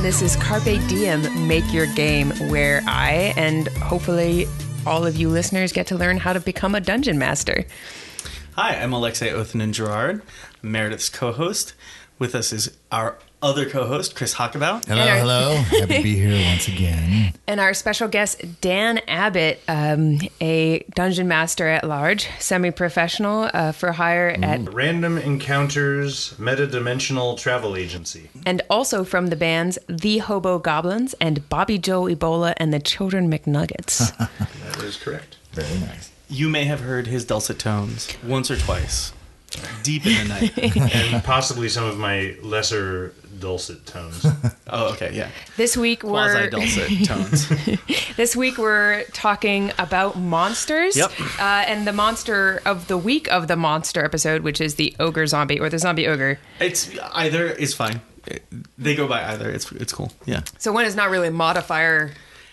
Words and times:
And 0.00 0.06
this 0.06 0.22
is 0.22 0.34
Carpe 0.36 0.64
Diem 0.88 1.46
Make 1.46 1.74
Your 1.74 1.84
Game, 1.84 2.30
where 2.48 2.80
I 2.86 3.34
and 3.36 3.68
hopefully 3.68 4.46
all 4.86 5.04
of 5.04 5.18
you 5.18 5.28
listeners 5.28 5.72
get 5.72 5.88
to 5.88 5.94
learn 5.94 6.16
how 6.16 6.32
to 6.32 6.40
become 6.40 6.74
a 6.74 6.80
dungeon 6.80 7.18
master. 7.18 7.66
Hi, 8.56 8.76
I'm 8.76 8.94
Alexei 8.94 9.28
Othenin-Girard, 9.28 10.22
Meredith's 10.62 11.10
co 11.10 11.32
host. 11.32 11.74
With 12.18 12.34
us 12.34 12.50
is 12.50 12.74
our 12.90 13.18
other 13.42 13.68
co 13.68 13.86
host, 13.86 14.14
Chris 14.16 14.34
Hockabout. 14.34 14.84
Hello, 14.86 15.00
our- 15.02 15.16
hello. 15.18 15.54
Happy 15.80 15.96
to 15.96 16.02
be 16.02 16.14
here 16.16 16.44
once 16.50 16.68
again. 16.68 17.32
And 17.46 17.58
our 17.60 17.74
special 17.74 18.06
guest, 18.08 18.42
Dan 18.60 18.98
Abbott, 19.08 19.60
um, 19.66 20.18
a 20.40 20.84
dungeon 20.94 21.26
master 21.28 21.66
at 21.68 21.84
large, 21.84 22.28
semi 22.38 22.70
professional 22.70 23.50
uh, 23.52 23.72
for 23.72 23.92
hire 23.92 24.36
at, 24.42 24.72
Random 24.72 25.18
Encounters 25.18 26.34
Metadimensional 26.38 27.36
Travel 27.38 27.76
Agency. 27.76 28.28
and 28.46 28.62
also 28.70 29.04
from 29.04 29.28
the 29.28 29.36
bands 29.36 29.78
The 29.88 30.18
Hobo 30.18 30.58
Goblins 30.58 31.14
and 31.20 31.48
Bobby 31.48 31.78
Joe 31.78 32.02
Ebola 32.04 32.54
and 32.58 32.72
the 32.72 32.80
Children 32.80 33.30
MacNuggits. 33.30 34.10
That 34.70 34.84
is 34.84 34.96
correct. 34.96 35.36
Very 35.52 35.78
nice. 35.80 36.10
You 36.28 36.48
may 36.48 36.64
have 36.64 36.80
heard 36.80 37.06
his 37.08 37.24
dulcet 37.24 37.58
tones 37.58 38.08
once 38.24 38.50
or 38.50 38.56
twice, 38.56 39.12
deep 39.82 40.06
in 40.06 40.28
the 40.28 40.34
night. 40.34 40.92
And 40.94 41.22
possibly 41.24 41.68
some 41.68 41.84
of 41.84 41.98
my 41.98 42.36
lesser 42.42 43.14
dulcet 43.38 43.86
tones. 43.86 44.26
oh, 44.68 44.92
okay, 44.92 45.12
yeah. 45.12 45.30
this 45.56 45.76
week 45.76 46.00
Quasi 46.00 46.34
we're 46.34 46.50
quasi 46.50 46.86
dulcet 46.86 47.06
tones. 47.48 48.16
This 48.16 48.36
week 48.36 48.58
we're 48.58 49.04
talking 49.12 49.72
about 49.78 50.16
monsters. 50.18 50.96
Yep. 50.96 51.12
Uh, 51.38 51.64
and 51.66 51.86
the 51.86 51.92
monster 51.92 52.60
of 52.64 52.88
the 52.88 52.98
week 52.98 53.30
of 53.32 53.48
the 53.48 53.56
monster 53.56 54.04
episode, 54.04 54.42
which 54.42 54.60
is 54.60 54.76
the 54.76 54.94
ogre 55.00 55.26
zombie 55.26 55.58
or 55.58 55.68
the 55.68 55.78
zombie 55.78 56.06
ogre. 56.06 56.38
It's 56.60 56.90
either 57.12 57.46
is 57.46 57.74
fine. 57.74 58.00
They 58.76 58.94
go 58.94 59.08
by 59.08 59.24
either. 59.32 59.50
It's 59.50 59.70
it's 59.72 59.92
cool. 59.92 60.12
Yeah. 60.26 60.42
So 60.58 60.72
one 60.72 60.84
is 60.84 60.94
not 60.94 61.10
really 61.10 61.28
a 61.28 61.32
modifier 61.32 62.12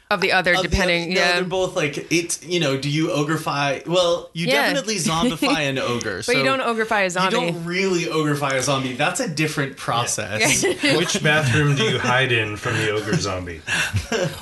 of 0.09 0.21
the 0.21 0.31
other, 0.31 0.53
Of 0.53 0.61
the 0.63 0.69
depending. 0.69 1.03
other- 1.03 1.13
no, 1.13 1.19
yeah. 1.19 1.31
they're 1.33 1.43
both 1.43 1.75
like 1.75 2.11
it's. 2.11 2.43
You 2.43 2.59
know, 2.61 2.77
do 2.77 2.89
you 2.89 3.07
ogrefy? 3.09 3.85
Well, 3.85 4.29
you 4.33 4.47
Yeah. 4.47 4.61
definitely 4.67 4.95
zombify 4.95 5.69
an 5.69 5.77
ogre, 5.79 6.21
but 6.25 6.37
you 6.37 6.43
don't 6.43 6.61
ogrefy 6.61 7.05
a 7.05 7.09
zombie. 7.09 7.35
You 7.35 7.41
don't 7.51 7.65
really 7.65 8.05
ogrefy 8.05 8.53
a 8.53 8.61
zombie. 8.61 8.93
That's 8.93 9.19
a 9.19 9.27
different 9.27 9.75
process. 9.75 10.63
Which 10.83 11.21
bathroom 11.21 11.75
do 11.75 11.83
you 11.83 11.99
hide 11.99 12.31
in 12.31 12.55
from 12.57 12.77
the 12.77 12.91
ogre 12.91 13.15
zombie? 13.17 13.61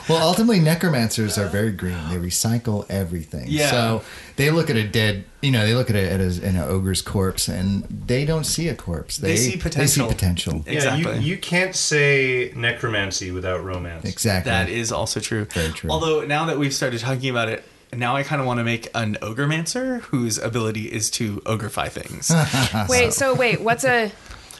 Well, 0.08 0.22
ultimately, 0.22 0.60
necromancers 0.60 1.38
are 1.38 1.48
very 1.48 1.72
green. 1.72 1.98
They 2.10 2.18
recycle 2.18 2.86
everything. 2.90 3.46
Yeah. 3.48 3.72
So 3.72 4.04
they 4.36 4.52
look 4.52 4.70
at 4.70 4.76
a 4.76 4.86
dead, 4.86 5.26
you 5.42 5.52
know, 5.52 5.66
they 5.66 5.74
look 5.74 5.90
at, 5.90 5.96
a, 5.96 6.12
at 6.12 6.20
a, 6.20 6.46
an 6.46 6.58
ogre's 6.58 7.02
corpse 7.02 7.48
and 7.48 7.84
they 7.84 8.26
don't 8.26 8.44
see 8.44 8.68
a 8.68 8.76
corpse. 8.76 9.18
They 9.18 9.38
see 9.38 9.58
potential. 9.58 9.80
They 9.82 9.88
see 9.88 10.08
potential. 10.08 10.64
Exactly. 10.66 11.04
Yeah, 11.04 11.20
you, 11.20 11.32
you 11.32 11.38
can't 11.38 11.76
say 11.76 12.52
necromancy 12.56 13.32
without 13.32 13.64
romance. 13.64 14.06
Exactly. 14.06 14.52
That 14.52 14.70
is 14.70 14.92
also 14.92 15.20
true. 15.20 15.46
Very 15.46 15.72
true. 15.72 15.90
Although 15.90 16.26
now 16.26 16.46
that 16.46 16.58
we've 16.58 16.74
started 16.74 17.00
talking 17.00 17.30
about 17.30 17.48
it, 17.50 17.64
now 17.94 18.16
I 18.16 18.24
kind 18.24 18.42
of 18.42 18.48
want 18.48 18.58
to 18.60 18.64
make 18.66 18.90
an 18.94 19.16
ogremancer 19.22 20.02
whose 20.02 20.38
ability 20.38 20.92
is 20.92 21.10
to 21.12 21.38
ogrefy 21.42 21.90
things. 21.90 22.30
Wait, 22.90 23.14
so 23.14 23.34
wait, 23.34 23.62
what's 23.62 23.86
a. 23.86 24.12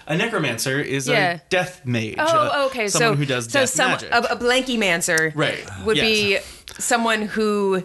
a 0.08 0.16
necromancer 0.16 0.80
is 0.80 1.08
Yeah. 1.08 1.34
a 1.34 1.40
death 1.50 1.86
mage. 1.86 2.16
Oh, 2.18 2.24
uh, 2.24 2.66
okay. 2.68 2.88
Someone 2.88 3.16
so 3.16 3.18
who 3.18 3.26
does 3.26 3.46
so 3.46 3.62
death 3.62 3.70
some, 3.70 3.92
magic. 3.92 4.12
A, 4.14 4.20
a 4.20 4.38
blanky 4.38 4.78
mancer 4.80 5.34
right. 5.36 5.66
would 5.84 5.98
yes. 5.98 6.06
be 6.06 6.38
someone 6.82 7.24
who 7.24 7.84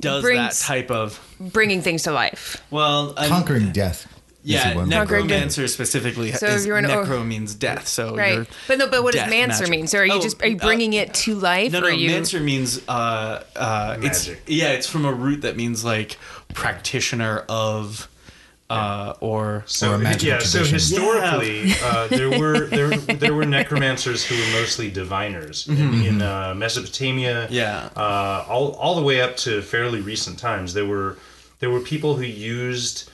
does 0.00 0.22
brings- 0.22 0.58
that 0.60 0.64
type 0.66 0.90
of 0.90 1.18
bringing 1.40 1.82
things 1.82 2.02
to 2.04 2.12
life. 2.12 2.62
well 2.70 3.14
an- 3.16 3.28
Conquering 3.28 3.72
death. 3.72 4.06
Yeah, 4.48 4.70
the 4.74 4.76
one. 4.76 4.90
Conquering 4.92 5.26
necromancer 5.26 5.66
specifically. 5.66 6.30
So 6.30 6.46
is, 6.46 6.64
you're 6.66 6.76
an 6.76 6.86
o- 6.86 7.04
necro 7.04 7.26
means 7.26 7.52
death. 7.56 7.88
So 7.88 8.14
Right. 8.14 8.34
you're 8.34 8.46
But 8.68 8.78
no, 8.78 8.86
but 8.88 9.02
what 9.02 9.12
does 9.14 9.28
mancer 9.28 9.62
magic. 9.64 9.70
mean? 9.70 9.86
So 9.88 9.98
are 9.98 10.04
you 10.06 10.12
Oh, 10.12 10.20
just 10.22 10.40
are 10.40 10.46
you 10.46 10.54
uh, 10.56 10.64
bringing 10.64 10.92
it 10.92 11.12
to 11.14 11.34
life 11.34 11.72
No, 11.72 11.78
or 11.78 11.82
no, 11.82 11.86
are 11.88 11.90
you 11.90 12.10
mancer 12.10 12.38
means 12.40 12.80
uh, 12.86 13.42
uh, 13.56 13.96
it's 14.02 14.30
yeah, 14.46 14.68
it's 14.68 14.86
from 14.88 15.04
a 15.04 15.12
root 15.12 15.40
that 15.42 15.56
means 15.56 15.84
like 15.84 16.16
practitioner 16.54 17.44
of 17.48 18.08
uh, 18.68 19.14
or 19.20 19.62
So 19.66 19.92
Or 19.92 19.94
a 19.94 19.98
magical 19.98 20.28
yeah, 20.28 20.38
so 20.40 20.58
tradition. 20.64 20.74
historically, 20.74 21.72
uh, 21.82 22.08
there 22.08 22.38
were 22.38 22.66
there 22.78 22.90
there 22.96 23.34
were 23.34 23.44
necromancers 23.46 24.24
who 24.24 24.34
were 24.34 24.60
mostly 24.60 24.90
diviners 24.90 25.68
in, 25.68 25.94
in 26.04 26.22
uh, 26.22 26.54
Mesopotamia. 26.56 27.46
Yeah. 27.50 27.90
uh, 27.96 28.44
all 28.48 28.72
all 28.72 28.94
the 28.96 29.02
way 29.02 29.20
up 29.20 29.36
to 29.38 29.62
fairly 29.62 30.00
recent 30.00 30.38
times. 30.38 30.74
There 30.74 30.86
were 30.86 31.16
there 31.60 31.70
were 31.70 31.80
people 31.80 32.16
who 32.16 32.24
used 32.24 33.08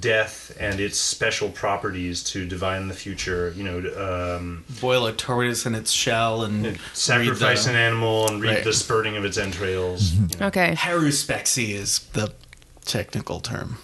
death 0.00 0.56
and 0.60 0.78
its 0.78 0.96
special 0.96 1.48
properties 1.48 2.22
to 2.22 2.46
divine 2.46 2.86
the 2.88 2.94
future. 2.94 3.52
You 3.56 3.64
know, 3.64 4.36
um, 4.36 4.64
boil 4.80 5.06
a 5.06 5.12
tortoise 5.12 5.66
in 5.66 5.74
its 5.74 5.90
shell 5.90 6.44
and 6.44 6.78
sacrifice 6.92 7.66
read 7.66 7.74
an 7.74 7.80
animal 7.80 8.28
and 8.28 8.40
read 8.42 8.54
Right. 8.56 8.64
the 8.64 8.72
spurting 8.72 9.16
of 9.16 9.24
its 9.24 9.38
entrails. 9.38 10.10
Mm-hmm. 10.12 10.26
you 10.34 10.38
know. 10.38 10.46
Okay. 10.46 10.70
the 10.70 10.76
haruspicy 10.76 11.70
is 11.70 12.00
the 12.12 12.32
technical 12.84 13.40
term. 13.40 13.78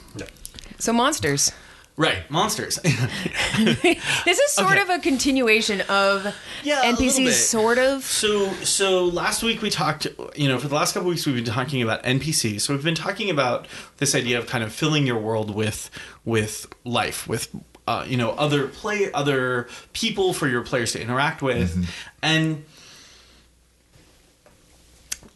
So 0.78 0.92
monsters. 0.92 1.52
Right, 1.96 2.30
monsters. 2.30 2.78
This 2.84 4.38
is 4.38 4.52
sort 4.52 4.72
Okay. 4.74 4.82
of 4.82 4.88
a 4.90 4.98
continuation 5.00 5.80
of 5.88 6.32
Yeah, 6.62 6.92
NPCs, 6.92 7.32
sort 7.32 7.78
of. 7.78 8.04
So, 8.04 8.52
so 8.62 9.04
last 9.06 9.42
week 9.42 9.62
we 9.62 9.68
talked. 9.70 10.06
You 10.36 10.46
know, 10.48 10.58
for 10.58 10.68
the 10.68 10.76
last 10.76 10.94
couple 10.94 11.08
weeks 11.08 11.26
we've 11.26 11.34
been 11.34 11.44
talking 11.44 11.82
about 11.82 12.04
NPCs. 12.04 12.60
So 12.60 12.72
we've 12.72 12.84
been 12.84 12.94
talking 12.94 13.30
about 13.30 13.66
this 13.96 14.14
idea 14.14 14.38
of 14.38 14.46
kind 14.46 14.62
of 14.62 14.72
filling 14.72 15.06
your 15.08 15.18
world 15.18 15.52
with 15.52 15.90
with 16.24 16.68
life, 16.84 17.26
with 17.26 17.48
uh, 17.88 18.04
you 18.06 18.16
know 18.16 18.30
other 18.32 18.68
play, 18.68 19.10
other 19.12 19.66
people 19.92 20.32
for 20.32 20.46
your 20.46 20.62
players 20.62 20.92
to 20.92 21.02
interact 21.02 21.42
with, 21.42 21.88
and 22.22 22.64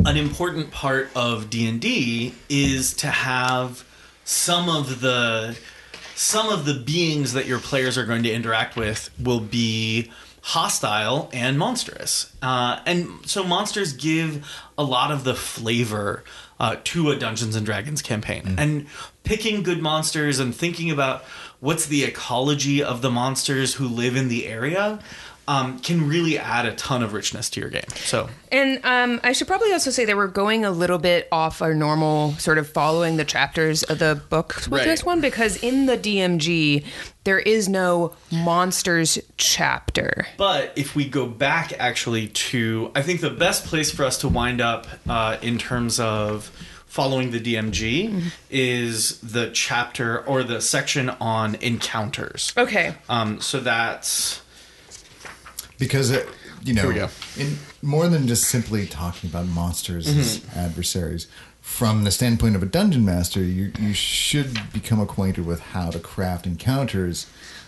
an 0.05 0.17
important 0.17 0.71
part 0.71 1.09
of 1.17 1.51
D 1.51 1.67
and 1.69 1.81
D 1.81 2.35
is 2.49 2.93
to 2.95 3.09
have 3.09 3.85
some 4.25 4.69
of 4.69 5.01
the 5.01 5.57
some 6.15 6.49
of 6.51 6.65
the 6.65 6.75
beings 6.75 7.33
that 7.33 7.47
your 7.47 7.59
players 7.59 7.97
are 7.99 8.05
going 8.05 8.23
to 8.23 8.33
interact 8.33 8.77
with 8.77 9.11
will 9.19 9.41
be 9.41 10.11
hostile 10.43 11.31
and 11.33 11.59
monstrous. 11.59 12.33
Uh, 12.43 12.81
and 12.85 13.09
so 13.25 13.45
monsters 13.45 13.93
give 13.93 14.47
a 14.77 14.85
lot 14.85 15.11
of 15.11 15.25
the 15.25 15.35
flavor 15.35 16.25
uh, 16.59 16.77
to 16.85 17.11
a 17.11 17.17
Dungeons 17.17 17.57
and 17.57 17.65
Dragons 17.65 18.03
campaign. 18.03 18.55
And 18.59 18.87
picking 19.25 19.63
good 19.63 19.81
monsters 19.81 20.39
and 20.39 20.55
thinking 20.55 20.91
about 20.91 21.23
what's 21.61 21.87
the 21.87 22.05
ecology 22.05 22.83
of 22.83 23.03
the 23.03 23.11
monsters 23.11 23.75
who 23.75 23.87
live 23.87 24.17
in 24.17 24.29
the 24.29 24.47
area 24.47 24.99
um, 25.49 25.79
can 25.81 26.09
really 26.09 26.39
add 26.39 26.67
a 26.67 26.75
ton 26.75 27.03
of 27.03 27.13
richness 27.13 27.51
to 27.51 27.61
your 27.61 27.69
game. 27.69 27.83
So 27.97 28.29
And 28.53 28.85
um, 28.85 29.21
I 29.25 29.33
should 29.33 29.49
probably 29.49 29.73
also 29.73 29.91
say 29.91 30.05
that 30.05 30.17
we're 30.17 30.29
going 30.29 30.65
a 30.65 30.71
little 30.71 30.99
bit 30.99 31.27
off 31.33 31.61
our 31.63 31.75
normal 31.75 32.33
sort 32.35 32.59
of 32.59 32.69
following 32.71 33.17
the 33.17 33.25
chapters 33.25 33.83
of 33.83 33.99
the 33.99 34.23
book 34.31 34.55
with 34.57 34.69
Right. 34.69 34.85
this 34.85 35.05
one 35.05 35.21
because 35.21 35.57
in 35.63 35.87
the 35.87 35.99
DMG 35.99 36.85
there 37.25 37.39
is 37.41 37.69
no 37.69 38.15
monsters 38.31 39.19
chapter. 39.37 40.27
But 40.37 40.73
if 40.77 40.95
we 40.97 41.09
go 41.09 41.27
back 41.27 41.73
actually 41.79 42.29
to, 42.29 42.91
I 42.95 43.03
think 43.03 43.21
the 43.21 43.31
best 43.31 43.65
place 43.65 43.91
for 43.91 44.05
us 44.05 44.19
to 44.19 44.29
wind 44.29 44.61
up 44.61 44.87
uh, 45.09 45.37
in 45.43 45.59
terms 45.59 45.99
of 46.01 46.51
following 46.87 47.31
the 47.31 47.41
DMG 47.41 48.23
is 48.51 49.19
the 49.21 49.51
chapter 49.53 50.21
or 50.27 50.43
the 50.43 50.61
section 50.61 51.09
on 51.21 51.55
encounters. 51.57 52.53
Okay. 52.57 52.95
Um, 53.09 53.41
so 53.41 53.61
that's 53.61 54.43
because 55.79 56.11
it, 56.11 56.29
you 56.65 56.75
know, 56.75 56.83
Here 56.83 56.89
we 56.91 56.95
go. 56.97 57.09
in 57.39 57.57
more 57.83 58.09
than 58.09 58.27
just 58.29 58.45
simply 58.45 58.87
talking 58.87 59.29
about 59.31 59.47
monsters 59.47 60.07
as 60.09 60.39
Mm-hmm. 60.39 60.59
adversaries. 60.59 61.27
From 61.61 62.03
the 62.05 62.11
standpoint 62.11 62.57
of 62.57 62.63
a 62.63 62.67
dungeon 62.67 63.05
master, 63.05 63.41
you 63.41 63.73
you 63.79 63.95
should 63.95 64.59
become 64.73 64.99
acquainted 65.01 65.47
with 65.47 65.61
how 65.61 65.91
to 65.91 65.99
craft 66.01 66.47
encounters 66.47 67.27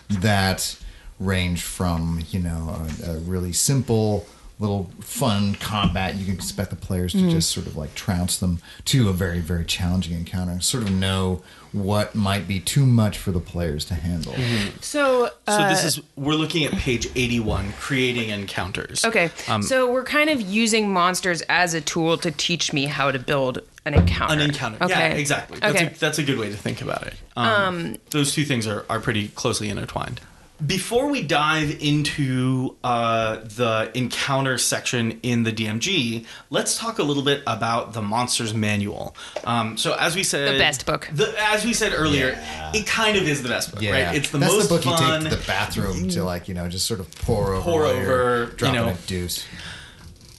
that 0.09 0.77
range 1.19 1.61
from 1.63 2.21
you 2.29 2.39
know 2.39 2.85
a, 3.05 3.11
a 3.11 3.17
really 3.19 3.53
simple 3.53 4.27
little 4.57 4.89
fun 5.01 5.55
combat 5.55 6.15
you 6.15 6.23
can 6.25 6.33
expect 6.33 6.69
the 6.69 6.75
players 6.77 7.11
to 7.11 7.29
just 7.29 7.51
sort 7.51 7.67
of 7.67 7.75
like 7.75 7.93
trounce 7.93 8.37
them 8.37 8.59
to 8.85 9.09
a 9.09 9.13
very 9.13 9.39
very 9.39 9.65
challenging 9.65 10.15
encounter 10.17 10.59
sort 10.61 10.81
of 10.83 10.91
know 10.91 11.41
what 11.73 12.15
might 12.15 12.47
be 12.47 12.57
too 12.61 12.85
much 12.85 13.17
for 13.17 13.31
the 13.31 13.39
players 13.41 13.83
to 13.83 13.93
handle 13.95 14.33
So, 14.79 15.25
so 15.25 15.29
uh, 15.47 15.67
this 15.69 15.83
is 15.83 15.99
we're 16.15 16.35
looking 16.35 16.63
at 16.63 16.71
page 16.71 17.07
81 17.15 17.73
creating 17.73 18.29
encounters. 18.29 19.03
okay. 19.03 19.29
Um, 19.49 19.61
so 19.61 19.91
we're 19.91 20.05
kind 20.05 20.29
of 20.29 20.39
using 20.39 20.91
monsters 20.93 21.41
as 21.49 21.73
a 21.73 21.81
tool 21.81 22.17
to 22.19 22.31
teach 22.31 22.71
me 22.71 22.85
how 22.85 23.11
to 23.11 23.19
build 23.19 23.59
an 23.85 23.93
encounter. 23.93 24.35
An 24.35 24.39
encounter. 24.41 24.77
Okay. 24.85 24.93
Yeah, 25.11 25.15
exactly. 25.15 25.59
That's, 25.59 25.75
Okay. 25.75 25.87
a, 25.93 25.99
that's 25.99 26.17
a 26.17 26.23
good 26.23 26.39
way 26.39 26.49
to 26.49 26.55
think 26.55 26.81
about 26.81 27.05
it. 27.07 27.15
Um, 27.35 27.97
those 28.11 28.33
two 28.33 28.45
things 28.45 28.67
are, 28.67 28.85
are 28.89 29.01
pretty 29.01 29.27
closely 29.29 29.67
intertwined. 29.67 30.21
Before 30.65 31.09
we 31.09 31.21
dive 31.21 31.81
into 31.81 32.75
uh, 32.83 33.37
the 33.43 33.91
encounter 33.93 34.57
section 34.57 35.19
in 35.21 35.43
the 35.43 35.51
DMG, 35.51 36.25
let's 36.49 36.77
talk 36.77 36.99
a 36.99 37.03
little 37.03 37.23
bit 37.23 37.41
about 37.45 37.93
the 37.93 38.01
Monsters 38.01 38.53
Manual. 38.53 39.15
Um, 39.43 39.75
so, 39.77 39.95
as 39.95 40.15
we 40.15 40.23
said, 40.23 40.53
The 40.53 40.59
best 40.59 40.85
book. 40.85 41.09
The, 41.11 41.33
as 41.39 41.65
we 41.65 41.73
said 41.73 41.93
earlier, 41.93 42.37
it 42.73 42.87
kind 42.87 43.17
of 43.17 43.23
is 43.27 43.43
the 43.43 43.49
best 43.49 43.71
book, 43.71 43.81
Yeah, 43.81 43.91
right? 44.07 44.15
It's 44.15 44.29
the 44.29 44.37
That's 44.37 44.53
most 44.53 44.69
the 44.69 44.75
book 44.75 44.83
fun. 44.83 44.93
you 44.93 45.19
take 45.23 45.31
to 45.31 45.35
the 45.37 45.45
bathroom 45.47 46.09
to 46.09 46.23
like 46.23 46.47
you 46.47 46.53
know 46.53 46.69
just 46.69 46.85
sort 46.85 46.99
of 46.99 47.13
pour 47.21 47.53
over, 47.53 47.61
Pour 47.61 47.81
while 47.81 47.95
you're 47.95 48.43
over, 48.43 48.55
you 48.65 48.71
know. 48.71 48.87
a 48.89 48.93
deuce. 49.07 49.45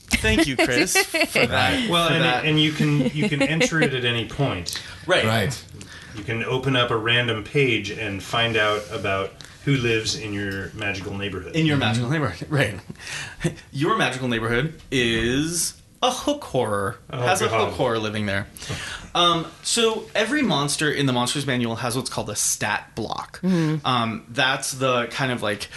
Thank 0.09 0.47
you, 0.47 0.55
Chris, 0.57 0.97
for 1.05 1.45
that. 1.45 1.89
Well, 1.89 2.07
for 2.07 2.13
and, 2.15 2.23
that. 2.23 2.45
and 2.45 2.59
you 2.59 2.71
can 2.71 3.05
you 3.09 3.29
can 3.29 3.41
enter 3.43 3.81
it 3.81 3.93
at 3.93 4.03
any 4.03 4.27
point. 4.27 4.81
right, 5.05 5.25
Right. 5.25 5.63
You 6.15 6.23
can 6.23 6.43
open 6.43 6.75
up 6.75 6.89
a 6.89 6.97
random 6.97 7.43
page 7.43 7.91
and 7.91 8.23
find 8.23 8.57
out 8.57 8.81
about 8.91 9.33
who 9.67 9.75
lives 9.75 10.17
in 10.17 10.31
your 10.31 10.71
magical 10.75 11.13
neighborhood. 11.13 11.53
in 11.53 11.65
your 11.65 11.75
magical 11.75 12.09
neighborhood, 12.09 12.47
right? 12.49 12.79
Your 13.73 13.97
magical 13.97 14.29
neighborhood 14.29 14.79
is 14.89 15.73
a 16.01 16.09
hook 16.09 16.45
horror. 16.45 16.99
has 17.11 17.41
a 17.41 17.49
hook 17.49 17.73
horror 17.73 17.99
living 17.99 18.27
there. 18.27 18.47
Um, 19.13 19.45
so 19.63 20.05
every 20.15 20.41
monster 20.41 20.89
in 20.89 21.05
the 21.05 21.11
monsters 21.11 21.45
manual 21.45 21.75
has 21.75 21.97
what's 21.97 22.09
called 22.09 22.29
a 22.29 22.35
stat 22.35 22.95
block. 22.95 23.41
Um, 23.43 24.23
that's 24.29 24.71
the 24.71 25.07
kind 25.07 25.33
of 25.33 25.43
like 25.43 25.67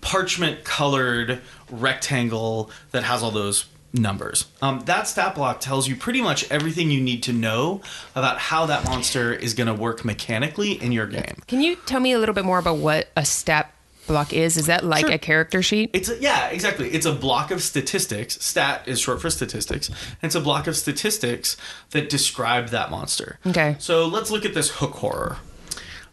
parchment 0.00 0.62
colored 0.62 1.40
rectangle 1.72 2.70
that 2.92 3.02
has 3.02 3.20
all 3.20 3.32
those 3.32 3.66
numbers. 3.92 4.46
Um, 4.62 4.80
that 4.86 5.08
stat 5.08 5.34
block 5.34 5.60
tells 5.60 5.88
you 5.88 5.96
pretty 5.96 6.20
much 6.22 6.50
everything 6.50 6.90
you 6.90 7.00
need 7.00 7.22
to 7.24 7.32
know 7.32 7.80
about 8.14 8.38
how 8.38 8.66
that 8.66 8.84
monster 8.84 9.32
is 9.32 9.54
going 9.54 9.66
to 9.66 9.74
work 9.74 10.04
mechanically 10.04 10.72
in 10.72 10.92
your 10.92 11.06
game. 11.06 11.42
Can 11.48 11.60
you 11.60 11.76
tell 11.86 12.00
me 12.00 12.12
a 12.12 12.18
little 12.18 12.34
bit 12.34 12.44
more 12.44 12.58
about 12.58 12.78
what 12.78 13.08
a 13.16 13.24
stat 13.24 13.74
block 14.06 14.32
is? 14.32 14.56
Is 14.56 14.66
that 14.66 14.84
like 14.84 15.06
Sure. 15.06 15.14
a 15.14 15.18
character 15.18 15.62
sheet? 15.62 15.90
It's 15.92 16.08
a, 16.08 16.18
yeah, 16.20 16.48
exactly. 16.48 16.88
It's 16.90 17.06
a 17.06 17.12
block 17.12 17.50
of 17.50 17.62
statistics. 17.62 18.42
Stat 18.44 18.82
is 18.86 19.00
short 19.00 19.20
for 19.20 19.30
statistics. 19.30 19.90
It's 20.22 20.34
a 20.34 20.40
block 20.40 20.66
of 20.66 20.76
statistics 20.76 21.56
that 21.90 22.08
describe 22.08 22.68
that 22.68 22.90
monster. 22.90 23.38
Okay. 23.46 23.76
So 23.78 24.06
let's 24.06 24.30
look 24.30 24.44
at 24.44 24.54
this 24.54 24.70
hook 24.70 24.92
horror. 24.94 25.38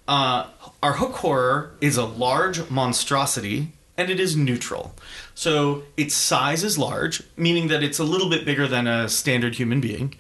Uh, 0.07 0.47
our 0.81 0.94
hook 0.94 1.13
horror 1.15 1.71
is 1.81 1.97
a 1.97 2.06
large 2.06 2.69
monstrosity, 2.69 3.74
and 3.98 4.10
it 4.10 4.20
is 4.20 4.36
neutral. 4.36 4.96
So 5.36 5.84
its 5.98 6.14
size 6.14 6.64
is 6.64 6.78
large, 6.78 7.24
meaning 7.36 7.68
that 7.68 7.84
it's 7.84 8.00
a 8.00 8.04
little 8.04 8.30
bit 8.30 8.46
bigger 8.46 8.68
than 8.68 8.88
a 8.88 9.10
standard 9.10 9.56
human 9.56 9.82
being. 9.82 10.16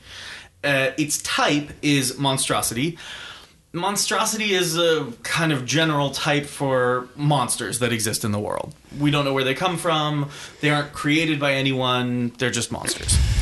Uh, 0.63 0.91
its 0.97 1.21
type 1.21 1.69
is 1.81 2.17
monstrosity. 2.17 2.97
Monstrosity 3.73 4.53
is 4.53 4.77
a 4.77 5.13
kind 5.23 5.53
of 5.53 5.65
general 5.65 6.09
type 6.09 6.45
for 6.45 7.07
monsters 7.15 7.79
that 7.79 7.93
exist 7.93 8.25
in 8.25 8.31
the 8.31 8.39
world. 8.39 8.73
We 8.99 9.11
don't 9.11 9.23
know 9.23 9.33
where 9.33 9.43
they 9.43 9.53
come 9.53 9.77
from. 9.77 10.31
They 10.61 10.71
aren't 10.71 10.93
created 10.93 11.39
by 11.39 11.53
anyone. 11.53 12.29
They're 12.37 12.49
just 12.49 12.71
monsters. 12.71 13.36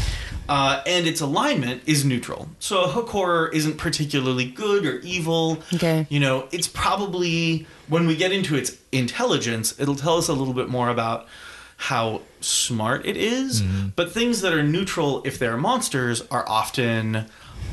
Uh, 0.47 0.81
and 0.85 1.07
its 1.07 1.21
alignment 1.21 1.81
is 1.87 2.05
neutral. 2.05 2.49
So 2.59 2.83
a 2.83 2.87
hook 2.87 3.09
horror 3.09 3.49
isn't 3.51 3.77
particularly 3.77 4.45
good 4.45 4.85
or 4.85 4.99
evil. 4.99 5.63
Okay. 5.73 6.05
You 6.09 6.19
know, 6.19 6.47
it's 6.51 6.67
probably 6.67 7.65
when 7.87 8.05
we 8.05 8.15
get 8.15 8.31
into 8.31 8.55
its 8.55 8.77
intelligence, 8.91 9.73
it'll 9.79 9.95
tell 9.95 10.17
us 10.17 10.27
a 10.27 10.33
little 10.33 10.53
bit 10.53 10.69
more 10.69 10.89
about 10.89 11.27
how 11.77 12.21
smart 12.41 13.05
it 13.05 13.17
is. 13.17 13.61
But 13.95 14.11
things 14.11 14.41
that 14.41 14.53
are 14.53 14.63
neutral, 14.63 15.21
if 15.25 15.39
they're 15.39 15.57
monsters, 15.57 16.21
are 16.29 16.47
often. 16.47 17.25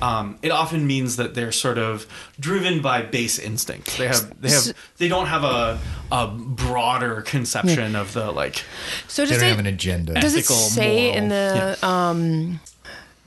Um, 0.03 0.37
it 0.43 0.51
often 0.51 0.85
means 0.89 1.15
that 1.17 1.35
they're 1.37 1.53
sort 1.53 1.79
of 1.79 2.09
driven 2.41 2.83
by 2.83 3.03
base 3.03 3.39
instincts. 3.39 3.97
They 3.97 4.09
have 4.09 4.41
they 4.43 4.51
have 4.51 4.75
they 4.99 5.07
don't 5.07 5.27
have 5.27 5.45
a 5.45 5.79
a 6.11 6.27
broader 6.27 7.23
conception 7.23 7.95
of 7.95 8.13
the 8.13 8.33
like 8.33 8.65
So 9.07 9.23
They 9.25 9.31
does 9.31 9.39
don't 9.39 9.47
it 9.47 9.51
have 9.51 9.59
an 9.61 9.67
agenda. 9.67 10.15
does 10.15 10.35
it 10.35 10.41
ethical, 10.41 10.57
say 10.57 11.13
in 11.13 11.29
moral- 11.29 11.77
the 11.77 11.87
um 11.87 12.61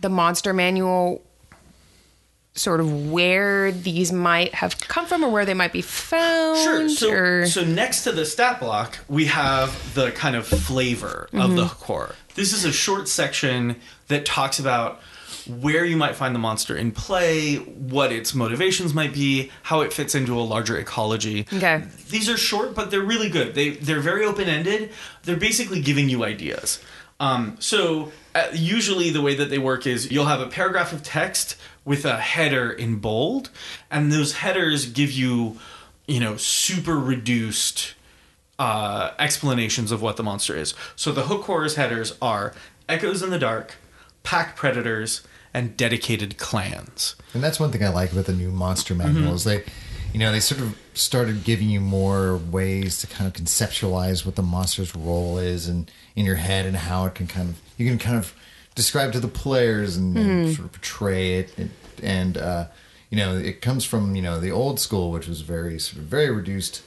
the 0.02 0.10
monster 0.10 0.54
manual 0.54 1.22
sort 2.56 2.82
of 2.82 3.10
where 3.12 3.72
these 3.72 4.12
might 4.12 4.54
have 4.56 4.78
come 4.80 5.06
from 5.06 5.24
or 5.24 5.30
where 5.30 5.46
they 5.46 5.54
might 5.54 5.72
be 5.72 5.82
found? 5.82 6.60
Sure. 6.60 6.90
So, 6.90 7.10
or... 7.12 7.46
so 7.46 7.64
next 7.64 8.04
to 8.04 8.12
the 8.12 8.26
stat 8.26 8.60
block, 8.60 9.00
we 9.08 9.26
have 9.28 9.94
the 9.94 10.12
kind 10.12 10.36
of 10.36 10.46
flavor 10.46 11.30
of 11.32 11.56
the 11.56 11.68
core. 11.68 12.16
This 12.36 12.52
is 12.52 12.66
a 12.66 12.74
short 12.74 13.08
section 13.08 13.78
that 14.10 14.26
talks 14.26 14.60
about 14.60 15.00
where 15.48 15.86
you 15.86 15.98
might 15.98 16.16
find 16.16 16.34
the 16.34 16.40
monster 16.40 16.76
in 16.76 16.92
play, 16.92 17.56
what 17.58 18.12
its 18.12 18.34
motivations 18.34 18.94
might 18.94 19.14
be, 19.14 19.52
how 19.64 19.82
it 19.82 19.94
fits 19.94 20.16
into 20.16 20.38
a 20.40 20.42
larger 20.42 20.78
ecology. 20.78 21.46
Okay. 21.54 21.84
These 22.10 22.30
are 22.30 22.38
short, 22.38 22.76
but 22.76 22.92
they're 22.92 23.02
really 23.02 23.30
good. 23.30 23.56
They 23.56 23.72
they're 23.72 24.00
very 24.00 24.26
open 24.26 24.48
ended. 24.48 24.92
They're 25.24 25.38
basically 25.38 25.82
giving 25.82 26.10
you 26.10 26.24
ideas. 26.24 26.80
Um, 27.20 27.56
so 27.60 28.12
uh, 28.34 28.48
usually 28.54 29.10
the 29.10 29.22
way 29.22 29.36
that 29.36 29.50
they 29.50 29.58
work 29.58 29.88
is 29.88 30.12
you'll 30.12 30.26
have 30.26 30.42
a 30.42 30.48
paragraph 30.48 30.92
of 30.92 31.02
text 31.02 31.56
with 31.86 32.04
a 32.04 32.18
header 32.18 32.72
in 32.72 32.98
bold, 32.98 33.52
and 33.90 34.12
those 34.12 34.34
headers 34.34 34.88
give 34.88 35.12
you, 35.12 35.58
you 36.08 36.20
know, 36.20 36.36
super 36.36 36.98
reduced 36.98 37.94
uh, 38.60 39.12
explanations 39.20 39.92
of 39.92 40.02
what 40.02 40.18
the 40.18 40.24
monster 40.24 40.56
is. 40.56 40.74
So 40.96 41.12
the 41.12 41.24
hook 41.24 41.44
horror's 41.44 41.76
headers 41.76 42.18
are 42.22 42.54
echoes 42.90 43.22
in 43.22 43.30
the 43.30 43.40
dark, 43.40 43.76
pack 44.24 44.56
predators, 44.56 45.22
and 45.56 45.76
dedicated 45.78 46.38
clans. 46.38 47.16
And 47.34 47.44
that's 47.44 47.60
one 47.60 47.72
thing 47.72 47.84
I 47.84 47.90
like 47.90 48.12
about 48.12 48.26
the 48.26 48.34
new 48.34 48.52
monster 48.52 48.94
manual 48.94 49.34
is 49.34 49.44
they, 49.46 49.64
you 50.14 50.20
know, 50.20 50.32
they 50.32 50.40
sort 50.42 50.62
of 50.62 50.78
started 50.94 51.44
giving 51.44 51.70
you 51.70 51.80
more 51.80 52.38
ways 52.38 53.00
to 53.00 53.08
kind 53.08 53.26
of 53.28 53.34
conceptualize 53.34 54.26
what 54.26 54.36
the 54.36 54.42
monster's 54.42 54.96
role 54.96 55.38
is 55.38 55.68
and 55.68 55.90
in 56.16 56.26
your 56.26 56.36
head 56.36 56.66
and 56.66 56.76
how 56.76 57.06
it 57.06 57.16
can 57.16 57.28
kind 57.28 57.50
of 57.50 57.62
you 57.78 57.88
can 57.90 57.98
kind 58.00 58.18
of 58.18 58.34
describe 58.76 59.12
to 59.14 59.20
the 59.20 59.28
players 59.28 59.98
and, 59.98 60.18
and 60.18 60.56
sort 60.56 60.66
of 60.66 60.72
portray 60.74 61.40
it 61.40 61.58
and, 61.58 61.70
and 62.04 62.38
uh, 62.38 62.66
you 63.10 63.18
know 63.18 63.36
it 63.38 63.62
comes 63.62 63.84
from 63.86 64.16
you 64.16 64.22
know 64.22 64.40
the 64.40 64.52
old 64.52 64.80
school 64.80 65.12
which 65.12 65.28
was 65.28 65.42
very 65.42 65.80
sort 65.80 66.00
of 66.00 66.04
very 66.06 66.30
reduced 66.30 66.82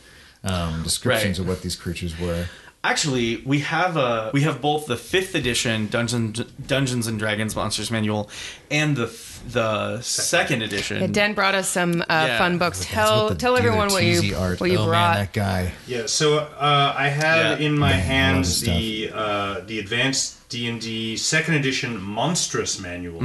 um, 0.44 0.82
descriptions 0.82 1.38
Right. 1.38 1.44
of 1.44 1.48
what 1.48 1.62
these 1.62 1.76
creatures 1.76 2.18
were. 2.18 2.46
Actually, 2.88 3.36
we 3.44 3.58
have 3.60 3.96
a 3.98 4.30
we 4.32 4.40
have 4.42 4.62
both 4.62 4.86
the 4.86 4.96
fifth 4.96 5.34
edition 5.34 5.88
Dungeons 5.88 6.40
Dungeons 6.74 7.06
and 7.06 7.18
Dragons 7.18 7.54
Monsters 7.54 7.90
Manual 7.90 8.30
and 8.70 8.96
the 8.96 9.06
the 9.52 10.00
second 10.00 10.62
edition. 10.62 11.00
Yeah, 11.02 11.06
Dan 11.08 11.34
brought 11.34 11.54
us 11.54 11.68
some 11.68 12.00
uh, 12.00 12.04
Yeah. 12.08 12.38
fun 12.38 12.56
books. 12.56 12.78
That's 12.78 12.90
Tell 12.90 13.36
tell 13.36 13.56
everyone 13.58 13.88
what 13.88 14.04
you 14.04 14.34
art. 14.34 14.58
what 14.60 14.70
you 14.70 14.78
oh, 14.78 14.86
brought. 14.86 15.16
Man, 15.16 15.24
that 15.26 15.32
guy. 15.34 15.72
Yeah, 15.86 16.06
so 16.06 16.38
uh, 16.38 16.94
I 16.96 17.08
have 17.08 17.60
Yeah. 17.60 17.66
in 17.66 17.78
my 17.78 17.90
Yeah, 17.90 17.96
hands 17.96 18.60
the 18.62 19.10
uh, 19.14 19.60
the 19.66 19.80
advanced 19.80 20.48
D 20.48 20.66
and 20.66 20.80
D 20.80 21.16
second 21.18 21.54
edition 21.54 22.00
Monstrous 22.02 22.80
Manual, 22.80 23.22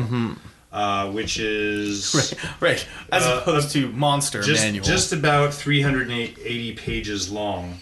uh, 0.74 1.10
which 1.12 1.40
is 1.40 2.12
Mm-hmm. 2.14 2.66
right, 2.66 2.86
as 3.14 3.24
Uh, 3.24 3.40
opposed 3.42 3.72
to 3.72 3.88
Monster 3.94 4.42
just 4.42 4.62
Manual. 4.66 4.84
just 4.84 5.14
about 5.14 5.54
380 5.54 6.74
pages 6.74 7.32
long. 7.32 7.78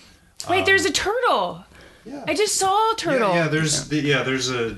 Wait, 0.49 0.65
there's 0.65 0.85
a 0.85 0.91
turtle. 0.91 1.65
Yeah. 2.05 2.23
I 2.27 2.33
just 2.33 2.55
saw 2.55 2.93
a 2.93 2.95
turtle. 2.95 3.29
Yeah, 3.29 3.43
yeah, 3.43 3.47
there's 3.47 3.87
the, 3.89 3.97
yeah, 4.01 4.23
there's 4.23 4.49
a 4.49 4.77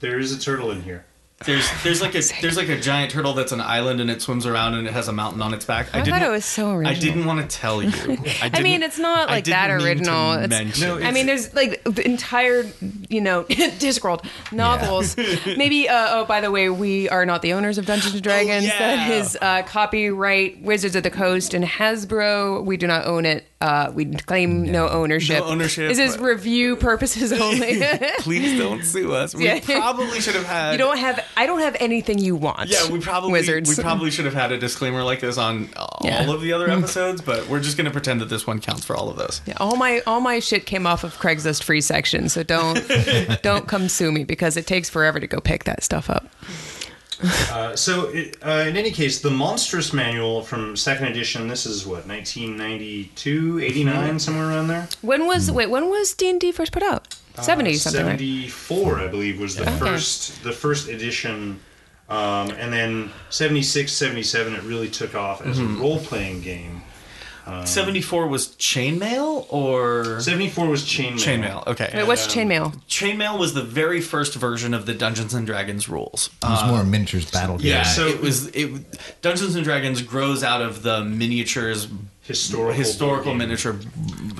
there 0.00 0.18
is 0.18 0.32
a 0.32 0.40
turtle 0.40 0.70
in 0.70 0.82
here. 0.82 1.04
There's 1.44 1.68
there's 1.82 2.00
like 2.02 2.14
a 2.14 2.22
there's 2.40 2.56
like 2.56 2.68
a 2.68 2.78
giant 2.80 3.10
turtle 3.12 3.34
that's 3.34 3.52
an 3.52 3.60
island 3.60 4.00
and 4.00 4.10
it 4.10 4.22
swims 4.22 4.46
around 4.46 4.74
and 4.74 4.86
it 4.86 4.92
has 4.92 5.08
a 5.08 5.12
mountain 5.12 5.42
on 5.42 5.54
its 5.54 5.64
back. 5.64 5.94
I 5.94 6.02
thought 6.02 6.22
it 6.22 6.30
was 6.30 6.44
so 6.44 6.70
original. 6.72 6.96
I 6.96 6.98
didn't 7.00 7.24
want 7.26 7.40
to 7.48 7.56
tell 7.56 7.82
you. 7.82 7.90
I, 8.42 8.50
I 8.54 8.62
mean, 8.62 8.82
it's 8.82 8.98
not 8.98 9.28
like 9.28 9.44
that 9.46 9.68
didn't 9.68 9.78
mean 9.78 9.86
to 9.86 9.90
original. 10.10 10.32
It's, 10.32 10.50
mention 10.50 10.88
No, 10.88 10.96
it. 10.98 11.04
I 11.04 11.10
mean, 11.10 11.26
there's 11.26 11.54
like 11.54 11.82
the 11.84 12.04
entire, 12.04 12.64
you 13.08 13.20
know, 13.20 13.44
Discworld 13.48 14.24
novels. 14.52 15.16
Maybe, 15.16 15.88
uh, 15.88 16.06
oh, 16.10 16.24
by 16.24 16.40
the 16.40 16.50
way, 16.50 16.68
we 16.70 17.08
are 17.08 17.24
not 17.26 17.42
the 17.42 17.52
owners 17.52 17.78
of 17.78 17.86
Dungeons 17.86 18.14
and 18.14 18.22
Dragons. 18.22 18.64
yeah. 18.64 18.78
That 18.78 19.10
is 19.10 19.36
uh, 19.40 19.62
copyright 19.62 20.62
Wizards 20.62 20.96
of 20.96 21.02
the 21.02 21.10
Coast 21.10 21.54
and 21.54 21.64
Hasbro. 21.64 22.64
We 22.64 22.76
do 22.76 22.86
not 22.86 23.06
own 23.06 23.24
it. 23.26 23.46
Uh, 23.60 23.90
we 23.94 24.04
claim 24.06 24.70
no, 24.70 24.88
ownership. 24.88 25.38
No 25.38 25.46
ownership, 25.46 25.88
This 25.88 25.98
is 25.98 26.16
but- 26.16 26.24
review 26.26 26.76
purposes 26.76 27.32
only. 27.32 27.82
Please 28.18 28.58
don't 28.58 28.82
sue 28.84 29.12
us. 29.14 29.34
We 29.34 29.46
Yeah. 29.46 29.60
probably 29.60 30.20
should 30.20 30.34
have 30.34 30.44
had. 30.44 30.72
you 30.72 30.78
don't 30.78 30.98
have. 30.98 31.24
I 31.36 31.46
don't 31.46 31.60
have 31.60 31.76
anything 31.80 32.18
you 32.18 32.36
want. 32.36 32.68
Yeah, 32.68 32.88
we 32.90 33.00
probably 33.00 33.32
Wizards. 33.32 33.68
we 33.76 33.82
probably 33.82 34.10
should 34.10 34.24
have 34.24 34.34
had 34.34 34.52
a 34.52 34.58
disclaimer 34.58 35.02
like 35.02 35.20
this 35.20 35.36
on 35.38 35.68
all 35.76 36.00
Yeah. 36.04 36.30
of 36.30 36.40
the 36.40 36.52
other 36.52 36.68
episodes, 36.70 37.20
but 37.22 37.48
we're 37.48 37.60
just 37.60 37.76
going 37.76 37.86
to 37.86 37.90
pretend 37.90 38.20
that 38.20 38.28
this 38.28 38.46
one 38.46 38.60
counts 38.60 38.84
for 38.84 38.94
all 38.96 39.08
of 39.08 39.16
those. 39.16 39.40
Yeah, 39.46 39.54
all 39.58 39.76
my 39.76 40.00
all 40.06 40.20
my 40.20 40.38
shit 40.40 40.66
came 40.66 40.86
off 40.86 41.04
of 41.04 41.16
Craigslist 41.18 41.62
free 41.62 41.80
section, 41.80 42.28
so 42.28 42.42
don't 42.42 42.80
don't 43.42 43.66
come 43.66 43.88
sue 43.88 44.12
me 44.12 44.24
because 44.24 44.56
it 44.56 44.66
takes 44.66 44.88
forever 44.88 45.18
to 45.20 45.26
go 45.26 45.40
pick 45.40 45.64
that 45.64 45.82
stuff 45.82 46.08
up. 46.10 46.26
Uh, 47.50 47.74
so, 47.76 48.06
it, 48.08 48.36
uh, 48.44 48.64
in 48.68 48.76
any 48.76 48.90
case, 48.90 49.20
the 49.20 49.30
Monstrous 49.30 49.92
Manual 49.92 50.42
from 50.42 50.76
second 50.76 51.06
edition. 51.06 51.48
This 51.48 51.66
is 51.66 51.86
what 51.86 52.06
1992, 52.06 53.60
89, 53.60 54.18
somewhere 54.18 54.48
around 54.48 54.68
there. 54.68 54.88
When 55.02 55.26
was 55.26 55.50
wait? 55.50 55.70
When 55.70 55.88
was 55.90 56.14
D 56.14 56.30
and 56.30 56.40
D 56.40 56.52
first 56.52 56.72
put 56.72 56.82
out? 56.82 57.14
Seventy 57.40 57.74
something, 57.74 58.06
right? 58.06 58.18
74, 58.18 59.00
I 59.00 59.06
believe, 59.08 59.40
was 59.40 59.56
the 59.56 59.62
Okay. 59.62 59.76
first 59.78 60.42
the 60.44 60.52
first 60.52 60.88
edition, 60.88 61.58
um, 62.08 62.50
and 62.52 62.72
then 62.72 63.10
76, 63.30 63.92
77, 63.92 64.54
it 64.54 64.62
really 64.62 64.88
took 64.88 65.16
off 65.16 65.44
as 65.44 65.58
Mm-hmm. 65.58 65.76
a 65.76 65.80
role 65.80 65.98
playing 65.98 66.42
game. 66.42 66.82
Um, 67.46 67.66
Seventy 67.66 68.00
four 68.00 68.26
was 68.26 68.48
chainmail 68.56 69.46
or 69.50 70.20
74 70.20 70.68
was 70.68 70.82
chainmail. 70.82 71.12
chainmail. 71.18 71.66
Okay. 71.66 71.90
Wait, 71.92 72.06
what's 72.06 72.24
um, 72.26 72.30
chainmail? 72.32 72.74
Chainmail 72.88 73.38
was 73.38 73.52
the 73.52 73.62
very 73.62 74.00
first 74.00 74.34
version 74.34 74.72
of 74.72 74.86
the 74.86 74.94
Dungeons 74.94 75.34
and 75.34 75.46
Dragons 75.46 75.88
rules. 75.88 76.30
It 76.42 76.46
was 76.48 76.62
uh, 76.62 76.68
more 76.68 76.80
a 76.80 76.84
miniatures 76.84 77.30
battle 77.30 77.58
game. 77.58 77.66
Yeah, 77.66 77.82
so- 77.82 78.06
it 78.06 78.20
was. 78.20 78.46
It 78.48 79.20
Dungeons 79.20 79.54
and 79.56 79.64
Dragons 79.64 80.00
grows 80.00 80.42
out 80.42 80.62
of 80.62 80.82
the 80.82 81.04
miniatures 81.04 81.86
Historical. 82.24 82.72
historical 82.72 83.32
game. 83.32 83.38
miniature 83.38 83.76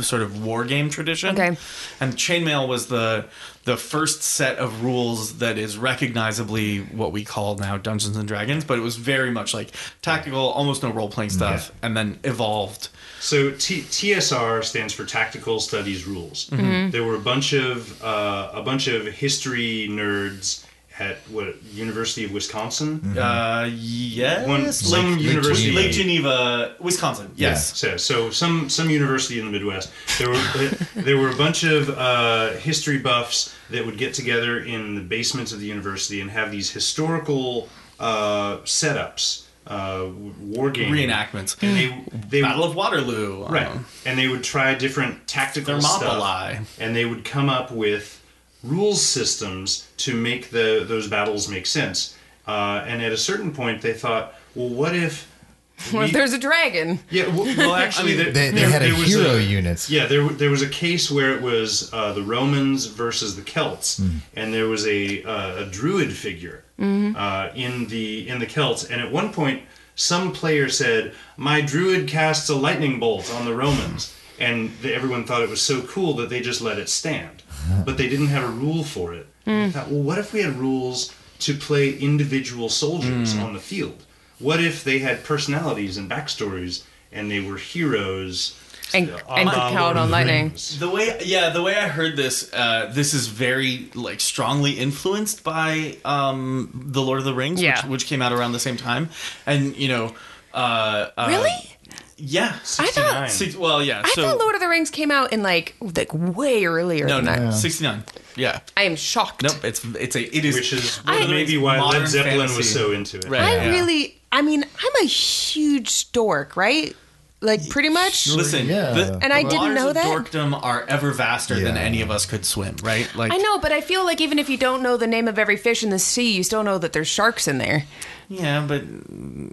sort 0.01 0.23
of 0.23 0.43
war 0.45 0.65
game 0.65 0.89
tradition. 0.89 1.31
Okay. 1.39 1.57
And 2.01 2.15
chainmail 2.15 2.67
was 2.67 2.87
the 2.87 3.27
the 3.65 3.77
first 3.77 4.23
set 4.23 4.59
of 4.59 4.83
rules 4.83 5.39
that 5.39 5.59
is 5.59 5.77
recognizably 5.77 6.81
what 6.81 7.13
we 7.13 7.25
call 7.25 7.57
now 7.57 7.77
Dungeons 7.77 8.17
and 8.17 8.27
Dragons, 8.27 8.65
but 8.65 8.79
it 8.79 8.83
was 8.83 8.97
very 8.97 9.31
much 9.31 9.53
like 9.55 9.71
tactical, 10.03 10.39
almost 10.39 10.83
no 10.83 10.91
role 10.91 11.09
playing 11.09 11.31
stuff, 11.31 11.73
and 11.83 11.97
then 11.97 12.19
evolved. 12.25 12.89
So 13.21 13.51
T- 13.51 13.83
TSR 13.83 14.65
stands 14.65 14.93
for 14.93 15.05
Tactical 15.05 15.61
Studies 15.61 16.07
Rules. 16.07 16.49
Mm-hmm. 16.51 16.91
There 16.91 17.05
were 17.05 17.17
a 17.17 17.21
bunch 17.21 17.53
of 17.53 18.03
uh, 18.03 18.51
a 18.55 18.63
bunch 18.63 18.87
of 18.87 19.07
history 19.07 19.89
nerds 19.91 20.64
at 20.99 21.17
what 21.29 21.61
University 21.73 22.25
of 22.25 22.31
Wisconsin. 22.33 23.19
Uh, 23.19 23.69
yes, 23.73 24.47
One- 24.47 24.73
some 24.73 25.19
university- 25.19 25.73
Lake 25.73 25.93
Geneva, 25.93 26.77
Wisconsin. 26.79 27.33
Yes. 27.37 27.77
So, 27.77 27.97
so 27.97 28.31
some 28.31 28.69
some 28.71 28.91
university 28.91 29.39
in 29.41 29.47
the 29.47 29.51
Midwest. 29.53 29.91
There 30.19 30.29
were 30.31 30.37
there 30.95 31.17
were 31.19 31.31
a 31.31 31.37
bunch 31.37 31.65
of 31.65 31.91
uh, 31.91 32.51
history 32.53 32.99
buffs 32.99 33.55
that 33.71 33.85
would 33.85 33.99
get 33.99 34.15
together 34.15 34.61
in 34.61 34.95
the 34.95 35.01
basements 35.01 35.53
of 35.53 35.59
the 35.61 35.67
university 35.67 36.21
and 36.21 36.31
have 36.31 36.51
these 36.53 36.71
historical 36.71 37.69
uh, 37.99 38.59
setups, 38.59 39.47
uh, 39.67 40.07
war 40.41 40.71
games, 40.71 40.97
Reenactments. 40.97 41.57
and 41.63 41.77
they 41.77 42.05
they 42.29 42.43
Battle 42.43 42.65
of 42.65 42.75
Waterloo. 42.77 43.47
right, 43.47 43.67
um, 43.67 43.85
and 44.07 44.17
they 44.19 44.29
would 44.29 44.45
try 44.45 44.75
different 44.75 45.27
tactical 45.27 45.81
stuff, 45.81 46.79
and 46.79 46.95
they 46.95 47.05
would 47.05 47.25
come 47.25 47.49
up 47.49 47.73
with 47.73 48.21
rules 48.65 49.01
systems 49.03 49.89
to 49.99 50.15
make 50.15 50.51
the 50.51 50.85
those 50.87 51.09
battles 51.09 51.49
make 51.49 51.67
sense. 51.67 52.17
Uh, 52.47 52.85
and 52.87 53.03
at 53.03 53.13
a 53.13 53.17
certain 53.17 53.53
point, 53.53 53.81
they 53.81 53.95
thought, 53.95 54.35
well, 54.55 54.69
what 54.69 54.95
if 54.95 55.31
Well, 55.93 56.05
we- 56.05 56.13
there's 56.13 56.33
a 56.33 56.39
dragon. 56.39 57.01
yeah, 57.11 57.27
well, 57.29 57.45
well 57.57 57.75
actually, 57.75 58.15
there, 58.17 58.31
They, 58.33 58.51
they 58.51 58.61
there- 58.61 58.71
had 58.71 58.83
a 58.83 58.93
was 58.93 59.07
hero 59.09 59.37
a- 59.37 59.41
unit. 59.41 59.89
Yeah, 59.91 60.07
there 60.07 60.29
there 60.29 60.51
was 60.51 60.63
a 60.63 60.69
case 60.69 61.11
where 61.11 61.35
it 61.35 61.43
was 61.43 61.93
uh, 61.93 62.13
the 62.13 62.23
Romans 62.23 62.87
versus 62.87 63.35
the 63.37 63.43
Celts, 63.43 64.01
and 64.37 64.53
there 64.55 64.69
was 64.69 64.87
a 64.87 65.23
uh, 65.25 65.65
a 65.65 65.67
druid 65.67 66.13
figure 66.13 66.65
uh, 66.81 67.49
in 67.55 67.87
the 67.89 68.29
in 68.29 68.39
the 68.39 68.47
Celts, 68.47 68.85
and 68.85 69.01
at 69.01 69.11
one 69.11 69.33
point, 69.33 69.63
some 69.97 70.33
player 70.33 70.69
said, 70.69 71.13
"My 71.37 71.61
druid 71.61 72.07
casts 72.09 72.49
a 72.49 72.55
lightning 72.55 73.01
bolt 73.01 73.33
on 73.35 73.45
the 73.45 73.55
Romans," 73.55 74.15
and 74.39 74.71
the, 74.83 74.95
everyone 74.95 75.25
thought 75.25 75.43
it 75.43 75.49
was 75.51 75.61
so 75.63 75.83
cool 75.83 76.15
that 76.15 76.29
they 76.31 76.41
just 76.41 76.61
let 76.61 76.79
it 76.79 76.89
stand, 76.89 77.43
but 77.85 77.97
they 77.99 78.09
didn't 78.09 78.29
have 78.29 78.45
a 78.45 78.49
rule 78.53 78.85
for 78.85 79.15
it. 79.15 79.27
I 79.47 79.71
thought, 79.71 79.89
well, 79.91 80.03
what 80.03 80.19
if 80.19 80.33
we 80.33 80.41
had 80.43 80.55
rules 80.57 81.15
to 81.41 81.55
play 81.55 81.93
individual 81.95 82.69
soldiers 82.69 83.37
on 83.37 83.53
the 83.53 83.61
field? 83.61 84.05
What 84.39 84.63
if 84.63 84.83
they 84.85 84.99
had 85.01 85.23
personalities 85.25 85.97
and 85.97 86.11
backstories, 86.11 86.83
and 87.13 87.31
they 87.31 87.41
were 87.41 87.57
heroes? 87.57 88.59
And, 88.93 89.09
a 89.09 89.33
and 89.33 89.47
la 89.47 89.53
could 89.53 89.77
count 89.77 89.97
of 89.99 90.05
on 90.05 90.11
lightning. 90.11 90.49
Rings. 90.49 90.79
The 90.79 90.89
way, 90.89 91.19
yeah, 91.25 91.51
the 91.51 91.63
way 91.63 91.75
I 91.77 91.89
heard 91.89 92.17
this, 92.17 92.53
uh, 92.53 92.91
this 92.95 93.13
is 93.13 93.27
very 93.27 93.91
like 93.95 94.21
strongly 94.21 94.73
influenced 94.73 95.43
by 95.43 95.97
um, 96.05 96.71
the 96.93 97.03
Lord 97.03 97.19
of 97.19 97.25
the 97.25 97.35
Rings, 97.35 97.61
Yeah. 97.61 97.81
which, 97.83 97.91
which 97.91 98.07
came 98.07 98.23
out 98.23 98.33
around 98.33 98.53
the 98.53 98.61
same 98.61 98.77
time, 98.77 99.09
and 99.47 99.77
you 99.77 99.89
know, 99.89 100.15
uh, 100.53 101.09
uh, 101.17 101.27
Really? 101.29 101.74
Yeah, 102.17 102.57
I 102.79 102.87
thought- 102.87 103.31
Six, 103.31 103.57
well, 103.57 103.83
yeah. 103.83 104.03
I 104.05 104.09
so 104.11 104.23
thought 104.23 104.39
Lord 104.39 104.55
of 104.55 104.61
the 104.61 104.69
Rings 104.69 104.91
came 104.91 105.11
out 105.11 105.33
in 105.33 105.43
like 105.43 105.75
like 105.81 106.09
way 106.13 106.65
earlier 106.65 107.07
no, 107.07 107.17
than 107.17 107.25
no, 107.27 107.37
that. 107.51 107.53
sixty 107.55 107.85
nine. 107.85 108.05
Yeah, 108.37 108.61
I 108.77 108.83
am 108.85 108.97
shocked. 108.97 109.43
nope. 109.43 109.65
It's 109.65 109.85
it's 109.95 110.17
a 110.17 110.37
it 110.37 110.45
is 110.45 110.55
Which 110.57 110.73
is 110.73 111.01
I- 111.07 111.27
maybe 111.27 111.57
why 111.57 111.81
Led 111.81 112.07
Zeppelin 112.09 112.55
was 112.57 112.73
so 112.73 112.93
into 112.93 113.19
it. 113.19 113.27
Right. 113.29 113.43
I 113.43 113.55
Yeah. 113.67 113.71
really, 113.71 114.19
I 114.33 114.43
mean, 114.43 114.63
I'm 114.65 115.05
a 115.05 115.07
huge 115.07 116.11
dork, 116.13 116.57
right? 116.57 116.95
Like 117.41 117.69
pretty 117.69 117.91
much. 117.91 118.27
Listen, 118.29 118.67
Yeah. 118.67 118.93
the, 118.93 119.19
And 119.21 119.31
I 119.33 119.43
didn't 119.43 119.59
waters 119.59 119.75
know 119.77 119.89
of 119.89 119.95
that. 119.95 120.07
Dorkdom 120.07 120.59
are 120.63 120.85
ever 120.89 121.11
vaster 121.11 121.61
than 121.61 121.77
any 121.77 122.01
of 122.01 122.11
us 122.11 122.25
could 122.25 122.47
swim, 122.47 122.77
right? 122.83 123.07
Like 123.15 123.33
I 123.33 123.37
know, 123.37 123.59
but 123.59 123.71
I 123.71 123.83
feel 123.83 124.03
like 124.05 124.21
even 124.23 124.39
if 124.39 124.49
you 124.49 124.57
don't 124.57 124.83
know 124.83 124.97
the 124.97 125.07
name 125.07 125.29
of 125.29 125.39
every 125.39 125.59
fish 125.59 125.83
in 125.85 125.91
the 125.91 125.99
sea, 125.99 126.33
you 126.33 126.43
still 126.43 126.63
know 126.63 126.79
that 126.79 126.95
there's 126.95 127.09
sharks 127.09 127.47
in 127.47 127.59
there. 127.59 127.85
Yeah, 128.29 128.65
but 128.67 128.83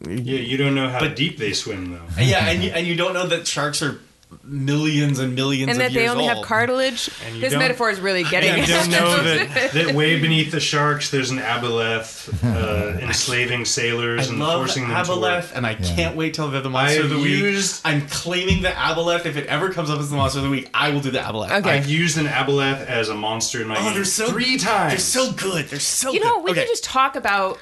Yeah, 0.09 0.39
you 0.39 0.57
don't 0.57 0.75
know 0.75 0.89
how 0.89 1.07
deep 1.07 1.37
they 1.37 1.53
swim 1.53 1.91
though. 1.91 2.01
yeah, 2.21 2.47
and 2.49 2.63
you, 2.63 2.71
and 2.71 2.85
you 2.87 2.95
don't 2.95 3.13
know 3.13 3.27
that 3.27 3.47
sharks 3.47 3.81
are 3.81 3.99
millions 4.45 5.19
and 5.19 5.35
millions 5.35 5.69
And 5.69 5.71
of 5.71 5.77
that 5.79 5.93
they 5.93 6.01
years 6.03 6.11
only 6.11 6.23
have 6.23 6.41
cartilage. 6.41 7.09
And 7.25 7.35
you 7.35 7.41
This 7.41 7.53
metaphor 7.53 7.89
is 7.89 7.99
really 7.99 8.23
getting 8.23 8.49
And 8.51 8.61
you 8.61 8.65
don't 8.67 8.89
know 8.89 9.21
that, 9.23 9.71
that 9.73 9.93
way 9.93 10.21
beneath 10.21 10.51
the 10.51 10.59
sharks 10.61 11.11
there's 11.11 11.31
an 11.31 11.37
aboleth 11.39 12.31
uh, 12.43 12.97
enslaving 12.99 13.65
sailors 13.65 14.27
I 14.27 14.31
and 14.31 14.39
love 14.39 14.59
forcing 14.61 14.87
them 14.87 15.05
to 15.05 15.11
Aboleth, 15.11 15.41
work. 15.47 15.51
and 15.53 15.67
I 15.67 15.75
can't 15.75 16.15
wait 16.15 16.33
till 16.33 16.49
they're 16.49 16.61
the 16.61 16.69
monster 16.69 16.99
I've 16.99 17.05
of 17.05 17.09
the 17.11 17.17
week. 17.17 17.27
used- 17.27 17.81
I'm 17.85 18.07
claiming 18.07 18.61
the 18.61 18.69
Aboleth. 18.69 19.25
If 19.25 19.35
it 19.35 19.47
ever 19.47 19.69
comes 19.73 19.89
up 19.89 19.99
as 19.99 20.09
the 20.09 20.15
monster 20.15 20.39
of 20.39 20.45
the 20.45 20.49
week, 20.51 20.69
I 20.73 20.91
will 20.91 21.01
do 21.01 21.11
the 21.11 21.19
Aboleth. 21.19 21.51
Okay. 21.59 21.69
I've 21.69 21.89
used 21.89 22.17
an 22.17 22.25
aboleth 22.27 22.85
as 22.85 23.09
a 23.09 23.15
monster 23.15 23.61
in 23.61 23.67
my 23.67 23.75
Oh, 23.77 23.83
game 23.83 23.93
they're 23.95 24.05
so 24.05 24.29
three 24.29 24.57
times. 24.57 24.91
They're 24.91 25.23
so 25.25 25.33
good. 25.33 25.65
They're 25.67 25.79
so. 25.79 26.11
You 26.13 26.21
know, 26.21 26.35
good. 26.37 26.43
we 26.45 26.51
okay. 26.51 26.61
can 26.61 26.67
just 26.69 26.85
talk 26.85 27.15
about 27.17 27.59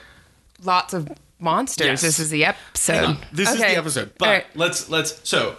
lots 0.63 0.93
of 0.93 1.11
monsters. 1.39 1.87
Yes. 1.87 2.01
This 2.01 2.19
is 2.19 2.29
the 2.29 2.45
episode. 2.45 3.17
This 3.31 3.51
is 3.51 3.59
the 3.59 3.77
episode. 3.77 4.11
But 4.17 4.27
right. 4.27 4.45
let's 4.55 4.89
let's 4.89 5.27
so 5.27 5.55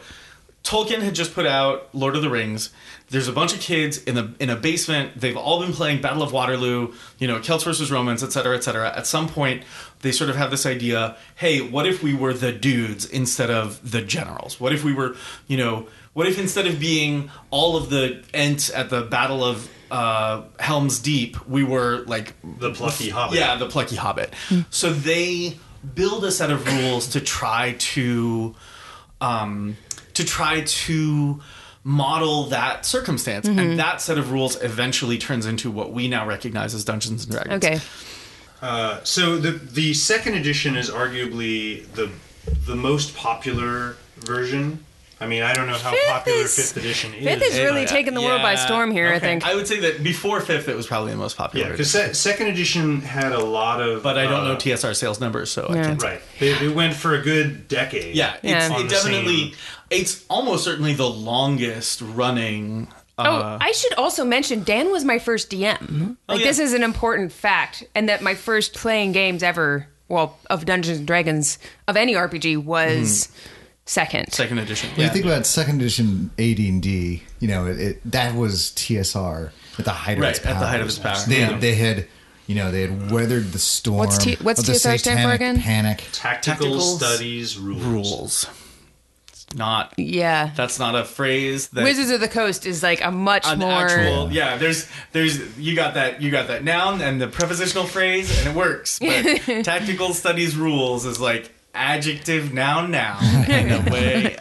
Tolkien 0.62 1.00
had 1.00 1.14
just 1.14 1.34
put 1.34 1.46
out 1.46 1.88
Lord 1.94 2.16
of 2.16 2.22
the 2.22 2.30
Rings. 2.30 2.70
There's 3.08 3.28
a 3.28 3.32
bunch 3.32 3.52
of 3.52 3.60
kids 3.60 3.98
in 4.04 4.14
the 4.14 4.34
in 4.38 4.50
a 4.50 4.56
basement. 4.56 5.20
They've 5.20 5.36
all 5.36 5.60
been 5.60 5.72
playing 5.72 6.00
Battle 6.00 6.22
of 6.22 6.32
Waterloo, 6.32 6.92
you 7.18 7.26
know, 7.26 7.40
Celts 7.40 7.64
versus 7.64 7.90
Romans, 7.90 8.22
et 8.22 8.30
cetera, 8.30 8.56
et 8.56 8.62
cetera. 8.62 8.96
At 8.96 9.06
some 9.06 9.28
point, 9.28 9.64
they 10.02 10.12
sort 10.12 10.30
of 10.30 10.36
have 10.36 10.50
this 10.50 10.66
idea: 10.66 11.16
Hey, 11.34 11.60
what 11.60 11.86
if 11.86 12.02
we 12.02 12.14
were 12.14 12.32
the 12.32 12.52
dudes 12.52 13.06
instead 13.06 13.50
of 13.50 13.90
the 13.90 14.02
generals? 14.02 14.60
What 14.60 14.72
if 14.72 14.84
we 14.84 14.92
were, 14.92 15.16
you 15.48 15.56
know, 15.56 15.88
what 16.12 16.28
if 16.28 16.38
instead 16.38 16.66
of 16.66 16.78
being 16.78 17.30
all 17.50 17.76
of 17.76 17.90
the 17.90 18.22
Ents 18.32 18.70
at 18.70 18.90
the 18.90 19.02
Battle 19.02 19.42
of 19.42 19.68
uh, 19.90 20.42
Helm's 20.58 20.98
Deep, 20.98 21.46
we 21.48 21.64
were 21.64 22.04
like 22.06 22.34
The 22.58 22.72
plucky 22.72 23.08
hobbit. 23.10 23.38
yeah, 23.38 23.56
the 23.56 23.68
plucky 23.68 23.96
hobbit. 23.96 24.34
So 24.70 24.92
they 24.92 25.56
build 25.94 26.24
a 26.24 26.30
set 26.32 26.50
of 26.50 26.66
rules 26.66 27.08
to 27.08 27.20
try 27.20 27.74
to 27.78 28.54
um, 29.20 29.76
to 30.14 30.24
try 30.24 30.62
to 30.62 31.40
model 31.84 32.44
that 32.44 32.84
circumstance, 32.84 33.46
and 33.48 33.78
that 33.78 34.00
set 34.00 34.18
of 34.18 34.32
rules 34.32 34.62
eventually 34.62 35.16
turns 35.18 35.46
into 35.46 35.70
what 35.70 35.92
we 35.92 36.08
now 36.08 36.26
recognize 36.26 36.74
as 36.74 36.84
Dungeons 36.84 37.24
and 37.24 37.32
Dragons. 37.32 37.64
Okay. 37.64 37.80
Uh, 38.62 39.02
so 39.04 39.38
the 39.38 39.52
the 39.52 39.94
second 39.94 40.34
edition 40.34 40.76
is 40.76 40.90
arguably 40.90 41.86
the 41.94 42.10
the 42.66 42.76
most 42.76 43.16
popular 43.16 43.96
version. 44.18 44.84
I 45.22 45.26
mean, 45.26 45.42
I 45.42 45.52
don't 45.52 45.66
know 45.66 45.74
how 45.74 45.90
Fifth 45.90 46.08
popular 46.08 46.38
is- 46.44 46.56
fifth 46.56 46.76
edition 46.78 47.12
is. 47.12 47.24
Fifth 47.24 47.42
is 47.42 47.58
really 47.58 47.82
but- 47.84 47.90
taking 47.90 48.14
the 48.14 48.22
world 48.22 48.40
by 48.40 48.54
storm 48.54 48.90
here, 48.90 49.12
I 49.12 49.18
think. 49.18 49.46
I 49.46 49.54
would 49.54 49.66
say 49.68 49.80
that 49.80 50.02
before 50.02 50.40
fifth, 50.40 50.68
it 50.68 50.74
was 50.76 50.86
probably 50.86 51.12
the 51.12 51.18
most 51.18 51.36
popular. 51.36 51.66
yeah, 51.66 51.72
because 51.72 51.90
se- 51.90 52.14
second 52.14 52.46
edition 52.48 53.02
had 53.02 53.32
a 53.32 53.38
lot 53.44 53.82
of. 53.82 54.02
but 54.02 54.16
I 54.18 54.24
don't 54.24 54.44
know 54.44 54.52
uh, 54.54 54.58
TSR 54.58 54.94
sales 54.96 55.20
numbers, 55.20 55.50
so 55.50 55.66
I 55.68 55.74
can't. 55.74 56.02
Right, 56.02 56.22
it, 56.40 56.62
it 56.62 56.74
went 56.74 56.94
for 56.94 57.14
a 57.14 57.20
good 57.20 57.68
decade. 57.68 58.16
Yeah, 58.16 58.34
it's, 58.36 58.44
Yeah. 58.44 58.70
On 58.74 58.80
it 58.80 58.84
the 58.84 58.88
definitely. 58.88 59.36
same- 59.50 59.54
It's 59.90 60.24
almost 60.30 60.64
certainly 60.64 60.94
the 60.94 61.10
longest 61.10 62.00
running. 62.02 62.88
Uh, 63.18 63.24
Oh, 63.26 63.58
I 63.60 63.72
should 63.72 63.92
also 63.94 64.24
mention 64.24 64.64
Dan 64.64 64.90
was 64.90 65.04
my 65.04 65.18
first 65.18 65.50
DM. 65.50 66.16
Oh, 66.28 66.32
Like 66.32 66.40
yeah. 66.40 66.46
this 66.46 66.58
is 66.58 66.72
an 66.72 66.82
important 66.82 67.32
fact, 67.32 67.84
and 67.94 68.08
that 68.08 68.22
my 68.22 68.34
first 68.34 68.72
playing 68.72 69.12
games 69.12 69.42
ever, 69.42 69.86
well, 70.08 70.38
of 70.48 70.64
Dungeons 70.64 70.96
and 70.98 71.06
Dragons 71.06 71.58
of 71.86 71.98
any 71.98 72.14
RPG 72.14 72.56
was 72.64 73.28
second. 73.86 74.32
second 74.32 74.58
edition. 74.58 74.90
When 74.96 75.06
you 75.06 75.12
think 75.12 75.24
about 75.24 75.46
second 75.46 75.80
edition 75.80 76.30
AD 76.38 76.58
and 76.58 76.82
D, 76.82 77.22
you 77.40 77.48
know, 77.48 77.66
it, 77.66 77.80
it 77.80 78.10
that 78.12 78.34
was 78.34 78.72
TSR 78.76 79.50
at 79.78 79.84
the 79.84 79.90
height 79.90 80.18
of 80.18 80.22
Right, 80.22 80.30
its 80.30 80.38
power. 80.40 80.54
at 80.54 80.60
the 80.60 80.66
height 80.66 80.80
of 80.80 80.86
its 80.86 80.98
power. 80.98 81.16
They, 81.26 81.40
Yeah. 81.40 81.58
they 81.58 81.74
had, 81.74 82.06
you 82.46 82.54
know, 82.54 82.70
they 82.70 82.82
had 82.82 83.10
weathered 83.10 83.52
the 83.52 83.58
storm. 83.58 83.98
What's 83.98 84.18
T- 84.18 84.36
what's 84.42 84.62
the 84.62 84.72
TSR 84.72 84.98
stand 84.98 85.20
for 85.28 85.32
again? 85.32 85.60
Panic. 85.60 86.04
Tactical, 86.12 86.54
Tactical 86.66 86.80
studies 86.80 87.58
rules. 87.58 87.82
rules. 87.84 88.46
Not. 89.52 89.94
yeah. 89.96 90.50
That's 90.54 90.78
not 90.78 90.94
a 90.94 91.04
phrase 91.04 91.68
that. 91.70 91.82
Wizards 91.82 92.10
of 92.10 92.20
the 92.20 92.28
Coast 92.28 92.66
is 92.66 92.84
like 92.84 93.02
a 93.04 93.10
much 93.10 93.44
an 93.48 93.58
more. 93.58 93.68
actual 93.72 94.30
yeah 94.30 94.56
there's 94.58 94.86
there's 95.10 95.58
you 95.58 95.74
got 95.74 95.94
that 95.94 96.22
you 96.22 96.30
got 96.30 96.46
that 96.46 96.62
noun 96.62 97.00
and 97.02 97.20
the 97.20 97.26
prepositional 97.26 97.84
phrase 97.84 98.30
and 98.38 98.48
it 98.50 98.54
works 98.56 99.00
but 99.00 99.64
tactical 99.64 100.14
studies 100.14 100.56
rules 100.56 101.04
is 101.04 101.18
like 101.18 101.50
adjective 101.74 102.52
noun 102.52 102.90
noun 102.90 103.22
in 103.50 103.70
a 103.70 103.90
way 103.92 104.36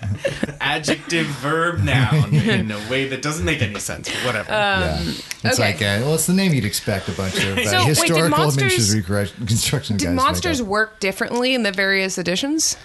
adjective 0.60 1.28
verb 1.28 1.80
noun 1.80 2.34
in 2.34 2.72
a 2.72 2.90
way 2.90 3.08
that 3.08 3.22
doesn't 3.22 3.46
make 3.46 3.62
any 3.62 3.80
sense 3.80 4.10
but 4.10 4.26
whatever 4.26 4.52
yeah. 4.52 5.00
It's 5.42 5.58
okay. 5.58 5.72
like, 5.72 5.76
uh, 5.78 6.04
well, 6.04 6.16
it's 6.16 6.28
the 6.28 6.34
name 6.34 6.54
you'd 6.54 6.66
expect 6.66 7.08
a 7.08 7.14
bunch 7.14 7.36
of 7.46 7.58
uh, 7.58 7.64
So, 7.64 7.78
wait, 7.78 7.86
did 7.86 7.88
historical 7.88 8.30
monsters- 8.30 8.94
miniatures 8.94 8.96
recre- 8.96 9.90
guys 9.90 9.98
Did 9.98 10.12
monsters 10.12 10.62
work 10.62 11.00
differently 11.00 11.54
in 11.54 11.64
the 11.64 11.72
various 11.72 12.18
editions? 12.18 12.76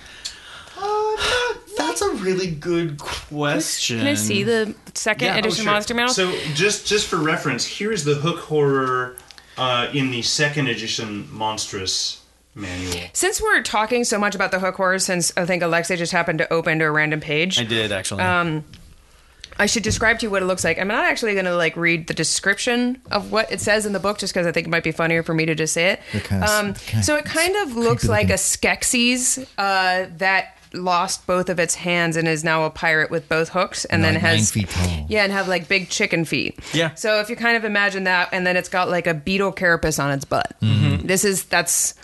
Uh, 0.78 1.16
That's 1.76 2.00
a 2.00 2.10
really 2.10 2.50
good 2.50 2.98
question. 2.98 3.98
Can 3.98 4.06
I 4.06 4.14
see 4.14 4.44
the 4.44 4.74
second 4.94 5.26
Yeah, 5.26 5.34
oh, 5.34 5.38
edition 5.38 5.64
Sure. 5.64 5.72
Monster 5.72 5.94
Manual? 5.94 6.14
So 6.14 6.32
just 6.54 6.86
just 6.86 7.08
for 7.08 7.16
reference, 7.16 7.66
here's 7.66 8.04
the 8.04 8.14
hook 8.14 8.38
horror 8.38 9.16
uh, 9.56 9.88
in 9.92 10.10
the 10.12 10.22
second 10.22 10.68
edition 10.68 11.28
monstrous 11.32 12.23
manual. 12.54 12.94
Since 13.12 13.40
we're 13.40 13.62
talking 13.62 14.04
so 14.04 14.18
much 14.18 14.34
about 14.34 14.50
the 14.50 14.58
hook 14.60 14.76
horror, 14.76 14.98
since 14.98 15.32
I 15.36 15.44
think 15.46 15.62
Alexa 15.62 15.96
just 15.96 16.12
happened 16.12 16.38
to 16.38 16.52
open 16.52 16.78
to 16.80 16.84
a 16.84 16.90
random 16.90 17.20
page, 17.20 17.58
I 17.58 17.64
did 17.64 17.92
actually. 17.92 18.22
Um, 18.22 18.64
I 19.56 19.66
should 19.66 19.84
describe 19.84 20.18
to 20.18 20.26
you 20.26 20.30
what 20.30 20.42
it 20.42 20.46
looks 20.46 20.64
like. 20.64 20.80
I'm 20.80 20.88
not 20.88 21.04
actually 21.04 21.34
going 21.34 21.44
to 21.44 21.54
like 21.56 21.76
read 21.76 22.08
the 22.08 22.14
description 22.14 23.00
of 23.12 23.30
what 23.30 23.52
it 23.52 23.60
says 23.60 23.86
in 23.86 23.92
the 23.92 24.00
book, 24.00 24.18
just 24.18 24.34
because 24.34 24.48
I 24.48 24.52
think 24.52 24.66
it 24.66 24.70
might 24.70 24.82
be 24.82 24.90
funnier 24.90 25.22
for 25.22 25.32
me 25.32 25.46
to 25.46 25.54
just 25.54 25.72
say 25.72 25.90
it. 25.92 26.00
They're 26.12 26.42
Um, 26.42 26.74
kinda 26.74 27.04
so 27.04 27.14
it 27.16 27.24
kind 27.24 27.54
of 27.56 27.76
looks 27.76 28.02
creepy 28.02 28.10
like 28.12 28.26
a 28.26 28.32
looking. 28.32 28.36
Skeksis 28.38 29.46
uh, 29.56 30.06
that 30.18 30.56
lost 30.72 31.24
both 31.28 31.48
of 31.48 31.60
its 31.60 31.76
hands 31.76 32.16
and 32.16 32.26
is 32.26 32.42
now 32.42 32.64
a 32.64 32.70
pirate 32.70 33.08
with 33.12 33.28
both 33.28 33.50
hooks, 33.50 33.84
and 33.84 34.02
then 34.02 34.14
Like 34.14 34.22
nine 34.24 34.36
has 34.38 34.50
feet 34.50 34.68
tall. 34.70 35.06
yeah, 35.08 35.22
and 35.22 35.32
have 35.32 35.46
like 35.46 35.68
big 35.68 35.88
chicken 35.88 36.24
feet. 36.24 36.58
Yeah. 36.72 36.92
So 36.94 37.20
if 37.20 37.30
you 37.30 37.36
kind 37.36 37.56
of 37.56 37.64
imagine 37.64 38.04
that, 38.04 38.30
and 38.32 38.44
then 38.44 38.56
it's 38.56 38.68
got 38.68 38.88
like 38.90 39.06
a 39.06 39.14
beetle 39.14 39.52
carapace 39.52 40.00
on 40.00 40.10
its 40.10 40.24
butt. 40.24 40.56
Mm-hmm. 40.60 41.06
This 41.06 41.24
is 41.24 41.44
that's 41.44 41.94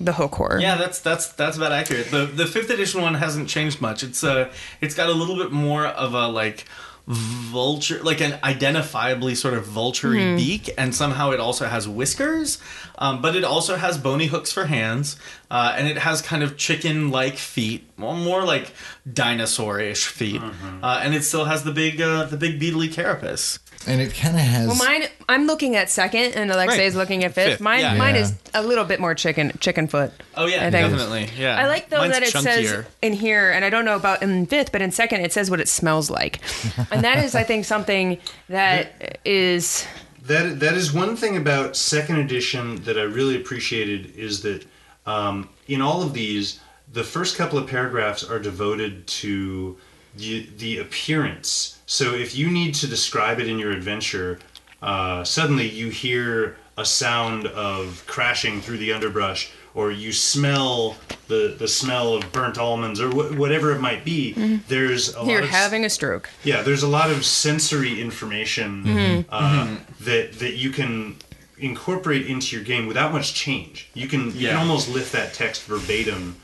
the 0.00 0.14
hook 0.14 0.34
horror. 0.34 0.60
Yeah, 0.60 0.76
that's 0.76 0.98
that's 1.00 1.32
that's 1.32 1.56
about 1.56 1.72
accurate. 1.72 2.10
The 2.10 2.26
the 2.26 2.46
fifth 2.46 2.70
edition 2.70 3.02
one 3.02 3.14
hasn't 3.14 3.48
changed 3.48 3.80
much. 3.80 4.02
It's 4.02 4.24
uh 4.24 4.52
it's 4.80 4.94
got 4.94 5.08
a 5.08 5.12
little 5.12 5.36
bit 5.36 5.52
more 5.52 5.86
of 5.86 6.14
a 6.14 6.28
like 6.28 6.64
vulture 7.06 8.00
like 8.04 8.20
an 8.20 8.32
identifiably 8.44 9.36
sort 9.36 9.54
of 9.54 9.66
vulturey 9.66 10.36
beak 10.36 10.70
and 10.78 10.94
somehow 10.94 11.32
it 11.32 11.40
also 11.40 11.66
has 11.66 11.88
whiskers 11.88 12.58
um, 12.98 13.20
but 13.20 13.34
it 13.34 13.42
also 13.42 13.74
has 13.74 13.98
bony 13.98 14.26
hooks 14.26 14.52
for 14.52 14.66
hands 14.66 15.16
uh, 15.50 15.74
and 15.76 15.88
it 15.88 15.98
has 15.98 16.22
kind 16.22 16.42
of 16.42 16.56
chicken 16.56 17.10
like 17.10 17.36
feet 17.36 17.84
well, 17.98 18.14
more 18.14 18.44
like 18.44 18.72
dinosaur-ish 19.12 20.06
feet 20.06 20.40
uh, 20.82 21.00
and 21.02 21.12
it 21.14 21.24
still 21.24 21.46
has 21.46 21.64
the 21.64 21.72
big 21.72 22.00
uh, 22.00 22.24
the 22.24 22.36
big 22.36 22.60
beetly 22.60 22.86
carapace 22.86 23.58
and 23.86 24.00
it 24.00 24.14
kind 24.14 24.34
of 24.34 24.42
has. 24.42 24.66
Well, 24.68 24.76
mine. 24.76 25.04
I'm 25.28 25.46
looking 25.46 25.76
at 25.76 25.88
second, 25.90 26.34
and 26.34 26.50
Alexa 26.50 26.76
Right. 26.76 26.84
is 26.86 26.94
looking 26.96 27.24
at 27.24 27.34
fifth. 27.34 27.50
Fifth, 27.52 27.60
Mine, 27.60 27.80
yeah. 27.80 27.94
mine 27.94 28.14
Yeah. 28.16 28.22
is 28.22 28.34
a 28.52 28.62
little 28.62 28.84
bit 28.84 28.98
more 29.00 29.14
chicken, 29.14 29.52
chicken 29.60 29.86
foot. 29.88 30.12
oh 30.36 30.46
yeah 30.46 30.66
I 30.66 30.70
think- 30.70 30.90
definitely 30.90 31.28
yeah 31.38 31.56
I 31.56 31.66
like 31.68 31.88
though 31.88 31.98
Mine's 31.98 32.12
that 32.14 32.22
it 32.24 32.30
says 32.30 32.66
chunkier. 32.66 32.84
in 33.02 33.12
here, 33.12 33.50
and 33.50 33.64
I 33.64 33.70
don't 33.70 33.84
know 33.84 33.96
about 33.96 34.22
in 34.22 34.44
fifth, 34.46 34.72
but 34.72 34.82
in 34.82 34.90
second 34.90 35.20
it 35.20 35.32
says 35.32 35.50
what 35.50 35.60
it 35.60 35.68
smells 35.68 36.10
like, 36.10 36.40
and 36.90 37.04
that 37.04 37.24
is, 37.24 37.34
I 37.34 37.42
think, 37.44 37.64
something 37.64 38.18
that 38.48 39.18
is 39.24 39.86
That 40.26 40.60
that 40.60 40.74
is 40.74 40.92
one 40.92 41.16
thing 41.16 41.36
about 41.36 41.76
second 41.76 42.18
edition 42.18 42.82
that 42.84 42.98
I 42.98 43.02
really 43.02 43.36
appreciated 43.36 44.14
is 44.16 44.42
that 44.42 44.64
um, 45.06 45.48
in 45.66 45.80
all 45.80 46.02
of 46.02 46.12
these, 46.12 46.60
the 46.92 47.02
first 47.04 47.36
couple 47.36 47.58
of 47.58 47.66
paragraphs 47.66 48.22
are 48.22 48.38
devoted 48.38 49.06
to 49.06 49.78
the 50.16 50.46
the 50.58 50.78
appearance. 50.78 51.76
So 51.90 52.14
if 52.14 52.36
you 52.36 52.48
need 52.52 52.74
to 52.76 52.86
describe 52.86 53.40
it 53.40 53.48
in 53.48 53.58
your 53.58 53.72
adventure, 53.72 54.38
uh, 54.80 55.24
suddenly 55.24 55.68
you 55.68 55.88
hear 55.88 56.56
a 56.78 56.84
sound 56.84 57.46
of 57.48 58.04
crashing 58.06 58.60
through 58.60 58.78
the 58.78 58.92
underbrush, 58.92 59.50
or 59.74 59.90
you 59.90 60.12
smell 60.12 60.96
the 61.26 61.56
the 61.58 61.66
smell 61.66 62.14
of 62.14 62.30
burnt 62.30 62.58
almonds, 62.58 63.00
or 63.00 63.10
wh- 63.10 63.36
whatever 63.36 63.72
it 63.74 63.80
might 63.80 64.04
be. 64.04 64.60
There's 64.68 65.16
a 65.16 65.24
you're 65.24 65.40
lot 65.40 65.42
of 65.42 65.50
having 65.50 65.84
a 65.84 65.90
stroke. 65.90 66.30
yeah, 66.44 66.62
there's 66.62 66.84
a 66.84 66.88
lot 66.88 67.10
of 67.10 67.24
sensory 67.24 68.00
information 68.00 69.26
uh, 69.28 69.76
that 70.02 70.34
that 70.38 70.54
you 70.54 70.70
can 70.70 71.16
incorporate 71.58 72.24
into 72.28 72.54
your 72.54 72.64
game 72.64 72.86
without 72.86 73.12
much 73.12 73.34
change. 73.34 73.90
You 73.94 74.06
can 74.06 74.26
you 74.26 74.46
Yeah. 74.46 74.50
can 74.50 74.58
almost 74.60 74.88
lift 74.88 75.10
that 75.10 75.34
text 75.34 75.64
verbatim 75.64 76.36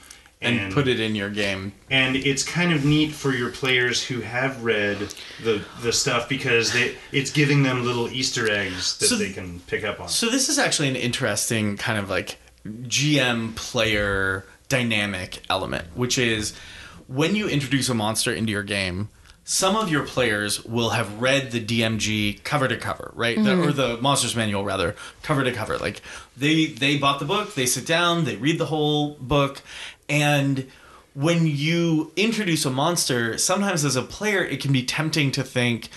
and, 0.42 0.72
put 0.72 0.86
it 0.86 1.00
in 1.00 1.14
your 1.14 1.30
game 1.30 1.72
and 1.90 2.14
it's 2.14 2.42
kind 2.42 2.72
of 2.72 2.84
neat 2.84 3.12
for 3.12 3.32
your 3.32 3.50
players 3.50 4.04
who 4.04 4.20
have 4.20 4.62
read 4.62 4.98
the 5.42 5.64
the 5.82 5.92
stuff 5.92 6.28
because 6.28 6.72
they 6.72 6.94
it's 7.10 7.30
giving 7.30 7.62
them 7.62 7.84
little 7.84 8.08
Easter 8.08 8.50
eggs 8.50 8.98
that 8.98 9.06
So- 9.06 9.16
they 9.16 9.32
can 9.32 9.60
pick 9.60 9.84
up 9.84 10.00
on. 10.00 10.08
So 10.08 10.28
this 10.28 10.48
is 10.48 10.58
actually 10.58 10.88
an 10.88 10.96
interesting 10.96 11.76
kind 11.76 11.98
of 11.98 12.10
like 12.10 12.38
GM 12.66 13.54
player 13.54 14.44
dynamic 14.68 15.42
element, 15.48 15.86
which 15.94 16.18
is 16.18 16.52
when 17.06 17.36
you 17.36 17.48
introduce 17.48 17.88
a 17.88 17.94
monster 17.94 18.32
into 18.32 18.52
your 18.52 18.64
game, 18.64 19.08
some 19.48 19.76
of 19.76 19.88
your 19.88 20.04
players 20.04 20.64
will 20.64 20.90
have 20.90 21.20
read 21.22 21.52
the 21.52 21.64
DMG 21.64 22.42
cover 22.42 22.66
to 22.66 22.76
cover, 22.76 23.12
right? 23.14 23.40
The, 23.40 23.52
or 23.52 23.66
mm-hmm. 23.66 23.76
the 23.76 23.96
monsters 23.98 24.34
manual 24.34 24.64
rather, 24.64 24.96
cover 25.22 25.44
to 25.44 25.52
cover. 25.52 25.78
Like 25.78 26.02
they 26.36 26.66
they 26.66 26.98
bought 26.98 27.20
the 27.20 27.26
book, 27.26 27.54
they 27.54 27.66
sit 27.66 27.86
down, 27.86 28.24
they 28.24 28.34
read 28.34 28.58
the 28.58 28.66
whole 28.66 29.14
book, 29.14 29.62
and 30.08 30.70
when 31.14 31.46
you 31.46 32.12
introduce 32.14 32.64
a 32.64 32.70
monster, 32.70 33.38
sometimes 33.38 33.84
as 33.84 33.96
a 33.96 34.02
player 34.02 34.44
it 34.44 34.60
can 34.60 34.72
be 34.72 34.82
tempting 34.82 35.30
to 35.32 35.42
think, 35.42 35.88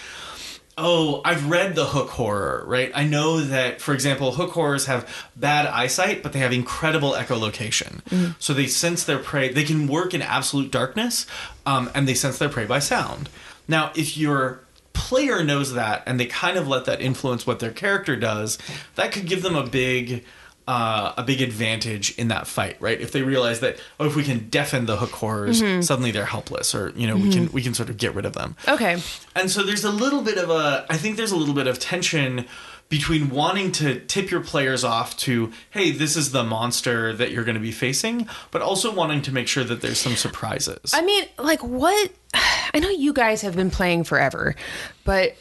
oh, 0.78 1.22
I've 1.26 1.50
read 1.50 1.76
the 1.76 1.88
hook 1.88 2.12
horror, 2.12 2.64
right? 2.66 2.90
I 2.96 3.04
know 3.04 3.42
that, 3.42 3.82
for 3.82 3.94
example, 3.94 4.32
hook 4.32 4.52
horrors 4.52 4.86
have 4.86 5.06
bad 5.36 5.66
eyesight, 5.66 6.24
but 6.24 6.32
they 6.32 6.40
have 6.40 6.54
incredible 6.54 7.12
echolocation. 7.12 8.02
So 8.40 8.54
they 8.54 8.66
sense 8.68 9.04
their 9.04 9.20
prey. 9.20 9.50
They 9.52 9.66
can 9.66 9.88
work 9.88 10.14
in 10.14 10.22
absolute 10.22 10.72
darkness, 10.72 11.26
um, 11.66 11.92
and 11.94 12.08
they 12.08 12.14
sense 12.14 12.38
their 12.38 12.48
prey 12.48 12.66
by 12.66 12.80
sound. 12.80 13.28
Now, 13.68 13.92
if 13.94 14.16
your 14.16 14.62
player 14.94 15.44
knows 15.44 15.74
that 15.74 16.02
and 16.06 16.18
they 16.18 16.28
kind 16.28 16.58
of 16.58 16.68
let 16.68 16.86
that 16.86 17.02
influence 17.02 17.46
what 17.46 17.60
their 17.60 17.72
character 17.72 18.16
does, 18.16 18.58
that 18.96 19.12
could 19.12 19.26
give 19.26 19.42
them 19.42 19.58
a 19.58 19.68
big. 19.68 20.24
Uh, 20.70 21.16
a 21.18 21.24
big 21.24 21.42
advantage 21.42 22.16
in 22.20 22.28
that 22.28 22.46
fight, 22.46 22.78
right? 22.80 23.02
If 23.02 23.12
they 23.12 23.24
realize 23.24 23.60
that, 23.62 23.80
oh, 24.00 24.06
if 24.06 24.16
we 24.16 24.24
can 24.24 24.50
deafen 24.50 24.86
the 24.86 24.98
hook 24.98 25.10
horrors, 25.10 25.64
suddenly 25.84 26.12
they're 26.12 26.26
helpless, 26.26 26.76
or 26.76 26.94
you 26.96 27.08
know, 27.08 27.16
we 27.16 27.32
can 27.34 27.52
we 27.52 27.64
can 27.64 27.74
sort 27.74 27.90
of 27.90 27.98
get 27.98 28.14
rid 28.14 28.24
of 28.24 28.34
them. 28.34 28.56
Okay, 28.68 29.02
And 29.36 29.50
so 29.50 29.64
there's 29.64 29.84
a 29.84 29.90
little 29.90 30.22
bit 30.22 30.38
of 30.38 30.52
a 30.52 30.86
I 30.88 30.98
think 30.98 31.18
there's 31.18 31.32
a 31.32 31.36
little 31.36 31.56
bit 31.56 31.66
of 31.66 31.80
tension 31.80 32.46
between 32.88 33.32
wanting 33.32 33.72
to 33.72 34.00
tip 34.02 34.30
your 34.30 34.42
players 34.42 34.84
off 34.84 35.18
to, 35.18 35.52
hey, 35.72 35.90
this 35.90 36.16
is 36.16 36.32
the 36.34 36.44
monster 36.44 37.14
that 37.14 37.32
you're 37.32 37.44
going 37.44 37.58
to 37.58 37.62
be 37.62 37.72
facing, 37.72 38.28
but 38.52 38.62
also 38.62 38.94
wanting 38.94 39.24
to 39.24 39.32
make 39.32 39.48
sure 39.48 39.64
that 39.64 39.82
there's 39.82 40.00
some 40.00 40.16
surprises. 40.16 40.92
I 40.94 41.02
mean, 41.02 41.26
like 41.40 41.64
what? 41.64 42.12
I 42.74 42.78
know 42.80 42.90
you 42.90 43.14
guys 43.14 43.42
have 43.42 43.56
been 43.56 43.72
playing 43.72 44.04
forever, 44.04 44.56
but 45.04 45.36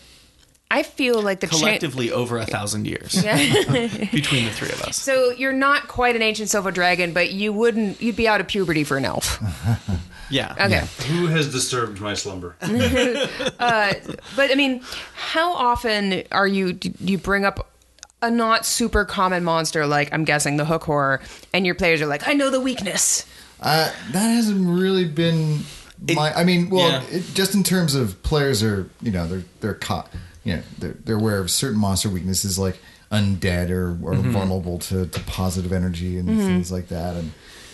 I 0.71 0.83
feel 0.83 1.23
like 1.23 1.41
the 1.41 1.47
cha- 1.47 1.57
Collectively 1.59 2.13
over 2.13 2.37
a 2.39 2.45
thousand 2.45 2.87
years 2.87 3.15
between 3.23 4.45
the 4.45 4.51
three 4.53 4.69
of 4.69 4.83
us. 4.83 4.97
So 4.97 5.31
you're 5.31 5.53
not 5.53 5.89
quite 5.89 6.15
an 6.15 6.21
ancient 6.21 6.51
silver 6.51 6.71
dragon, 6.71 7.13
but 7.15 7.31
you 7.33 7.53
wouldn't. 7.55 8.03
You'd 8.03 8.17
be 8.17 8.29
out 8.29 8.41
of 8.41 8.49
puberty 8.49 8.85
for 8.85 8.97
an 8.97 9.05
elf. 9.05 9.43
Yeah. 10.31 10.53
Okay. 10.61 10.85
Who 11.07 11.27
has 11.29 11.51
disturbed 11.51 12.03
my 12.03 12.13
slumber? 12.13 12.55
But 12.61 14.51
I 14.51 14.55
mean, 14.57 14.83
how 15.15 15.55
often 15.55 16.23
are 16.33 16.47
you 16.47 16.75
do 16.75 16.93
you 17.01 17.17
bring 17.17 17.47
up 17.47 17.71
a 18.21 18.31
not 18.31 18.67
super 18.67 19.05
common 19.05 19.45
monster 19.45 19.87
like 19.87 20.13
I'm 20.13 20.25
guessing 20.25 20.57
the 20.57 20.65
hook 20.65 20.85
horror, 20.85 21.21
and 21.53 21.65
your 21.65 21.75
players 21.75 22.01
are 22.03 22.07
like, 22.07 22.29
I 22.29 22.35
know 22.35 22.51
the 22.51 22.61
weakness. 22.61 23.25
Uh, 23.61 23.91
that 24.13 24.29
hasn't 24.29 24.69
really 24.69 25.05
been 25.05 25.61
my. 26.15 26.33
I 26.35 26.45
mean, 26.45 26.71
well, 26.71 26.91
yeah. 26.91 27.03
it, 27.11 27.25
just 27.35 27.55
in 27.55 27.63
terms 27.63 27.95
of 27.95 28.23
players 28.23 28.63
are, 28.63 28.89
you 29.01 29.11
know, 29.11 29.27
they're 29.27 29.45
they're 29.61 29.75
caught. 29.75 30.13
You 30.49 30.57
know, 30.57 30.63
they're 30.79 30.97
they're 31.05 31.17
aware 31.17 31.39
of 31.39 31.51
certain 31.51 31.79
monster 31.79 32.09
weaknesses 32.09 32.59
like 32.59 32.79
undead 33.13 33.71
or, 33.71 33.91
or 34.03 34.15
Mm-hmm. 34.15 34.31
vulnerable 34.33 34.79
to, 34.79 35.07
to 35.07 35.21
positive 35.21 35.73
energy 35.73 36.19
and 36.19 36.29
things 36.29 36.71
like 36.73 36.89
that. 36.89 37.17
And 37.17 37.33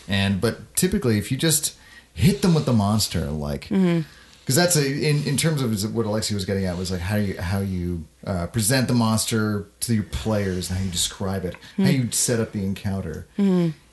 and 0.09 0.41
but 0.41 0.75
typically, 0.77 1.17
if 1.19 1.31
you 1.31 1.37
just 1.39 1.77
hit 2.13 2.43
them 2.43 2.55
with 2.55 2.67
the 2.67 2.73
monster, 2.73 3.27
like. 3.27 3.69
Because 3.69 4.57
that's 4.57 4.77
a 4.77 4.87
in, 4.87 5.25
in 5.27 5.37
terms 5.39 5.63
of 5.63 5.95
what 5.95 6.05
Alexi 6.05 6.35
was 6.35 6.45
getting 6.45 6.67
at 6.67 6.77
was 6.77 6.91
like 6.91 7.01
how 7.01 7.17
you 7.17 7.41
how 7.41 7.61
you 7.61 8.05
uh, 8.27 8.47
present 8.49 8.89
the 8.89 8.95
monster 8.95 9.65
to 9.81 9.95
your 9.95 10.05
players, 10.05 10.69
how 10.69 10.79
you 10.85 10.91
describe 10.91 11.47
it, 11.47 11.55
how 11.79 11.85
you 11.85 12.11
set 12.11 12.41
up 12.41 12.53
the 12.53 12.63
encounter 12.63 13.27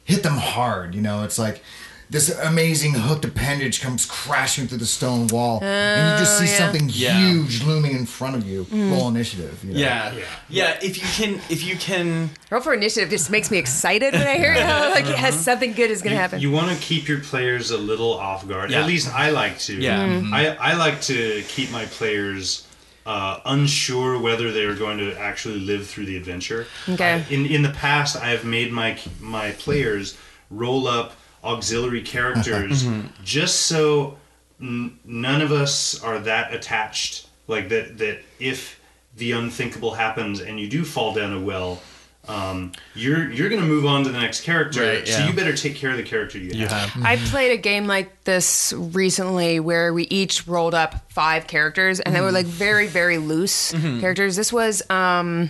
hit 0.04 0.24
them 0.24 0.36
hard. 0.36 0.94
You 0.94 1.02
know, 1.02 1.24
it's 1.24 1.40
like 1.40 1.64
this 2.12 2.30
amazing 2.40 2.94
hooked 2.94 3.24
appendage 3.24 3.80
comes 3.80 4.06
crashing 4.06 4.68
through 4.68 4.80
the 4.80 4.86
stone 4.86 5.28
wall, 5.28 5.64
and 5.64 6.20
you 6.20 6.26
just 6.26 6.38
see 6.38 6.46
yeah. 6.46 6.58
something 6.58 6.90
Yeah. 6.92 7.18
huge 7.18 7.64
looming 7.64 7.94
in 7.96 8.06
front 8.06 8.36
of 8.36 8.46
you. 8.46 8.68
Roll 8.70 9.08
initiative. 9.08 9.64
You 9.64 9.74
know? 9.74 9.80
Yeah. 9.80 10.14
Yeah. 10.14 10.24
yeah. 10.50 10.80
If 10.84 10.98
you 10.98 11.04
can, 11.26 11.42
if 11.50 11.64
you 11.64 11.78
can, 11.78 12.30
Roll 12.50 12.60
for 12.62 12.74
initiative 12.74 13.10
just 13.10 13.32
makes 13.32 13.50
me 13.50 13.58
excited 13.58 14.12
when 14.14 14.28
I 14.28 14.36
hear 14.38 14.52
it. 14.54 14.60
like 14.94 15.06
it 15.06 15.16
has 15.16 15.40
something 15.40 15.72
good 15.72 15.90
is 15.90 16.02
going 16.02 16.14
to 16.14 16.20
happen. 16.22 16.42
You 16.42 16.52
want 16.52 16.70
to 16.70 16.84
keep 16.84 17.08
your 17.08 17.22
players 17.22 17.72
a 17.72 17.78
little 17.78 18.14
off 18.14 18.46
guard. 18.46 18.72
Yeah. 18.72 18.82
At 18.82 18.88
least 18.88 19.08
I 19.14 19.30
like 19.30 19.58
to. 19.60 19.74
Yeah. 19.76 20.06
Mhm. 20.06 20.34
I, 20.34 20.48
I 20.56 20.74
like 20.74 21.00
to 21.04 21.44
keep 21.48 21.72
my 21.72 21.86
players 21.86 22.68
uh, 23.06 23.40
unsure 23.46 24.20
whether 24.20 24.52
they're 24.52 24.76
going 24.76 24.98
to 24.98 25.18
actually 25.18 25.62
live 25.62 25.88
through 25.88 26.08
the 26.08 26.18
adventure. 26.18 26.68
Okay. 26.90 27.14
I- 27.14 27.26
in 27.34 27.46
in 27.46 27.62
the 27.62 27.70
past, 27.72 28.18
I 28.18 28.32
have 28.32 28.44
made 28.44 28.74
my 28.74 29.00
my 29.22 29.52
players 29.52 30.18
roll 30.50 30.88
up 30.88 31.14
auxiliary 31.44 32.02
characters 32.02 32.86
just 33.24 33.62
so 33.68 34.18
n- 34.62 34.98
none 35.06 35.42
of 35.42 35.52
us 35.52 36.02
are 36.04 36.20
that 36.20 36.54
attached. 36.54 37.28
Like 37.48 37.70
that 37.70 37.98
that 37.98 38.20
if 38.40 38.80
the 39.18 39.34
unthinkable 39.34 39.92
happens 39.96 40.40
and 40.40 40.60
you 40.60 40.70
do 40.70 40.86
fall 40.86 41.14
down 41.14 41.34
a 41.34 41.40
well, 41.40 41.82
um, 42.28 42.72
you're 42.96 43.30
you're 43.32 43.50
going 43.50 43.62
to 43.62 43.68
move 43.68 43.86
on 43.86 44.04
to 44.04 44.10
the 44.12 44.20
next 44.20 44.42
character. 44.44 44.82
Right, 44.82 45.08
So 45.08 45.26
you 45.26 45.34
better 45.34 45.54
take 45.58 45.76
care 45.76 45.90
of 45.92 45.98
the 45.98 46.04
character 46.04 46.38
you, 46.38 46.52
You 46.52 46.68
have. 46.68 46.90
have. 46.92 47.04
I 47.04 47.18
played 47.18 47.52
a 47.52 47.58
game 47.58 47.88
like 47.88 48.24
this 48.24 48.72
recently 48.78 49.60
where 49.60 49.94
we 49.94 50.04
each 50.04 50.48
rolled 50.48 50.76
up 50.76 51.12
five 51.12 51.48
characters 51.48 52.00
and 52.00 52.16
they 52.16 52.22
were 52.22 52.32
like 52.32 52.46
very, 52.46 52.88
very 52.88 53.18
loose 53.18 53.72
characters. 53.72 54.36
This 54.36 54.54
was 54.54 54.82
um 54.90 55.50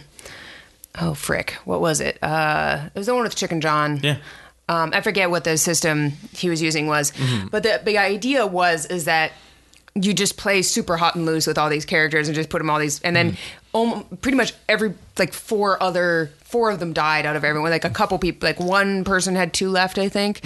oh 0.99 1.13
frick, 1.13 1.51
what 1.65 1.81
was 1.81 1.99
it? 2.01 2.17
Uh 2.23 2.89
it 2.95 2.97
was 2.97 3.05
the 3.07 3.13
one 3.13 3.23
with 3.23 3.35
Chicken 3.35 3.61
John. 3.61 3.99
Yeah. 4.01 4.17
Um, 4.71 4.91
I 4.93 5.01
forget 5.01 5.29
what 5.29 5.43
the 5.43 5.57
system 5.57 6.11
he 6.31 6.49
was 6.49 6.61
using 6.61 6.87
was, 6.87 7.11
mm-hmm. 7.11 7.47
but 7.47 7.63
the 7.63 7.81
big 7.83 7.97
idea 7.97 8.47
was 8.47 8.85
is 8.85 9.03
that 9.03 9.33
you 9.95 10.13
just 10.13 10.37
play 10.37 10.61
super 10.61 10.95
hot 10.95 11.15
and 11.15 11.25
loose 11.25 11.45
with 11.45 11.57
all 11.57 11.69
these 11.69 11.83
characters 11.83 12.29
and 12.29 12.35
just 12.35 12.47
put 12.47 12.59
them 12.59 12.69
all 12.69 12.79
these, 12.79 13.01
and 13.01 13.13
then 13.13 13.33
mm-hmm. 13.33 13.77
om- 13.77 14.17
pretty 14.21 14.37
much 14.37 14.53
every 14.69 14.93
like 15.19 15.33
four 15.33 15.81
other 15.83 16.31
four 16.45 16.71
of 16.71 16.79
them 16.79 16.93
died 16.93 17.25
out 17.25 17.35
of 17.35 17.43
everyone. 17.43 17.69
Like 17.69 17.83
a 17.83 17.87
mm-hmm. 17.87 17.95
couple 17.95 18.17
people, 18.17 18.47
like 18.47 18.61
one 18.61 19.03
person 19.03 19.35
had 19.35 19.53
two 19.53 19.69
left, 19.69 19.97
I 19.97 20.07
think, 20.07 20.39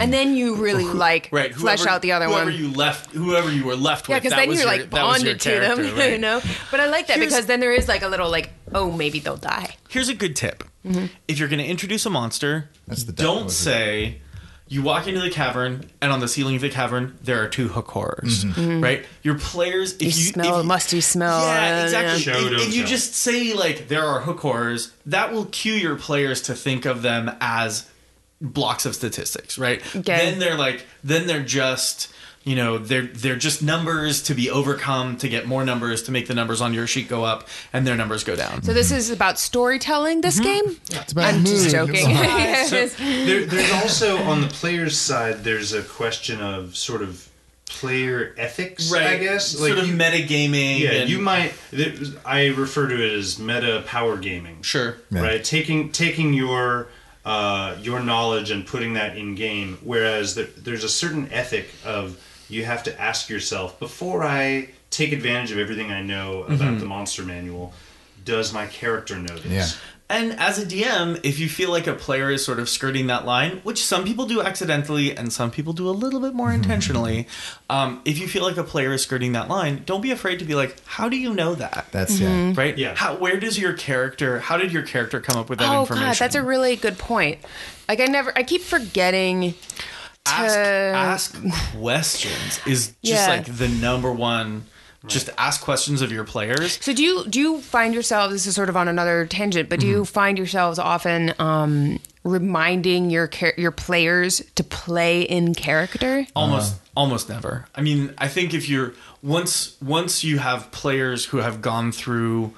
and 0.00 0.10
then 0.10 0.34
you 0.34 0.56
really 0.56 0.84
like 0.84 1.28
Right, 1.30 1.54
flesh 1.54 1.84
out 1.84 2.00
the 2.00 2.12
other 2.12 2.24
whoever 2.24 2.46
one. 2.46 2.54
you 2.54 2.72
left, 2.72 3.12
whoever 3.12 3.52
you 3.52 3.66
were 3.66 3.76
left 3.76 4.08
yeah, 4.08 4.16
with, 4.16 4.22
because 4.22 4.38
then 4.38 4.48
was 4.48 4.58
you're 4.58 4.72
your- 4.72 4.80
like 4.80 4.90
bonded 4.90 5.38
to 5.40 5.50
them, 5.50 5.78
right. 5.96 6.12
you 6.12 6.18
know. 6.18 6.40
But 6.70 6.80
I 6.80 6.86
like 6.86 7.08
that 7.08 7.18
Here's- 7.18 7.30
because 7.30 7.44
then 7.44 7.60
there 7.60 7.72
is 7.72 7.88
like 7.88 8.00
a 8.00 8.08
little 8.08 8.30
like, 8.30 8.48
oh, 8.74 8.90
maybe 8.90 9.18
they'll 9.20 9.36
die. 9.36 9.76
Here's 9.90 10.08
a 10.08 10.14
good 10.14 10.34
tip: 10.34 10.64
Mm-hmm. 10.86 11.06
if 11.28 11.38
you're 11.38 11.48
going 11.48 11.58
to 11.58 11.66
introduce 11.66 12.06
a 12.06 12.10
monster, 12.10 12.70
That's 12.86 13.04
the 13.04 13.12
devil, 13.12 13.34
don't 13.34 13.46
isn't 13.46 13.72
it? 13.72 13.74
say. 13.74 14.20
You 14.68 14.82
walk 14.82 15.06
into 15.06 15.20
the 15.20 15.30
cavern, 15.30 15.88
and 16.02 16.10
on 16.10 16.18
the 16.18 16.26
ceiling 16.26 16.56
of 16.56 16.60
the 16.62 16.70
cavern, 16.70 17.16
there 17.22 17.40
are 17.40 17.46
two 17.48 17.68
hook 17.68 17.86
horrors. 17.88 18.44
Right? 18.44 19.04
Your 19.22 19.38
players, 19.38 19.92
if 19.94 20.02
You 20.02 20.06
you, 20.08 20.12
smell 20.12 20.58
if 20.58 20.64
a 20.64 20.66
musty 20.66 21.00
smell. 21.00 21.40
Yeah, 21.46 21.84
exactly. 21.84 22.18
Show, 22.20 22.32
if, 22.32 22.50
don't 22.50 22.60
if 22.60 22.74
you 22.74 22.82
tell. 22.82 22.90
just 22.90 23.14
say 23.14 23.54
like 23.54 23.86
there 23.86 24.04
are 24.04 24.22
hook 24.22 24.40
horrors, 24.40 24.92
that 25.06 25.32
will 25.32 25.44
cue 25.46 25.74
your 25.74 25.94
players 25.94 26.42
to 26.42 26.54
think 26.54 26.84
of 26.84 27.02
them 27.02 27.30
as 27.40 27.88
blocks 28.40 28.84
of 28.86 28.96
statistics, 28.96 29.56
right? 29.56 29.80
Okay. 29.94 30.02
Then 30.02 30.40
they're 30.40 30.58
like, 30.58 30.84
then 31.04 31.28
they're 31.28 31.44
just, 31.44 32.12
you 32.46 32.54
know, 32.56 32.78
they're 32.78 33.02
they're 33.08 33.36
just 33.36 33.60
numbers 33.62 34.22
to 34.22 34.34
be 34.34 34.48
overcome 34.50 35.16
to 35.18 35.28
get 35.28 35.46
more 35.46 35.64
numbers 35.64 36.04
to 36.04 36.12
make 36.12 36.28
the 36.28 36.34
numbers 36.34 36.60
on 36.60 36.72
your 36.72 36.86
sheet 36.86 37.08
go 37.08 37.24
up 37.24 37.48
and 37.72 37.84
their 37.86 37.96
numbers 37.96 38.22
go 38.24 38.36
down. 38.36 38.62
So 38.62 38.72
this 38.72 38.92
is 38.92 39.10
about 39.10 39.38
storytelling. 39.38 40.20
This 40.20 40.38
game. 40.40 40.76
It's 40.90 41.12
about 41.12 41.34
I'm 41.34 41.44
just 41.44 41.64
mood. 41.64 41.72
joking. 41.72 42.16
So 42.66 42.86
there, 42.86 43.44
there's 43.44 43.72
also 43.72 44.16
on 44.18 44.40
the 44.40 44.46
player's 44.48 44.96
side, 44.96 45.44
there's 45.44 45.72
a 45.72 45.82
question 45.82 46.40
of 46.40 46.76
sort 46.76 47.02
of 47.02 47.28
player 47.66 48.34
ethics, 48.38 48.92
I 48.92 49.18
guess. 49.18 49.48
sort 49.48 49.78
of 49.78 49.88
you, 49.88 49.94
metagaming. 49.94 50.78
yeah, 50.78 50.90
and- 50.92 51.10
you 51.10 51.18
might. 51.18 51.52
I 52.24 52.46
refer 52.56 52.86
to 52.88 52.94
it 52.94 53.12
as 53.12 53.38
meta 53.38 53.82
power 53.86 54.16
gaming. 54.16 54.62
sure. 54.62 54.96
Yeah. 55.10 55.20
right? 55.22 55.44
Taking 55.44 55.90
taking 55.92 56.32
your 56.32 56.86
uh, 57.24 57.76
your 57.82 58.00
knowledge 58.00 58.50
and 58.52 58.64
putting 58.66 58.94
that 58.94 59.16
in 59.16 59.34
game. 59.34 59.78
Whereas 59.82 60.36
there, 60.36 60.44
there's 60.46 60.84
a 60.84 60.88
certain 60.88 61.28
ethic 61.32 61.68
of 61.84 62.20
you 62.48 62.64
have 62.64 62.82
to 62.84 63.00
ask 63.00 63.28
yourself 63.28 63.78
before 63.80 64.22
I 64.22 64.70
take 64.90 65.12
advantage 65.12 65.50
of 65.52 65.58
everything 65.58 65.90
I 65.90 66.02
know 66.02 66.42
about 66.44 66.58
Mm-hmm. 66.60 66.78
the 66.78 66.86
monster 66.86 67.22
manual. 67.24 67.72
Does 68.24 68.52
my 68.52 68.66
character 68.66 69.16
know 69.16 69.36
this? 69.36 69.52
Yeah. 69.52 69.66
And 70.08 70.38
as 70.38 70.60
a 70.60 70.64
DM, 70.64 71.18
if 71.24 71.40
you 71.40 71.48
feel 71.48 71.70
like 71.70 71.88
a 71.88 71.92
player 71.94 72.30
is 72.30 72.44
sort 72.44 72.60
of 72.60 72.68
skirting 72.68 73.08
that 73.08 73.24
line, 73.26 73.58
which 73.64 73.84
some 73.84 74.04
people 74.04 74.26
do 74.26 74.40
accidentally 74.40 75.16
and 75.16 75.32
some 75.32 75.50
people 75.50 75.72
do 75.72 75.88
a 75.88 75.90
little 75.90 76.20
bit 76.20 76.32
more 76.32 76.52
intentionally, 76.52 77.26
um, 77.68 78.02
if 78.04 78.16
you 78.18 78.28
feel 78.28 78.44
like 78.44 78.56
a 78.56 78.62
player 78.62 78.92
is 78.92 79.02
skirting 79.02 79.32
that 79.32 79.48
line, 79.48 79.82
don't 79.84 80.00
be 80.02 80.12
afraid 80.12 80.38
to 80.38 80.44
be 80.44 80.54
like, 80.54 80.76
"How 80.84 81.08
do 81.08 81.16
you 81.16 81.34
know 81.34 81.56
that?" 81.56 81.86
That's 81.90 82.20
yeah. 82.20 82.52
right? 82.56 82.78
Yeah. 82.78 82.94
How? 82.94 83.16
Where 83.16 83.40
does 83.40 83.58
your 83.58 83.72
character? 83.72 84.38
How 84.38 84.56
did 84.56 84.72
your 84.72 84.84
character 84.84 85.18
come 85.20 85.36
up 85.40 85.48
with 85.50 85.58
that 85.58 85.68
Oh 85.74 85.80
information? 85.80 86.06
god, 86.08 86.16
that's 86.16 86.36
a 86.36 86.42
really 86.42 86.76
good 86.76 86.98
point. 86.98 87.40
Like 87.88 87.98
I 87.98 88.04
never, 88.06 88.32
I 88.38 88.44
keep 88.44 88.62
forgetting. 88.62 89.54
Ask 90.32 91.32
to- 91.32 91.42
ask 91.50 91.76
questions 91.78 92.60
is 92.66 92.88
just 92.88 92.96
Yeah. 93.02 93.26
like 93.28 93.44
the 93.56 93.68
number 93.68 94.12
one. 94.12 94.64
Just 95.06 95.30
ask 95.38 95.60
questions 95.60 96.02
of 96.02 96.10
your 96.10 96.24
players. 96.24 96.78
So 96.82 96.92
do 96.92 97.00
you 97.02 97.24
do 97.28 97.38
you 97.38 97.60
find 97.60 97.94
yourself? 97.94 98.32
This 98.32 98.44
is 98.46 98.56
sort 98.56 98.68
of 98.68 98.76
on 98.76 98.88
another 98.88 99.24
tangent, 99.26 99.68
but 99.68 99.78
do 99.78 99.86
Mm-hmm. 99.86 99.94
you 99.96 100.04
find 100.04 100.36
yourselves 100.36 100.80
often 100.80 101.32
um, 101.38 102.00
reminding 102.24 103.10
your 103.10 103.28
char- 103.28 103.52
your 103.56 103.70
players 103.70 104.42
to 104.56 104.64
play 104.64 105.22
in 105.22 105.54
character? 105.54 106.26
almost 106.34 106.74
almost 106.96 107.28
never 107.28 107.66
i 107.76 107.80
mean 107.82 108.12
i 108.18 108.26
think 108.26 108.52
if 108.54 108.68
you're 108.68 108.94
once 109.22 109.76
once 109.82 110.24
you 110.24 110.38
have 110.38 110.70
players 110.72 111.26
who 111.26 111.36
have 111.38 111.60
gone 111.62 111.92
through 111.92 112.52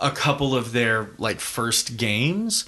a 0.00 0.10
couple 0.10 0.54
of 0.56 0.72
their 0.72 1.08
like 1.18 1.40
first 1.40 1.96
games 1.96 2.66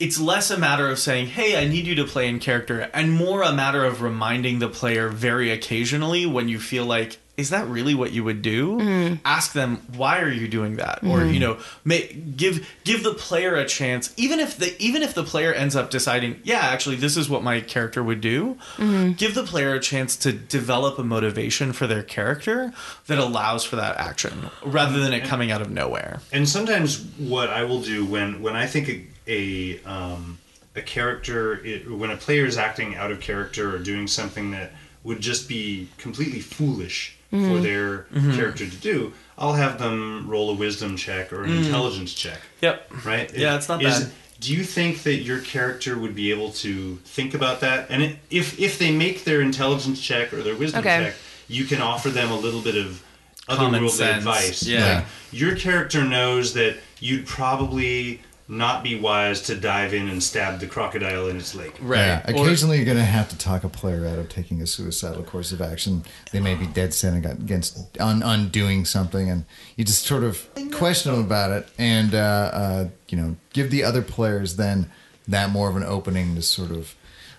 it's 0.00 0.20
less 0.20 0.50
a 0.50 0.58
matter 0.58 0.88
of 0.88 0.98
saying 0.98 1.26
hey 1.26 1.56
i 1.56 1.66
need 1.66 1.86
you 1.86 1.94
to 1.94 2.04
play 2.04 2.28
in 2.28 2.38
character 2.38 2.90
and 2.92 3.12
more 3.12 3.42
a 3.42 3.52
matter 3.52 3.84
of 3.84 4.02
reminding 4.02 4.58
the 4.58 4.68
player 4.68 5.08
very 5.08 5.50
occasionally 5.50 6.26
when 6.26 6.48
you 6.48 6.58
feel 6.58 6.84
like 6.84 7.18
is 7.38 7.50
that 7.50 7.68
really 7.68 7.94
what 7.94 8.10
you 8.10 8.24
would 8.24 8.42
do? 8.42 8.78
Mm. 8.78 9.20
Ask 9.24 9.52
them 9.52 9.80
why 9.96 10.20
are 10.20 10.28
you 10.28 10.48
doing 10.48 10.76
that? 10.76 11.04
Or 11.04 11.20
mm-hmm. 11.20 11.32
you 11.32 11.40
know 11.40 11.58
may, 11.84 12.12
give 12.12 12.68
give 12.82 13.04
the 13.04 13.14
player 13.14 13.54
a 13.54 13.64
chance. 13.64 14.12
Even 14.16 14.40
if 14.40 14.58
the 14.58 14.74
even 14.82 15.02
if 15.02 15.14
the 15.14 15.22
player 15.22 15.54
ends 15.54 15.76
up 15.76 15.88
deciding 15.88 16.40
yeah 16.42 16.58
actually 16.58 16.96
this 16.96 17.16
is 17.16 17.30
what 17.30 17.44
my 17.44 17.60
character 17.60 18.02
would 18.02 18.20
do 18.20 18.58
mm-hmm. 18.76 19.12
give 19.12 19.36
the 19.36 19.44
player 19.44 19.72
a 19.72 19.80
chance 19.80 20.16
to 20.16 20.32
develop 20.32 20.98
a 20.98 21.04
motivation 21.04 21.72
for 21.72 21.86
their 21.86 22.02
character 22.02 22.72
that 23.06 23.18
allows 23.18 23.64
for 23.64 23.76
that 23.76 23.96
action 23.96 24.50
rather 24.64 24.98
than 24.98 25.12
it 25.12 25.22
coming 25.22 25.52
out 25.52 25.62
of 25.62 25.70
nowhere. 25.70 26.20
And 26.32 26.48
sometimes 26.48 27.04
what 27.18 27.50
I 27.50 27.62
will 27.62 27.80
do 27.80 28.04
when 28.04 28.42
when 28.42 28.56
I 28.56 28.66
think 28.66 28.88
a 28.88 29.06
a, 29.28 29.80
um, 29.84 30.38
a 30.74 30.82
character 30.82 31.64
it, 31.64 31.90
when 31.90 32.10
a 32.10 32.16
player 32.16 32.46
is 32.46 32.56
acting 32.56 32.96
out 32.96 33.10
of 33.10 33.20
character 33.20 33.74
or 33.74 33.78
doing 33.78 34.06
something 34.06 34.50
that 34.52 34.72
would 35.04 35.20
just 35.20 35.48
be 35.48 35.88
completely 35.98 36.40
foolish 36.40 37.16
for 37.30 37.36
mm-hmm. 37.36 37.62
their 37.62 37.98
mm-hmm. 38.04 38.34
character 38.34 38.68
to 38.68 38.76
do, 38.76 39.12
I'll 39.36 39.52
have 39.52 39.78
them 39.78 40.28
roll 40.28 40.50
a 40.50 40.54
wisdom 40.54 40.96
check 40.96 41.32
or 41.32 41.44
an 41.44 41.50
mm. 41.50 41.64
intelligence 41.64 42.14
check. 42.14 42.40
yep 42.60 42.90
Right? 43.04 43.32
Yeah, 43.36 43.56
it's 43.56 43.68
not 43.68 43.82
bad. 43.82 44.10
Do 44.40 44.54
you 44.54 44.62
think 44.62 45.02
that 45.02 45.16
your 45.16 45.40
character 45.40 45.98
would 45.98 46.14
be 46.14 46.30
able 46.30 46.52
to 46.52 46.96
think 47.04 47.34
about 47.34 47.60
that? 47.60 47.90
And 47.90 48.02
it, 48.02 48.16
if 48.30 48.58
if 48.58 48.78
they 48.78 48.92
make 48.92 49.24
their 49.24 49.40
intelligence 49.40 50.00
check 50.00 50.32
or 50.32 50.42
their 50.42 50.54
wisdom 50.54 50.80
Okay. 50.80 51.06
check, 51.06 51.14
you 51.48 51.64
can 51.64 51.82
offer 51.82 52.08
them 52.08 52.30
a 52.30 52.36
little 52.36 52.60
bit 52.60 52.76
of 52.76 53.02
Common 53.48 53.82
otherworldly 53.82 53.90
sense. 53.90 54.18
advice. 54.18 54.62
Yeah. 54.62 54.96
Like, 54.96 55.04
your 55.32 55.56
character 55.56 56.04
knows 56.04 56.54
that 56.54 56.76
you'd 57.00 57.26
probably 57.26 58.20
not 58.50 58.82
be 58.82 58.98
wise 58.98 59.42
to 59.42 59.54
dive 59.54 59.92
in 59.92 60.08
and 60.08 60.22
stab 60.22 60.58
the 60.58 60.66
crocodile 60.66 61.28
in 61.28 61.36
its 61.36 61.54
leg. 61.54 61.70
right 61.80 61.98
Yeah, 61.98 62.22
Or- 62.34 62.44
occasionally 62.46 62.76
you're 62.78 62.86
going 62.86 62.96
to 62.96 63.04
have 63.04 63.28
to 63.28 63.36
talk 63.36 63.62
a 63.62 63.68
player 63.68 64.06
out 64.06 64.18
of 64.18 64.30
taking 64.30 64.62
a 64.62 64.66
suicidal 64.66 65.22
course 65.22 65.52
of 65.52 65.60
action. 65.60 66.02
They 66.32 66.40
may 66.40 66.54
be 66.54 66.66
dead 66.66 66.94
set 66.94 67.14
against 67.14 67.78
un- 68.00 68.22
undoing 68.22 68.86
something, 68.86 69.28
and 69.30 69.44
you 69.76 69.84
just 69.84 70.06
sort 70.06 70.24
of 70.24 70.48
question 70.72 71.12
them 71.12 71.20
about 71.22 71.50
it, 71.50 71.68
and 71.78 72.14
uh, 72.14 72.18
uh, 72.52 72.88
you 73.08 73.18
know, 73.18 73.36
give 73.52 73.70
the 73.70 73.84
other 73.84 74.00
players 74.02 74.56
then 74.56 74.90
that 75.26 75.50
more 75.50 75.68
of 75.68 75.76
an 75.76 75.84
opening 75.84 76.34
to 76.34 76.40
sort 76.42 76.70
of 76.70 76.94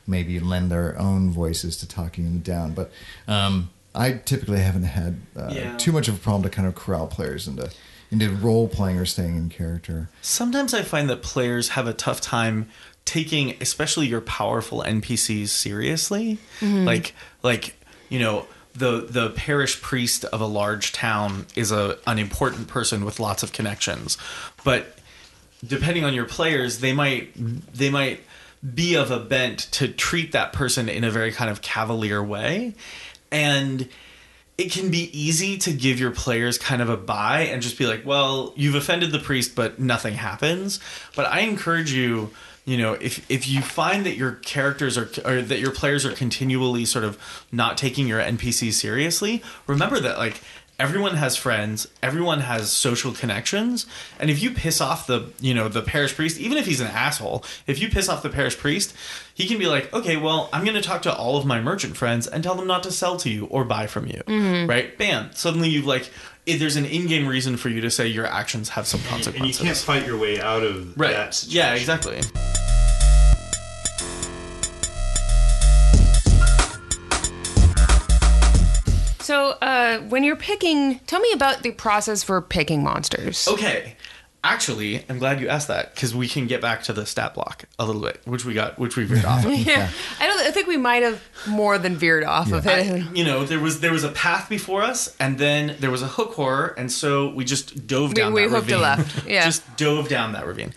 maybe 0.05 0.39
lend 0.39 0.71
their 0.71 0.97
own 0.99 1.31
voices 1.31 1.75
to 1.77 1.87
talking 1.87 2.23
them 2.25 2.39
down. 2.39 2.73
But 2.73 2.91
um, 3.27 3.71
I 3.95 4.11
typically 4.13 4.59
haven't 4.59 4.83
had 4.83 5.21
uh, 5.35 5.49
Yeah. 5.51 5.75
too 5.77 5.91
much 5.91 6.07
of 6.07 6.15
a 6.15 6.19
problem 6.19 6.43
to 6.43 6.49
kind 6.49 6.67
of 6.67 6.75
corral 6.75 7.07
players 7.07 7.47
into 7.47 7.71
into 8.11 8.29
role 8.31 8.67
playing 8.67 8.97
or 8.97 9.05
staying 9.05 9.35
in 9.35 9.49
character. 9.49 10.09
Sometimes 10.21 10.73
I 10.73 10.81
find 10.81 11.09
that 11.09 11.21
players 11.21 11.69
have 11.69 11.87
a 11.87 11.93
tough 11.93 12.21
time 12.21 12.69
taking, 13.05 13.55
especially 13.61 14.07
your 14.07 14.21
powerful 14.21 14.83
NPCs, 14.83 15.49
seriously. 15.49 16.37
Mm-hmm. 16.59 16.85
Like, 16.85 17.13
like 17.43 17.75
you 18.09 18.19
know, 18.19 18.45
the 18.73 19.01
the 19.01 19.29
parish 19.31 19.81
priest 19.81 20.25
of 20.25 20.41
a 20.41 20.45
large 20.45 20.91
town 20.91 21.45
is 21.55 21.71
a 21.71 21.97
an 22.07 22.19
important 22.19 22.67
person 22.67 23.05
with 23.05 23.19
lots 23.19 23.43
of 23.43 23.51
connections, 23.51 24.17
but 24.63 24.97
depending 25.65 26.03
on 26.05 26.13
your 26.13 26.25
players, 26.25 26.79
they 26.79 26.93
might 26.93 27.31
they 27.73 27.89
might 27.89 28.21
be 28.73 28.95
of 28.95 29.11
a 29.11 29.19
bent 29.19 29.59
to 29.71 29.87
treat 29.87 30.31
that 30.33 30.53
person 30.53 30.89
in 30.89 31.03
a 31.03 31.11
very 31.11 31.31
kind 31.31 31.49
of 31.49 31.61
cavalier 31.61 32.23
way, 32.23 32.73
and 33.31 33.87
it 34.59 34.73
can 34.73 34.91
be 34.91 35.09
easy 35.17 35.57
to 35.57 35.71
give 35.71 36.01
your 36.01 36.11
players 36.11 36.57
kind 36.57 36.81
of 36.81 36.89
a 36.89 36.97
buy 36.97 37.43
and 37.43 37.61
just 37.61 37.77
be 37.77 37.87
like, 37.87 38.05
well, 38.05 38.51
you've 38.57 38.75
offended 38.75 39.13
the 39.13 39.19
priest, 39.19 39.55
but 39.55 39.79
nothing 39.79 40.15
happens. 40.15 40.81
But 41.15 41.27
I 41.27 41.39
encourage 41.41 41.93
you, 41.93 42.31
you 42.65 42.77
know, 42.77 42.93
if 42.93 43.25
if 43.31 43.47
you 43.47 43.61
find 43.61 44.05
that 44.05 44.17
your 44.17 44.33
characters 44.33 44.97
are 44.97 45.09
or 45.23 45.41
that 45.41 45.59
your 45.59 45.71
players 45.71 46.05
are 46.05 46.11
continually 46.11 46.83
sort 46.83 47.05
of 47.05 47.17
not 47.53 47.77
taking 47.77 48.05
your 48.05 48.19
NPCs 48.19 48.73
seriously, 48.73 49.41
remember 49.65 49.97
that 50.01 50.17
like 50.17 50.41
everyone 50.79 51.15
has 51.15 51.35
friends, 51.35 51.87
everyone 52.01 52.39
has 52.39 52.71
social 52.71 53.11
connections, 53.11 53.85
and 54.19 54.29
if 54.29 54.41
you 54.41 54.51
piss 54.51 54.81
off 54.81 55.05
the 55.05 55.31
you 55.39 55.53
know 55.53 55.67
the 55.67 55.81
parish 55.81 56.15
priest, 56.15 56.39
even 56.39 56.57
if 56.57 56.65
he's 56.65 56.79
an 56.79 56.87
asshole, 56.87 57.43
if 57.67 57.79
you 57.79 57.89
piss 57.89 58.09
off 58.09 58.23
the 58.23 58.29
parish 58.29 58.57
priest, 58.57 58.95
he 59.33 59.47
can 59.47 59.59
be 59.59 59.67
like, 59.67 59.93
okay, 59.93 60.17
well, 60.17 60.49
I'm 60.53 60.63
going 60.63 60.75
to 60.75 60.81
talk 60.81 61.01
to 61.03 61.13
all 61.13 61.37
of 61.37 61.45
my 61.45 61.61
merchant 61.61 61.97
friends 61.97 62.25
and 62.25 62.43
tell 62.43 62.55
them 62.55 62.67
not 62.67 62.83
to 62.83 62.91
sell 62.91 63.17
to 63.17 63.29
you 63.29 63.45
or 63.45 63.65
buy 63.65 63.87
from 63.87 64.07
you, 64.07 64.21
mm-hmm. 64.25 64.69
right? 64.69 64.97
Bam! 64.97 65.29
Suddenly 65.33 65.69
you've 65.69 65.85
like. 65.85 66.09
If 66.45 66.57
there's 66.57 66.77
an 66.77 66.85
in-game 66.85 67.27
reason 67.27 67.57
for 67.57 67.69
you 67.69 67.79
to 67.81 67.91
say 67.91 68.07
your 68.07 68.25
actions 68.25 68.69
have 68.69 68.87
some 68.87 69.01
consequences 69.01 69.37
And 69.37 69.47
you 69.47 69.53
can't 69.53 69.77
fight 69.77 70.07
your 70.07 70.17
way 70.17 70.41
out 70.41 70.63
of 70.63 70.97
right. 70.97 71.11
that 71.11 71.35
situation. 71.35 71.57
Yeah, 71.57 71.75
exactly. 71.75 72.21
So, 79.29 79.49
uh, 79.61 79.99
when 80.09 80.23
you're 80.23 80.35
picking, 80.35 80.97
tell 81.05 81.19
me 81.19 81.31
about 81.33 81.61
the 81.61 81.69
process 81.69 82.23
for 82.23 82.41
picking 82.41 82.81
monsters. 82.83 83.47
Okay. 83.47 83.95
Actually, 84.43 85.05
I'm 85.07 85.19
glad 85.19 85.39
you 85.39 85.49
asked 85.49 85.67
that 85.67 85.93
because 85.93 86.15
we 86.15 86.27
can 86.27 86.47
get 86.47 86.61
back 86.61 86.81
to 86.83 86.93
the 86.93 87.05
stat 87.05 87.35
block 87.35 87.65
a 87.77 87.85
little 87.85 88.01
bit, 88.01 88.21
which 88.25 88.43
we 88.43 88.55
got, 88.55 88.79
which 88.79 88.95
we 88.97 89.03
veered 89.03 89.25
off. 89.25 89.45
of. 89.45 89.51
Yeah, 89.67 89.87
I 90.19 90.25
don't. 90.25 90.39
I 90.39 90.49
think 90.49 90.65
we 90.67 90.77
might 90.77 91.03
have 91.03 91.21
more 91.47 91.77
than 91.77 91.95
veered 91.95 92.23
off 92.23 92.51
of 92.51 92.65
I- 92.65 92.79
it. 92.79 93.15
you 93.17 93.23
know, 93.23 93.43
there 93.43 93.59
was 93.59 93.81
there 93.81 93.91
was 93.91 94.03
a 94.03 94.09
path 94.09 94.49
before 94.49 94.81
us, 94.81 95.15
and 95.19 95.37
then 95.37 95.75
there 95.79 95.91
was 95.91 96.01
a 96.01 96.07
hook 96.07 96.33
horror, 96.33 96.73
and 96.77 96.89
so 96.91 97.29
we 97.29 97.43
just 97.45 97.85
dove 97.85 98.15
down. 98.15 98.33
That 98.33 98.41
ravine. 98.41 98.43
We 98.45 98.49
that 98.49 98.55
hooked 98.61 98.71
a 98.71 98.77
left, 98.79 99.27
yeah. 99.27 99.43
just 99.45 99.75
dove 99.77 100.07
down 100.07 100.31
that 100.31 100.47
ravine. 100.47 100.73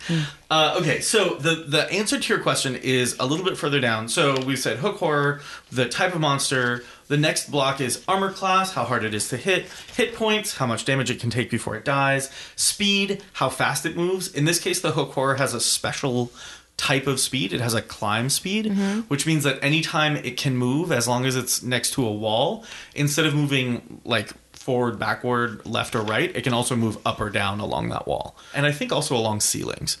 Uh, 0.49 0.77
okay, 0.79 0.99
so 0.99 1.35
the 1.35 1.55
the 1.67 1.89
answer 1.91 2.19
to 2.19 2.33
your 2.33 2.41
question 2.41 2.75
is 2.75 3.15
a 3.19 3.25
little 3.25 3.45
bit 3.45 3.57
further 3.57 3.79
down. 3.79 4.07
So 4.07 4.35
we 4.45 4.55
said 4.55 4.77
hook 4.77 4.97
horror, 4.97 5.41
the 5.71 5.87
type 5.87 6.13
of 6.13 6.21
monster. 6.21 6.83
The 7.07 7.17
next 7.17 7.51
block 7.51 7.81
is 7.81 8.03
armor 8.07 8.31
class, 8.31 8.73
how 8.73 8.85
hard 8.85 9.03
it 9.03 9.13
is 9.13 9.29
to 9.29 9.37
hit, 9.37 9.65
hit 9.95 10.15
points, 10.15 10.57
how 10.57 10.65
much 10.65 10.85
damage 10.85 11.11
it 11.11 11.19
can 11.19 11.29
take 11.29 11.49
before 11.49 11.75
it 11.75 11.85
dies, 11.85 12.31
speed, 12.55 13.21
how 13.33 13.49
fast 13.49 13.85
it 13.85 13.95
moves. 13.95 14.33
In 14.33 14.45
this 14.45 14.59
case, 14.59 14.79
the 14.79 14.91
hook 14.91 15.11
horror 15.11 15.35
has 15.35 15.53
a 15.53 15.59
special 15.59 16.31
type 16.77 17.05
of 17.05 17.19
speed. 17.19 17.53
It 17.53 17.61
has 17.61 17.73
a 17.73 17.81
climb 17.81 18.29
speed, 18.29 18.75
which 19.09 19.27
means 19.27 19.43
that 19.43 19.63
anytime 19.63 20.15
it 20.15 20.37
can 20.37 20.55
move, 20.57 20.91
as 20.91 21.07
long 21.07 21.25
as 21.25 21.35
it's 21.35 21.61
next 21.61 21.91
to 21.93 22.05
a 22.05 22.11
wall, 22.11 22.65
instead 22.95 23.25
of 23.25 23.35
moving 23.35 24.01
like 24.05 24.31
forward, 24.53 24.97
backward, 24.97 25.65
left, 25.65 25.95
or 25.95 26.01
right, 26.01 26.35
it 26.35 26.43
can 26.43 26.53
also 26.53 26.75
move 26.75 26.97
up 27.05 27.19
or 27.19 27.29
down 27.29 27.59
along 27.59 27.89
that 27.89 28.07
wall. 28.07 28.35
And 28.55 28.65
I 28.65 28.71
think 28.71 28.91
also 28.91 29.15
along 29.15 29.41
ceilings. 29.41 29.97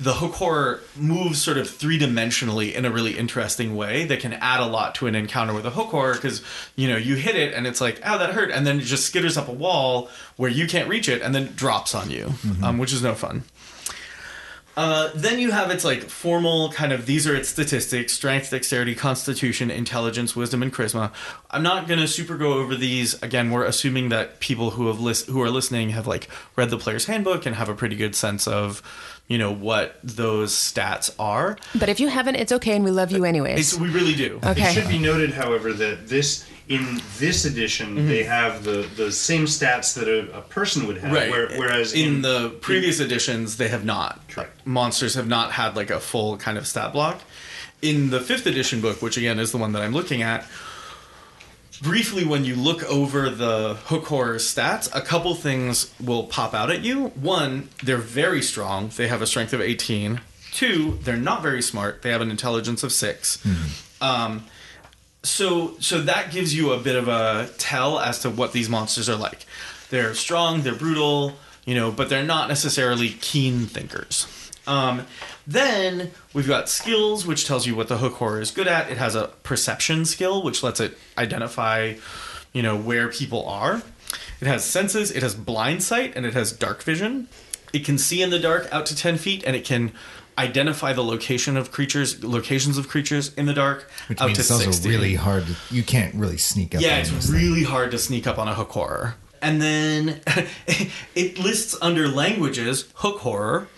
The 0.00 0.14
hook 0.14 0.32
horror 0.32 0.80
moves 0.96 1.40
sort 1.40 1.56
of 1.56 1.70
three 1.70 1.98
dimensionally 1.98 2.74
in 2.74 2.84
a 2.84 2.90
really 2.90 3.16
interesting 3.16 3.76
way 3.76 4.04
that 4.06 4.20
can 4.20 4.32
add 4.34 4.60
a 4.60 4.66
lot 4.66 4.94
to 4.96 5.06
an 5.06 5.14
encounter 5.14 5.54
with 5.54 5.66
a 5.66 5.70
hook 5.70 5.88
horror 5.88 6.14
because 6.14 6.42
you 6.74 6.88
know 6.88 6.96
you 6.96 7.14
hit 7.14 7.36
it 7.36 7.54
and 7.54 7.66
it's 7.66 7.80
like 7.80 8.00
oh 8.04 8.18
that 8.18 8.30
hurt 8.34 8.50
and 8.50 8.66
then 8.66 8.78
it 8.80 8.84
just 8.84 9.12
skitters 9.12 9.36
up 9.36 9.48
a 9.48 9.52
wall 9.52 10.08
where 10.36 10.50
you 10.50 10.66
can't 10.66 10.88
reach 10.88 11.08
it 11.08 11.22
and 11.22 11.34
then 11.34 11.52
drops 11.54 11.94
on 11.94 12.10
you, 12.10 12.32
um, 12.62 12.78
which 12.78 12.92
is 12.92 13.02
no 13.02 13.14
fun. 13.14 13.44
Uh, 14.76 15.10
then 15.14 15.38
you 15.38 15.52
have 15.52 15.70
its 15.70 15.84
like 15.84 16.02
formal 16.02 16.72
kind 16.72 16.92
of 16.92 17.06
these 17.06 17.28
are 17.28 17.36
its 17.36 17.48
statistics 17.48 18.12
strength 18.12 18.50
dexterity 18.50 18.94
constitution 18.94 19.70
intelligence 19.70 20.34
wisdom 20.34 20.62
and 20.64 20.74
charisma. 20.74 21.12
I'm 21.50 21.62
not 21.62 21.86
going 21.86 22.00
to 22.00 22.08
super 22.08 22.36
go 22.36 22.54
over 22.54 22.74
these. 22.74 23.22
Again 23.22 23.52
we're 23.52 23.64
assuming 23.64 24.08
that 24.08 24.40
people 24.40 24.70
who 24.70 24.88
have 24.88 24.98
list 24.98 25.26
who 25.26 25.40
are 25.42 25.50
listening 25.50 25.90
have 25.90 26.08
like 26.08 26.28
read 26.56 26.70
the 26.70 26.78
player's 26.78 27.06
handbook 27.06 27.46
and 27.46 27.54
have 27.54 27.68
a 27.68 27.74
pretty 27.74 27.94
good 27.94 28.16
sense 28.16 28.48
of 28.48 28.82
you 29.28 29.38
know 29.38 29.52
what 29.52 29.98
those 30.04 30.52
stats 30.52 31.10
are 31.18 31.56
But 31.74 31.88
if 31.88 31.98
you 32.00 32.08
haven't, 32.08 32.36
it's 32.36 32.52
okay, 32.52 32.74
and 32.76 32.84
we 32.84 32.90
love 32.90 33.10
you 33.10 33.24
anyways. 33.24 33.58
it's, 33.72 33.80
we 33.80 33.88
really 33.88 34.14
do 34.14 34.38
Okay. 34.44 34.70
It 34.70 34.74
should 34.74 34.88
be 34.88 34.98
noted, 34.98 35.32
however, 35.32 35.72
that 35.72 36.08
this 36.08 36.46
in 36.68 37.00
this 37.18 37.44
edition 37.44 37.94
Mm-hmm. 37.96 38.08
they 38.08 38.22
have 38.22 38.64
the 38.64 38.88
the 38.96 39.12
same 39.12 39.44
stats 39.44 39.94
that 39.94 40.08
a, 40.08 40.38
a 40.38 40.40
person 40.42 40.86
would 40.86 40.96
have. 40.98 41.12
right 41.12 41.30
Where, 41.30 41.48
whereas 41.58 41.92
in, 41.92 42.22
the 42.22 42.50
previous 42.62 43.00
editions 43.00 43.56
they 43.58 43.68
have 43.68 43.84
not 43.84 44.20
Correct. 44.28 44.66
monsters 44.66 45.14
have 45.14 45.28
not 45.28 45.52
had 45.52 45.76
like 45.76 45.90
a 45.90 46.00
full 46.00 46.36
kind 46.38 46.56
of 46.56 46.66
stat 46.66 46.92
block 46.94 47.20
in 47.82 48.08
the 48.10 48.18
fifth 48.20 48.46
edition 48.46 48.80
book 48.80 49.02
which 49.02 49.16
again 49.18 49.38
is 49.38 49.52
the 49.52 49.58
one 49.58 49.72
that 49.72 49.82
i'm 49.82 49.92
looking 49.92 50.22
at 50.22 50.46
briefly 51.82 52.24
when 52.24 52.44
you 52.44 52.54
look 52.54 52.82
over 52.84 53.30
the 53.30 53.74
hook 53.84 54.06
horror 54.06 54.36
stats 54.36 54.88
a 54.94 55.00
couple 55.00 55.34
things 55.34 55.92
will 56.02 56.24
pop 56.24 56.54
out 56.54 56.70
at 56.70 56.82
you. 56.82 57.06
One 57.08 57.68
they're 57.82 57.96
very 57.98 58.42
strong. 58.42 58.90
They 58.96 59.08
have 59.08 59.22
a 59.22 59.26
strength 59.26 59.52
of 59.52 59.60
18 59.60 60.20
two 60.52 60.98
they're 61.02 61.16
not 61.16 61.42
very 61.42 61.62
smart. 61.62 62.02
They 62.02 62.10
have 62.10 62.20
an 62.20 62.30
intelligence 62.30 62.82
of 62.82 62.92
6 62.92 63.44
um, 64.00 64.44
so 65.22 65.74
so 65.80 66.00
that 66.02 66.30
gives 66.32 66.54
you 66.54 66.72
a 66.72 66.78
bit 66.78 66.96
of 66.96 67.08
a 67.08 67.48
tell 67.58 67.98
as 67.98 68.20
to 68.20 68.30
what 68.30 68.52
these 68.52 68.68
monsters 68.68 69.08
are 69.08 69.16
like. 69.16 69.46
They're 69.90 70.14
strong, 70.14 70.62
they're 70.62 70.74
brutal, 70.74 71.36
you 71.64 71.74
know, 71.74 71.90
but 71.90 72.08
they're 72.08 72.24
not 72.24 72.48
necessarily 72.48 73.10
keen 73.10 73.66
thinkers. 73.66 74.26
Um, 74.66 75.06
then 75.46 76.10
we've 76.32 76.48
got 76.48 76.68
skills, 76.68 77.26
which 77.26 77.46
tells 77.46 77.66
you 77.66 77.74
what 77.74 77.88
the 77.88 77.98
hook 77.98 78.14
horror 78.14 78.40
is 78.40 78.50
good 78.50 78.68
at. 78.68 78.90
It 78.90 78.98
has 78.98 79.14
a 79.14 79.28
perception 79.42 80.04
skill, 80.04 80.42
which 80.42 80.62
lets 80.62 80.80
it 80.80 80.96
identify, 81.18 81.94
you 82.52 82.62
know, 82.62 82.76
where 82.76 83.08
people 83.08 83.46
are. 83.46 83.82
It 84.40 84.46
has 84.46 84.64
senses, 84.64 85.10
it 85.10 85.22
has 85.22 85.34
blind 85.34 85.82
sight, 85.82 86.14
and 86.16 86.24
it 86.26 86.34
has 86.34 86.52
dark 86.52 86.82
vision. 86.82 87.28
It 87.72 87.84
can 87.84 87.98
see 87.98 88.22
in 88.22 88.30
the 88.30 88.38
dark 88.38 88.68
out 88.72 88.86
to 88.86 88.96
10 88.96 89.18
feet, 89.18 89.42
and 89.44 89.56
it 89.56 89.64
can 89.64 89.92
identify 90.38 90.92
the 90.92 91.02
location 91.04 91.56
of 91.56 91.70
creatures, 91.70 92.22
locations 92.24 92.76
of 92.78 92.88
creatures 92.88 93.32
in 93.34 93.46
the 93.46 93.54
dark 93.54 93.88
Which 94.08 94.20
out 94.20 94.26
means 94.26 94.38
to 94.38 94.42
it's 94.42 94.50
also 94.50 94.64
60. 94.70 94.88
really 94.88 95.14
hard. 95.14 95.46
To, 95.46 95.56
you 95.70 95.82
can't 95.82 96.14
really 96.14 96.38
sneak 96.38 96.74
up. 96.74 96.80
Yeah, 96.82 96.98
it's 96.98 97.28
really 97.28 97.62
hard 97.62 97.90
to 97.92 97.98
sneak 97.98 98.26
up 98.26 98.38
on 98.38 98.48
a 98.48 98.54
hook 98.54 98.70
horror. 98.70 99.14
And 99.40 99.60
then 99.60 100.20
it 101.14 101.38
lists 101.38 101.76
under 101.82 102.08
languages 102.08 102.88
hook 102.94 103.20
horror, 103.20 103.68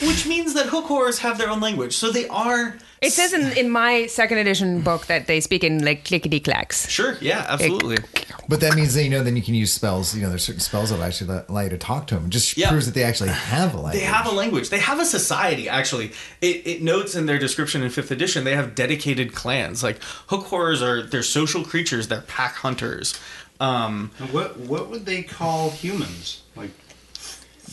which 0.00 0.26
means 0.26 0.54
that 0.54 0.66
hook 0.66 0.84
horrors 0.86 1.18
have 1.20 1.38
their 1.38 1.50
own 1.50 1.60
language. 1.60 1.96
So 1.96 2.10
they 2.10 2.26
are. 2.28 2.76
it 3.00 3.10
says 3.12 3.32
in, 3.32 3.56
in 3.56 3.70
my 3.70 4.06
second 4.06 4.38
edition 4.38 4.80
book 4.82 5.06
that 5.06 5.26
they 5.26 5.40
speak 5.40 5.64
in 5.64 5.84
like 5.84 6.04
clickety 6.04 6.40
clacks. 6.40 6.88
Sure, 6.88 7.16
yeah, 7.20 7.46
absolutely. 7.48 7.98
But 8.48 8.60
that 8.60 8.74
means 8.76 8.94
that 8.94 9.04
you 9.04 9.10
know 9.10 9.22
then 9.22 9.36
you 9.36 9.42
can 9.42 9.54
use 9.54 9.72
spells. 9.72 10.14
You 10.14 10.22
know, 10.22 10.28
there's 10.28 10.44
certain 10.44 10.60
spells 10.60 10.90
that 10.90 11.00
actually 11.00 11.42
allow 11.48 11.62
you 11.62 11.70
to 11.70 11.78
talk 11.78 12.06
to 12.08 12.14
them. 12.14 12.26
It 12.26 12.30
just 12.30 12.56
Yeah. 12.56 12.68
proves 12.70 12.86
that 12.86 12.94
they 12.94 13.04
actually 13.04 13.30
have 13.30 13.74
a 13.74 13.78
language. 13.78 14.00
They 14.02 14.06
have 14.06 14.26
a 14.26 14.30
language. 14.34 14.68
They 14.70 14.78
have 14.80 15.00
a 15.00 15.04
society, 15.04 15.68
actually. 15.68 16.12
It, 16.40 16.66
it 16.66 16.82
notes 16.82 17.14
in 17.14 17.26
their 17.26 17.38
description 17.38 17.82
in 17.82 17.90
5th 17.90 18.10
edition, 18.10 18.44
they 18.44 18.54
have 18.54 18.74
dedicated 18.74 19.34
clans. 19.34 19.82
Like, 19.82 20.02
hook 20.28 20.46
horrors 20.46 20.82
are, 20.82 21.02
they're 21.02 21.22
social 21.22 21.64
creatures, 21.64 22.08
they're 22.08 22.20
pack 22.22 22.56
hunters. 22.56 23.18
Um, 23.60 24.10
what 24.32 24.58
what 24.58 24.90
would 24.90 25.06
they 25.06 25.22
call 25.22 25.70
humans? 25.70 26.42
Like 26.56 26.70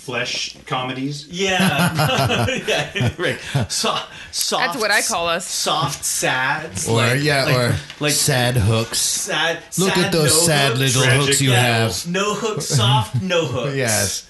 flesh 0.01 0.57
comedies? 0.65 1.27
yeah. 1.27 2.47
yeah, 2.67 3.13
right. 3.17 3.39
So, 3.71 3.95
soft, 4.31 4.73
That's 4.73 4.77
what 4.77 4.91
I 4.91 5.01
call 5.01 5.27
us. 5.27 5.45
Soft 5.45 6.03
sads. 6.03 6.87
Or 6.89 6.95
like- 6.97 7.21
yeah, 7.23 7.45
like- 7.45 7.55
or 7.57 7.75
like 7.99 8.13
sad 8.13 8.55
hooks. 8.57 8.99
sad. 8.99 9.57
Look 9.77 9.93
sad 9.93 10.05
at 10.05 10.11
those 10.11 10.33
no 10.33 10.39
sad 10.47 10.67
hooks. 10.69 10.79
little 10.79 11.03
Tragic 11.03 11.25
hooks 11.27 11.41
you 11.41 11.53
animals. 11.53 12.03
have. 12.03 12.11
No 12.13 12.33
hooks, 12.33 12.65
soft, 12.65 13.21
no 13.21 13.45
hooks. 13.53 13.75
Yes, 13.75 14.27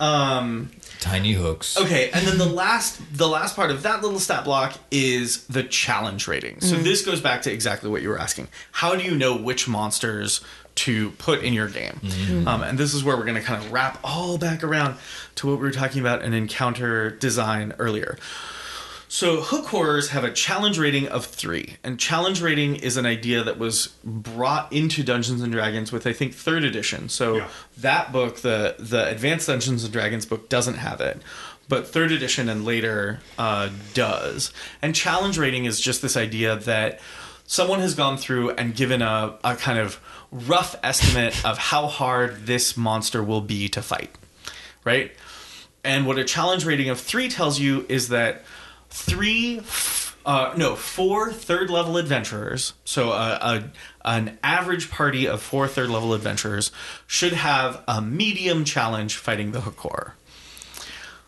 Um. 0.00 0.70
tiny 1.00 1.32
hooks. 1.32 1.76
Okay, 1.76 2.10
and 2.12 2.26
then 2.26 2.38
the 2.38 2.46
last 2.46 3.00
the 3.16 3.28
last 3.28 3.54
part 3.56 3.70
of 3.70 3.82
that 3.82 4.02
little 4.02 4.20
stat 4.20 4.44
block 4.44 4.74
is 4.90 5.44
the 5.46 5.62
challenge 5.64 6.26
rating. 6.28 6.60
So 6.60 6.76
this 6.76 7.04
goes 7.04 7.20
back 7.20 7.42
to 7.42 7.52
exactly 7.52 7.90
what 7.90 8.02
you 8.02 8.08
were 8.08 8.18
asking. 8.18 8.48
How 8.72 8.94
do 8.96 9.02
you 9.04 9.14
know 9.16 9.36
which 9.36 9.66
monsters 9.68 10.40
to 10.76 11.10
put 11.12 11.42
in 11.42 11.52
your 11.52 11.68
game? 11.68 12.00
Um, 12.46 12.62
and 12.62 12.78
this 12.78 12.94
is 12.94 13.04
where 13.04 13.16
we're 13.16 13.24
going 13.24 13.36
to 13.36 13.42
kind 13.42 13.62
of 13.64 13.72
wrap 13.72 13.98
all 14.02 14.38
back 14.38 14.62
around 14.64 14.96
to 15.36 15.46
what 15.48 15.58
we 15.58 15.62
were 15.62 15.70
talking 15.72 16.00
about 16.00 16.22
in 16.22 16.32
encounter 16.34 17.10
design 17.10 17.74
earlier. 17.78 18.16
So 19.08 19.42
hook 19.42 19.66
horrors 19.66 20.08
have 20.08 20.24
a 20.24 20.32
challenge 20.32 20.78
rating 20.78 21.06
of 21.08 21.26
three, 21.26 21.76
and 21.84 22.00
challenge 22.00 22.40
rating 22.40 22.76
is 22.76 22.96
an 22.96 23.04
idea 23.04 23.44
that 23.44 23.58
was 23.58 23.88
brought 24.02 24.72
into 24.72 25.02
Dungeons 25.02 25.42
and 25.42 25.52
Dragons 25.52 25.92
with 25.92 26.06
I 26.06 26.14
think 26.14 26.32
third 26.32 26.64
edition. 26.64 27.10
So 27.10 27.36
Yeah. 27.36 27.48
that 27.76 28.10
book, 28.10 28.40
the 28.40 28.74
the 28.78 29.06
Advanced 29.10 29.48
Dungeons 29.48 29.84
and 29.84 29.92
Dragons 29.92 30.24
book, 30.24 30.48
doesn't 30.48 30.76
have 30.76 31.02
it, 31.02 31.20
but 31.68 31.86
third 31.86 32.10
edition 32.10 32.48
and 32.48 32.64
later 32.64 33.20
uh, 33.38 33.68
does. 33.92 34.50
And 34.80 34.94
challenge 34.94 35.36
rating 35.36 35.66
is 35.66 35.78
just 35.78 36.00
this 36.00 36.16
idea 36.16 36.56
that 36.56 36.98
someone 37.44 37.80
has 37.80 37.94
gone 37.94 38.16
through 38.16 38.50
and 38.52 38.74
given 38.74 39.02
a, 39.02 39.36
a 39.44 39.56
kind 39.56 39.78
of 39.78 40.00
rough 40.32 40.74
estimate 40.82 41.44
of 41.44 41.58
how 41.58 41.86
hard 41.86 42.46
this 42.46 42.76
monster 42.76 43.22
will 43.22 43.42
be 43.42 43.68
to 43.68 43.82
fight, 43.82 44.10
right? 44.84 45.12
And 45.84 46.06
what 46.06 46.18
a 46.18 46.24
challenge 46.24 46.64
rating 46.64 46.88
of 46.88 46.98
three 46.98 47.28
tells 47.28 47.60
you 47.60 47.84
is 47.88 48.08
that 48.08 48.42
three, 48.88 49.60
uh, 50.24 50.54
no, 50.56 50.74
four 50.74 51.32
third 51.32 51.68
level 51.70 51.96
adventurers, 51.98 52.72
so 52.84 53.10
a, 53.12 53.38
a, 53.42 53.64
an 54.04 54.38
average 54.42 54.90
party 54.90 55.26
of 55.28 55.42
four 55.42 55.68
third 55.68 55.90
level 55.90 56.14
adventurers, 56.14 56.70
should 57.06 57.32
have 57.34 57.82
a 57.86 58.00
medium 58.00 58.64
challenge 58.64 59.16
fighting 59.16 59.52
the 59.52 59.60
hook 59.62 59.76
horror. 59.78 60.14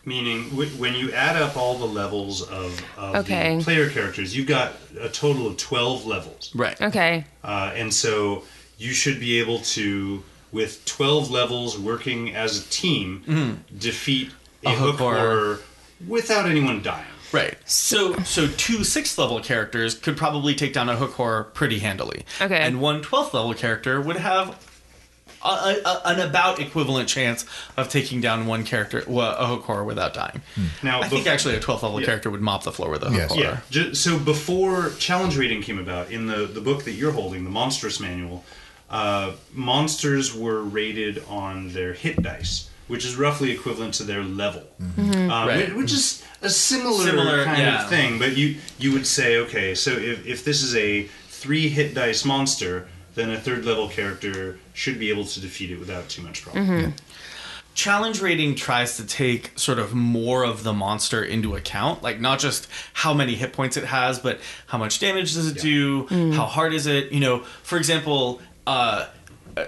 Meaning, 0.07 0.43
when 0.77 0.93
you 0.93 1.11
add 1.13 1.35
up 1.35 1.57
all 1.57 1.79
the 1.79 1.87
levels 1.87 2.43
of, 2.43 2.79
of 2.95 3.15
Okay. 3.17 3.57
the 3.57 3.63
player 3.63 3.89
characters, 3.89 4.37
you've 4.37 4.45
got 4.47 4.73
a 4.99 5.09
total 5.09 5.47
of 5.47 5.57
12 5.57 6.05
levels. 6.05 6.51
Right. 6.53 6.79
Okay. 6.79 7.25
Uh, 7.43 7.71
and 7.75 7.91
so 7.91 8.43
you 8.77 8.93
should 8.93 9.19
be 9.19 9.39
able 9.39 9.59
to, 9.59 10.23
with 10.51 10.83
12 10.85 11.31
levels 11.31 11.77
working 11.77 12.35
as 12.35 12.59
a 12.65 12.69
team 12.69 13.23
mm-hmm. 13.27 13.77
defeat 13.77 14.31
a, 14.65 14.69
A 14.69 14.71
hook 14.71 14.91
hook 14.91 14.99
horror. 14.99 15.17
horror 15.17 15.59
without 16.07 16.45
anyone 16.45 16.81
dying. 16.81 17.05
Right. 17.31 17.57
So 17.65 18.15
so 18.23 18.47
two 18.47 18.83
sixth 18.83 19.17
level 19.17 19.39
characters 19.41 19.95
could 19.95 20.15
probably 20.15 20.55
take 20.55 20.71
down 20.73 20.87
a 20.89 20.95
hook 20.95 21.11
horror 21.13 21.43
pretty 21.43 21.79
handily. 21.79 22.23
Okay. 22.39 22.57
And 22.57 22.79
one 22.79 23.01
12th 23.01 23.33
level 23.33 23.53
character 23.53 23.99
would 23.99 24.15
have 24.17 24.57
a, 25.43 25.47
a, 25.47 25.81
a- 25.85 26.01
an 26.05 26.19
about 26.21 26.59
equivalent 26.59 27.09
chance 27.09 27.45
of 27.75 27.89
taking 27.89 28.21
down 28.21 28.45
one 28.47 28.63
character, 28.63 29.03
well, 29.07 29.35
a 29.37 29.45
hook 29.47 29.63
horror 29.63 29.83
without 29.83 30.13
dying. 30.13 30.41
Hmm. 30.55 30.65
Now, 30.81 31.01
I 31.01 31.09
think 31.09 31.27
actually 31.27 31.55
a 31.55 31.59
12th 31.59 31.83
level 31.83 31.99
Yeah. 31.99 32.05
character 32.05 32.29
would 32.29 32.41
mop 32.41 32.63
the 32.63 32.71
floor 32.71 32.89
with 32.89 33.03
a 33.03 33.07
hook 33.09 33.17
Yes. 33.17 33.31
horror. 33.31 33.43
Yeah. 33.43 33.59
Ju- 33.69 33.93
So 33.95 34.17
before 34.17 34.91
challenge 34.97 35.35
rating 35.35 35.61
came 35.61 35.77
about, 35.79 36.11
in 36.11 36.27
the, 36.27 36.45
the 36.45 36.61
book 36.61 36.83
that 36.85 36.93
you're 36.93 37.11
holding, 37.11 37.43
the 37.43 37.49
Monstrous 37.49 37.99
Manual, 37.99 38.45
uh, 38.89 39.33
monsters 39.53 40.33
were 40.35 40.61
rated 40.61 41.23
on 41.27 41.69
their 41.73 41.93
hit 41.93 42.21
dice, 42.21 42.69
which 42.87 43.05
is 43.05 43.15
roughly 43.15 43.51
equivalent 43.51 43.93
to 43.95 44.03
their 44.03 44.23
level, 44.23 44.63
Mm-hmm. 44.81 45.31
Uh, 45.31 45.47
Right. 45.47 45.75
which 45.75 45.91
is 45.91 46.23
a 46.41 46.49
similar, 46.49 47.03
Similar, 47.05 47.43
kind 47.45 47.57
yeah. 47.59 47.83
of 47.83 47.89
thing. 47.89 48.19
But 48.19 48.37
you 48.37 48.57
you 48.77 48.91
would 48.93 49.07
say, 49.07 49.37
okay, 49.37 49.73
so 49.75 49.91
if, 49.91 50.25
if 50.27 50.45
this 50.45 50.61
is 50.61 50.75
a 50.75 51.03
three 51.29 51.69
hit 51.69 51.93
dice 51.95 52.23
monster, 52.25 52.87
then 53.15 53.31
a 53.31 53.39
third 53.39 53.65
level 53.65 53.87
character 53.89 54.59
should 54.73 54.99
be 54.99 55.09
able 55.09 55.25
to 55.25 55.39
defeat 55.41 55.71
it 55.71 55.79
without 55.79 56.09
too 56.09 56.21
much 56.21 56.43
problem. 56.43 56.67
Mm-hmm. 56.67 56.89
challenge 57.73 58.21
rating 58.21 58.55
tries 58.55 58.97
to 58.97 59.05
take 59.05 59.51
sort 59.57 59.79
of 59.79 59.93
more 59.93 60.45
of 60.45 60.63
the 60.63 60.71
monster 60.73 61.21
into 61.23 61.55
account 61.55 62.01
like 62.03 62.19
not 62.21 62.39
just 62.39 62.67
how 62.93 63.13
many 63.13 63.35
hit 63.35 63.51
points 63.51 63.75
it 63.77 63.83
has 63.83 64.17
but 64.19 64.39
how 64.67 64.77
much 64.77 64.99
damage 64.99 65.33
does 65.33 65.47
it 65.51 65.59
do 65.61 66.07
how 66.33 66.45
hard 66.45 66.73
is 66.73 66.87
it 66.87 67.11
you 67.11 67.19
know 67.19 67.39
for 67.63 67.77
example 67.77 68.41
uh 68.67 69.07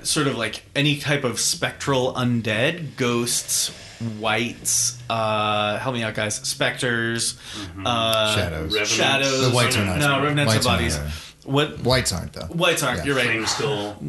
sort 0.03 0.27
of 0.27 0.38
like 0.38 0.63
any 0.75 0.97
type 0.97 1.23
of 1.23 1.39
spectral 1.39 2.13
undead 2.13 2.95
ghosts 2.97 3.71
wights 4.19 5.01
uh 5.10 5.77
help 5.79 5.95
me 5.95 6.03
out 6.03 6.13
guys 6.13 6.36
specters 6.36 7.39
uh 7.86 8.36
Shadows. 8.36 8.65
Revenants. 8.73 8.91
shadows 8.91 9.49
The 9.49 9.55
wights 9.55 9.77
are 9.77 9.86
not. 9.86 9.99
no 9.99 10.21
revenants 10.23 10.53
Wights 10.53 10.65
of 10.65 10.71
are 10.71 10.75
bodies 10.77 10.99
what 11.45 11.79
Wights 11.79 12.12
aren't 12.12 12.33
though. 12.33 12.47
wights 12.49 12.83
aren't 12.83 12.99
Yeah. 12.99 13.05
you're 13.05 13.15
right 13.15 13.25
Flame 13.27 13.45
skull. 13.45 14.03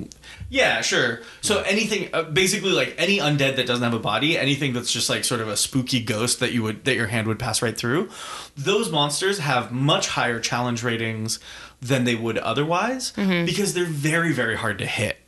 yeah, 0.50 0.80
sure. 0.80 1.20
So 1.40 1.60
anything, 1.62 2.08
uh, 2.12 2.24
basically, 2.24 2.72
like 2.72 2.96
any 2.98 3.18
undead 3.18 3.54
that 3.56 3.66
doesn't 3.68 3.84
have 3.84 3.94
a 3.94 4.00
body, 4.00 4.36
anything 4.36 4.72
that's 4.72 4.90
just 4.92 5.08
like 5.08 5.22
sort 5.22 5.40
of 5.40 5.46
a 5.46 5.56
spooky 5.56 6.00
ghost 6.00 6.40
that 6.40 6.50
you 6.50 6.64
would 6.64 6.84
that 6.86 6.96
your 6.96 7.06
hand 7.06 7.28
would 7.28 7.38
pass 7.38 7.62
right 7.62 7.76
through, 7.76 8.08
those 8.56 8.90
monsters 8.90 9.38
have 9.38 9.70
much 9.70 10.08
higher 10.08 10.40
challenge 10.40 10.82
ratings 10.82 11.38
than 11.80 12.04
they 12.04 12.14
would 12.14 12.38
otherwise 12.38 13.12
mm-hmm. 13.12 13.44
because 13.44 13.74
they're 13.74 13.84
very 13.84 14.32
very 14.32 14.56
hard 14.56 14.78
to 14.78 14.86
hit. 14.86 15.18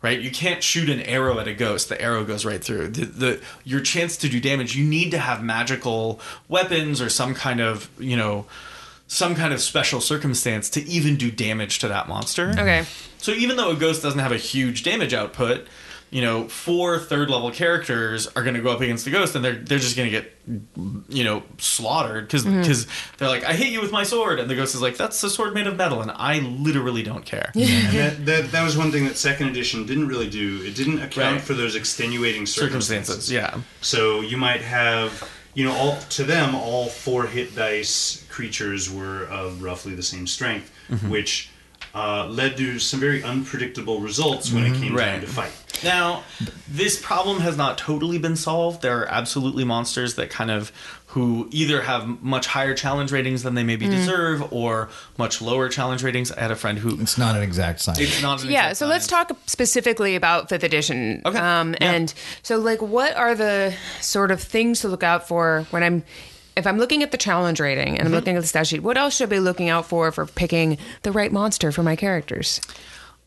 Right, 0.00 0.20
you 0.20 0.30
can't 0.30 0.62
shoot 0.62 0.88
an 0.88 1.00
arrow 1.00 1.40
at 1.40 1.48
a 1.48 1.54
ghost; 1.54 1.88
the 1.88 2.00
arrow 2.00 2.24
goes 2.24 2.44
right 2.44 2.62
through. 2.62 2.88
The, 2.88 3.04
the 3.04 3.42
your 3.64 3.80
chance 3.80 4.16
to 4.18 4.28
do 4.28 4.40
damage, 4.40 4.76
you 4.76 4.84
need 4.84 5.10
to 5.10 5.18
have 5.18 5.42
magical 5.42 6.20
weapons 6.48 7.00
or 7.00 7.08
some 7.08 7.34
kind 7.34 7.60
of 7.60 7.90
you 7.98 8.16
know 8.16 8.46
some 9.08 9.34
kind 9.34 9.52
of 9.52 9.60
special 9.60 10.00
circumstance 10.00 10.70
to 10.70 10.86
even 10.86 11.16
do 11.16 11.32
damage 11.32 11.80
to 11.80 11.88
that 11.88 12.06
monster. 12.06 12.50
Okay. 12.50 12.84
So 13.16 13.32
even 13.32 13.56
though 13.56 13.70
a 13.70 13.74
ghost 13.74 14.02
doesn't 14.02 14.20
have 14.20 14.32
a 14.32 14.36
huge 14.36 14.84
damage 14.84 15.14
output, 15.14 15.66
you 16.10 16.22
know, 16.22 16.48
four 16.48 16.98
third 16.98 17.28
level 17.30 17.50
characters 17.50 18.26
are 18.28 18.42
going 18.42 18.54
to 18.54 18.62
go 18.62 18.70
up 18.70 18.80
against 18.80 19.04
the 19.04 19.10
ghost, 19.10 19.34
and 19.34 19.44
they're 19.44 19.54
they're 19.56 19.78
just 19.78 19.96
going 19.96 20.10
to 20.10 20.20
get, 20.20 20.34
you 21.08 21.24
know, 21.24 21.42
slaughtered 21.58 22.26
because 22.26 22.44
because 22.44 22.86
they're 23.18 23.28
like, 23.28 23.44
I 23.44 23.52
hit 23.52 23.68
you 23.68 23.80
with 23.80 23.92
my 23.92 24.04
sword, 24.04 24.38
and 24.40 24.48
the 24.48 24.54
ghost 24.54 24.74
is 24.74 24.80
like, 24.82 24.96
that's 24.96 25.22
a 25.22 25.28
sword 25.30 25.54
made 25.54 25.66
of 25.66 25.76
metal, 25.76 26.00
and 26.00 26.10
I 26.10 26.38
literally 26.40 27.02
don't 27.02 27.24
care. 27.26 27.50
And 27.54 27.94
that, 27.96 28.26
that, 28.26 28.52
that 28.52 28.64
was 28.64 28.76
one 28.76 28.90
thing 28.90 29.04
that 29.04 29.16
second 29.18 29.48
edition 29.48 29.84
didn't 29.86 30.08
really 30.08 30.30
do. 30.30 30.62
It 30.64 30.74
didn't 30.74 30.98
account 31.02 31.36
Right. 31.36 31.40
for 31.40 31.54
those 31.54 31.74
extenuating 31.74 32.46
circumstances. 32.46 33.26
Circumstances, 33.26 33.32
yeah. 33.32 33.60
So 33.82 34.20
you 34.22 34.36
might 34.38 34.62
have, 34.62 35.28
you 35.54 35.64
know, 35.64 35.72
all 35.74 35.98
to 36.10 36.24
them, 36.24 36.54
all 36.54 36.86
four 36.86 37.26
hit 37.26 37.54
dice 37.54 38.24
creatures 38.30 38.90
were 38.90 39.24
of 39.24 39.62
roughly 39.62 39.94
the 39.94 40.02
same 40.02 40.26
strength, 40.26 40.72
Mm-hmm. 40.88 41.10
which 41.10 41.50
uh, 41.94 42.26
led 42.28 42.56
to 42.56 42.78
some 42.78 43.00
very 43.00 43.22
unpredictable 43.22 44.00
results 44.00 44.52
when 44.52 44.64
it 44.64 44.74
came 44.80 44.96
time 44.96 45.20
to 45.20 45.26
fight. 45.26 45.52
Now, 45.84 46.24
this 46.68 47.00
problem 47.00 47.40
has 47.40 47.56
not 47.56 47.78
totally 47.78 48.18
been 48.18 48.34
solved. 48.36 48.82
There 48.82 48.98
are 49.00 49.06
absolutely 49.06 49.62
monsters 49.64 50.16
that 50.16 50.28
kind 50.28 50.50
of 50.50 50.72
who 51.12 51.48
either 51.52 51.82
have 51.82 52.20
much 52.22 52.46
higher 52.48 52.74
challenge 52.74 53.12
ratings 53.12 53.42
than 53.42 53.54
they 53.54 53.62
maybe 53.62 53.86
deserve, 53.88 54.52
or 54.52 54.90
much 55.16 55.40
lower 55.40 55.68
challenge 55.70 56.02
ratings. 56.02 56.30
I 56.30 56.40
had 56.40 56.50
a 56.50 56.56
friend 56.56 56.78
who 56.78 57.00
It's 57.00 57.16
not 57.16 57.34
an 57.34 57.42
exact 57.42 57.80
science. 57.80 58.00
it's 58.00 58.20
not. 58.20 58.42
An 58.44 58.50
Yeah, 58.50 58.64
exact 58.70 58.76
so 58.76 58.86
let's 58.88 59.06
talk 59.06 59.32
specifically 59.46 60.16
about 60.16 60.50
fifth 60.50 60.64
edition. 60.64 61.22
Okay, 61.24 61.38
Um, 61.38 61.74
yeah. 61.80 61.92
And 61.92 62.12
so, 62.42 62.58
like, 62.58 62.82
what 62.82 63.16
are 63.16 63.34
the 63.34 63.72
sort 64.02 64.30
of 64.30 64.42
things 64.42 64.80
to 64.80 64.88
look 64.88 65.02
out 65.02 65.26
for 65.26 65.64
when 65.70 65.82
I'm, 65.82 66.02
if 66.58 66.66
I'm 66.66 66.76
looking 66.78 67.02
at 67.02 67.10
the 67.10 67.16
challenge 67.16 67.60
rating 67.60 67.90
and 67.96 68.00
I'm 68.00 68.06
Mm-hmm. 68.06 68.14
looking 68.14 68.36
at 68.36 68.40
the 68.42 68.46
stat 68.46 68.66
sheet, 68.66 68.82
what 68.82 68.96
else 68.98 69.16
should 69.16 69.28
I 69.28 69.36
be 69.36 69.40
looking 69.40 69.68
out 69.70 69.86
for 69.86 70.12
for 70.12 70.26
picking 70.26 70.76
the 71.02 71.12
right 71.12 71.32
monster 71.32 71.72
for 71.72 71.82
my 71.82 71.96
characters? 71.96 72.60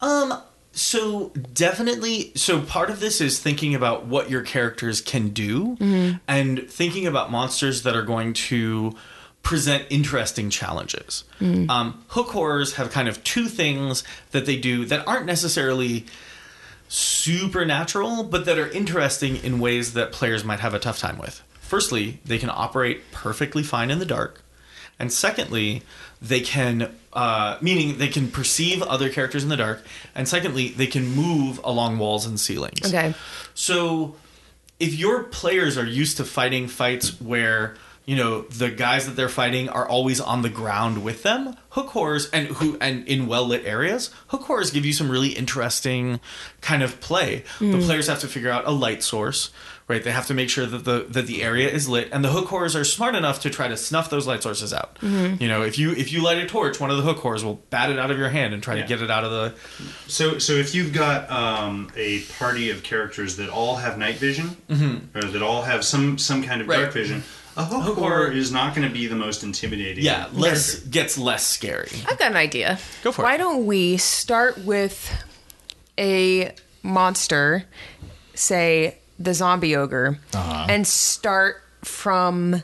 Um. 0.01 0.41
So 0.73 1.29
definitely. 1.53 2.31
So 2.35 2.61
part 2.61 2.89
of 2.89 3.01
this 3.01 3.19
is 3.19 3.39
thinking 3.39 3.75
about 3.75 4.05
what 4.05 4.29
your 4.29 4.41
characters 4.41 5.01
can 5.01 5.29
do, 5.29 5.75
and 6.29 6.69
thinking 6.69 7.05
about 7.07 7.29
monsters 7.29 7.83
that 7.83 7.93
are 7.93 8.03
going 8.03 8.31
to 8.51 8.95
present 9.43 9.85
interesting 9.89 10.49
challenges. 10.49 11.25
Um, 11.41 12.05
hook 12.09 12.29
horrors 12.29 12.75
have 12.75 12.89
kind 12.91 13.09
of 13.09 13.21
two 13.25 13.47
things 13.47 14.03
that 14.31 14.45
they 14.45 14.55
do 14.55 14.85
that 14.85 15.05
aren't 15.07 15.25
necessarily 15.25 16.05
supernatural, 16.87 18.23
but 18.23 18.45
that 18.45 18.57
are 18.57 18.69
interesting 18.69 19.37
in 19.37 19.59
ways 19.59 19.93
that 19.93 20.11
players 20.11 20.43
might 20.43 20.59
have 20.59 20.73
a 20.73 20.79
tough 20.79 20.99
time 20.99 21.17
with. 21.17 21.41
Firstly, 21.71 22.19
they 22.25 22.37
can 22.37 22.49
operate 22.49 23.11
perfectly 23.13 23.63
fine 23.63 23.91
in 23.91 23.99
the 23.99 24.05
dark. 24.05 24.41
And 24.99 25.09
secondly, 25.09 25.83
they 26.21 26.41
can, 26.41 26.93
uh, 27.13 27.59
meaning 27.61 27.97
they 27.97 28.09
can 28.09 28.29
perceive 28.29 28.81
other 28.81 29.07
characters 29.07 29.41
in 29.41 29.47
the 29.47 29.55
dark. 29.55 29.81
And 30.13 30.27
secondly, 30.27 30.67
they 30.67 30.87
can 30.87 31.07
move 31.07 31.61
along 31.63 31.97
walls 31.97 32.25
and 32.25 32.37
ceilings. 32.37 32.85
Okay. 32.85 33.13
So 33.53 34.15
if 34.81 34.95
your 34.95 35.23
players 35.23 35.77
are 35.77 35.85
used 35.85 36.17
to 36.17 36.25
fighting 36.25 36.67
fights 36.67 37.21
where 37.21 37.75
you 38.05 38.17
know 38.17 38.41
the 38.41 38.69
guys 38.69 39.05
that 39.05 39.15
they're 39.15 39.29
fighting 39.29 39.69
are 39.69 39.87
always 39.87 40.19
on 40.19 40.41
the 40.41 40.49
ground 40.49 41.03
with 41.03 41.23
them 41.23 41.55
hook 41.69 41.89
horrors 41.89 42.29
and 42.31 42.47
who 42.47 42.75
and 42.81 43.07
in 43.07 43.27
well 43.27 43.45
lit 43.45 43.63
areas 43.63 44.09
hook 44.29 44.41
horrors 44.41 44.71
give 44.71 44.85
you 44.85 44.91
some 44.91 45.09
really 45.09 45.29
interesting 45.29 46.19
kind 46.61 46.81
of 46.81 46.99
play 46.99 47.43
the 47.59 47.77
players 47.85 48.07
have 48.07 48.19
to 48.19 48.27
figure 48.27 48.49
out 48.49 48.65
a 48.65 48.71
light 48.71 49.03
source 49.03 49.51
right 49.87 50.03
they 50.03 50.11
have 50.11 50.27
to 50.27 50.33
make 50.33 50.49
sure 50.49 50.65
that 50.65 50.85
the 50.85 51.05
that 51.09 51.27
the 51.27 51.43
area 51.43 51.69
is 51.69 51.87
lit 51.89 52.09
and 52.11 52.23
the 52.23 52.29
hook 52.29 52.47
horrors 52.47 52.75
are 52.75 52.83
smart 52.83 53.15
enough 53.15 53.41
to 53.41 53.49
try 53.49 53.67
to 53.67 53.75
snuff 53.77 54.09
those 54.09 54.25
light 54.27 54.41
sources 54.43 54.73
out 54.73 54.97
you 55.01 55.47
know 55.47 55.61
if 55.63 55.77
you 55.77 55.91
if 55.93 56.11
you 56.13 56.23
light 56.23 56.37
a 56.37 56.45
torch 56.45 56.79
one 56.79 56.89
of 56.91 56.97
the 56.97 57.03
hook 57.03 57.17
horrors 57.17 57.43
will 57.43 57.55
bat 57.69 57.89
it 57.89 57.99
out 57.99 58.09
of 58.11 58.17
your 58.17 58.29
hand 58.29 58.53
and 58.53 58.61
try 58.63 58.75
Yeah. 58.75 58.83
to 58.83 58.87
get 58.87 59.01
it 59.01 59.11
out 59.11 59.23
of 59.23 59.31
the 59.31 59.53
So, 60.07 60.37
so 60.39 60.53
if 60.53 60.73
you've 60.75 60.93
got 60.93 61.29
um, 61.31 61.91
a 61.95 62.21
party 62.39 62.69
of 62.69 62.83
characters 62.83 63.37
that 63.37 63.49
all 63.49 63.75
have 63.77 63.97
night 63.97 64.15
vision, 64.15 64.55
or 65.15 65.21
that 65.23 65.41
all 65.41 65.61
have 65.63 65.83
some 65.83 66.17
some 66.17 66.43
kind 66.43 66.61
of 66.61 66.67
Mm-hmm. 66.67 66.71
Right. 66.71 66.81
dark 66.83 66.93
vision, 66.93 67.23
a 67.57 67.65
hook, 67.65 67.83
Hook 67.83 67.97
horror 67.97 68.15
horror- 68.25 68.31
is 68.31 68.51
not 68.51 68.75
going 68.75 68.87
to 68.87 68.93
be 68.93 69.07
the 69.07 69.15
most 69.15 69.43
intimidating. 69.43 70.03
yeah 70.03 70.27
less 70.33 70.71
character. 70.71 70.89
gets 70.89 71.17
less 71.17 71.45
scary 71.45 71.89
I've 72.07 72.17
got 72.19 72.31
an 72.31 72.37
idea. 72.37 72.79
Go 73.03 73.11
for 73.11 73.21
it. 73.23 73.25
Why 73.25 73.37
don't 73.37 73.65
we 73.65 73.97
start 73.97 74.57
with 74.59 75.09
a 75.97 76.53
monster, 76.83 77.65
say 78.33 78.97
the 79.23 79.33
zombie 79.33 79.75
ogre, 79.75 80.17
Uh-huh. 80.33 80.65
and 80.69 80.85
start 80.87 81.61
from. 81.83 82.63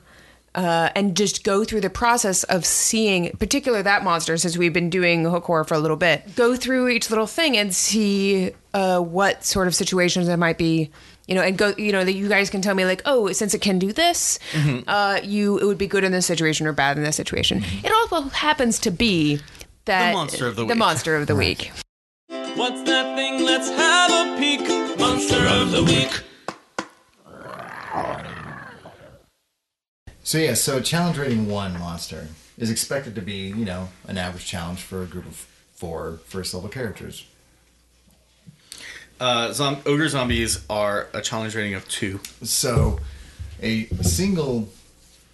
Uh, 0.56 0.89
and 0.96 1.15
just 1.15 1.43
go 1.43 1.63
through 1.63 1.82
the 1.82 1.89
process 1.89 2.43
of 2.46 2.65
seeing, 2.65 3.30
particular 3.38 3.84
that 3.84 4.04
monster, 4.04 4.38
since 4.38 4.58
we've 4.58 4.74
been 4.74 4.89
doing 4.89 5.24
hook 5.24 5.43
horror 5.43 5.63
for 5.63 5.76
a 5.76 5.80
little 5.80 5.98
bit. 5.98 6.36
Go 6.36 6.56
through 6.56 6.88
each 6.88 7.12
little 7.12 7.28
thing 7.28 7.56
and 7.56 7.76
see 7.76 8.50
uh, 8.74 9.00
what 9.00 9.46
sort 9.46 9.67
of 9.67 9.76
situations 9.76 10.26
there 10.26 10.36
might 10.38 10.58
be, 10.58 10.89
you 11.28 11.36
know, 11.36 11.43
and 11.43 11.60
go, 11.60 11.76
you 11.78 11.91
know, 11.91 12.04
that 12.04 12.13
you 12.13 12.28
guys 12.28 12.50
can 12.50 12.63
tell 12.63 12.74
me 12.74 12.86
like, 12.86 13.04
oh, 13.06 13.32
since 13.34 13.54
it 13.54 13.62
can 13.62 13.78
do 13.78 13.93
this, 13.93 14.39
uh, 14.88 15.20
you 15.24 15.60
it 15.60 15.65
would 15.65 15.78
be 15.78 15.86
good 15.86 16.04
in 16.04 16.12
this 16.12 16.26
situation 16.26 16.65
or 16.65 16.74
bad 16.74 16.98
in 16.98 17.04
this 17.04 17.15
situation. 17.17 17.63
It 17.84 17.91
also 17.91 18.28
happens 18.30 18.80
to 18.80 18.89
be 18.89 19.39
that 19.86 20.12
monster 20.15 20.48
of 20.48 20.56
the 20.56 20.63
the 20.63 20.67
week. 20.74 20.78
monster 20.80 21.15
of 21.17 21.28
the 21.28 21.36
week. 21.36 21.72
What's 22.56 22.82
that 22.82 23.15
thing? 23.15 23.43
Let's 23.46 23.70
have 23.70 24.10
a 24.10 24.39
peek. 24.39 24.62
Monster 24.98 25.46
of 25.46 25.70
the 25.70 25.84
week. 25.84 26.24
So 30.23 30.38
yeah, 30.38 30.55
so 30.55 30.81
challenge 30.81 31.17
rating 31.17 31.47
one 31.47 31.79
monster 31.79 32.27
is 32.57 32.69
expected 32.69 33.15
to 33.15 33.22
be, 33.22 33.47
you 33.47 33.63
know, 33.63 33.88
an 34.07 34.17
average 34.17 34.45
challenge 34.45 34.82
for 34.82 35.01
a 35.01 35.05
group 35.05 35.26
of 35.26 35.36
four 35.74 36.19
first 36.26 36.53
level 36.53 36.69
characters. 36.69 37.26
Uh, 39.22 39.53
zom- 39.53 39.82
ogre 39.86 40.09
zombies 40.09 40.65
are 40.69 41.07
a 41.13 41.22
challenge 41.22 41.55
rating 41.55 41.76
of 41.76 41.88
two. 41.88 42.19
So 42.43 42.99
a 43.61 43.86
single 44.01 44.67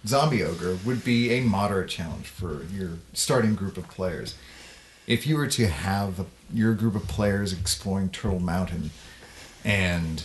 zombie 0.06 0.44
ogre 0.44 0.78
would 0.84 1.04
be 1.04 1.32
a 1.32 1.40
moderate 1.40 1.90
challenge 1.90 2.26
for 2.26 2.64
your 2.72 2.90
starting 3.12 3.54
group 3.54 3.76
of 3.76 3.88
players. 3.88 4.36
If 5.06 5.26
you 5.26 5.36
were 5.36 5.48
to 5.48 5.66
have 5.66 6.26
your 6.52 6.72
group 6.74 6.94
of 6.94 7.08
players 7.08 7.52
exploring 7.52 8.10
Turtle 8.10 8.38
Mountain 8.40 8.90
and 9.64 10.24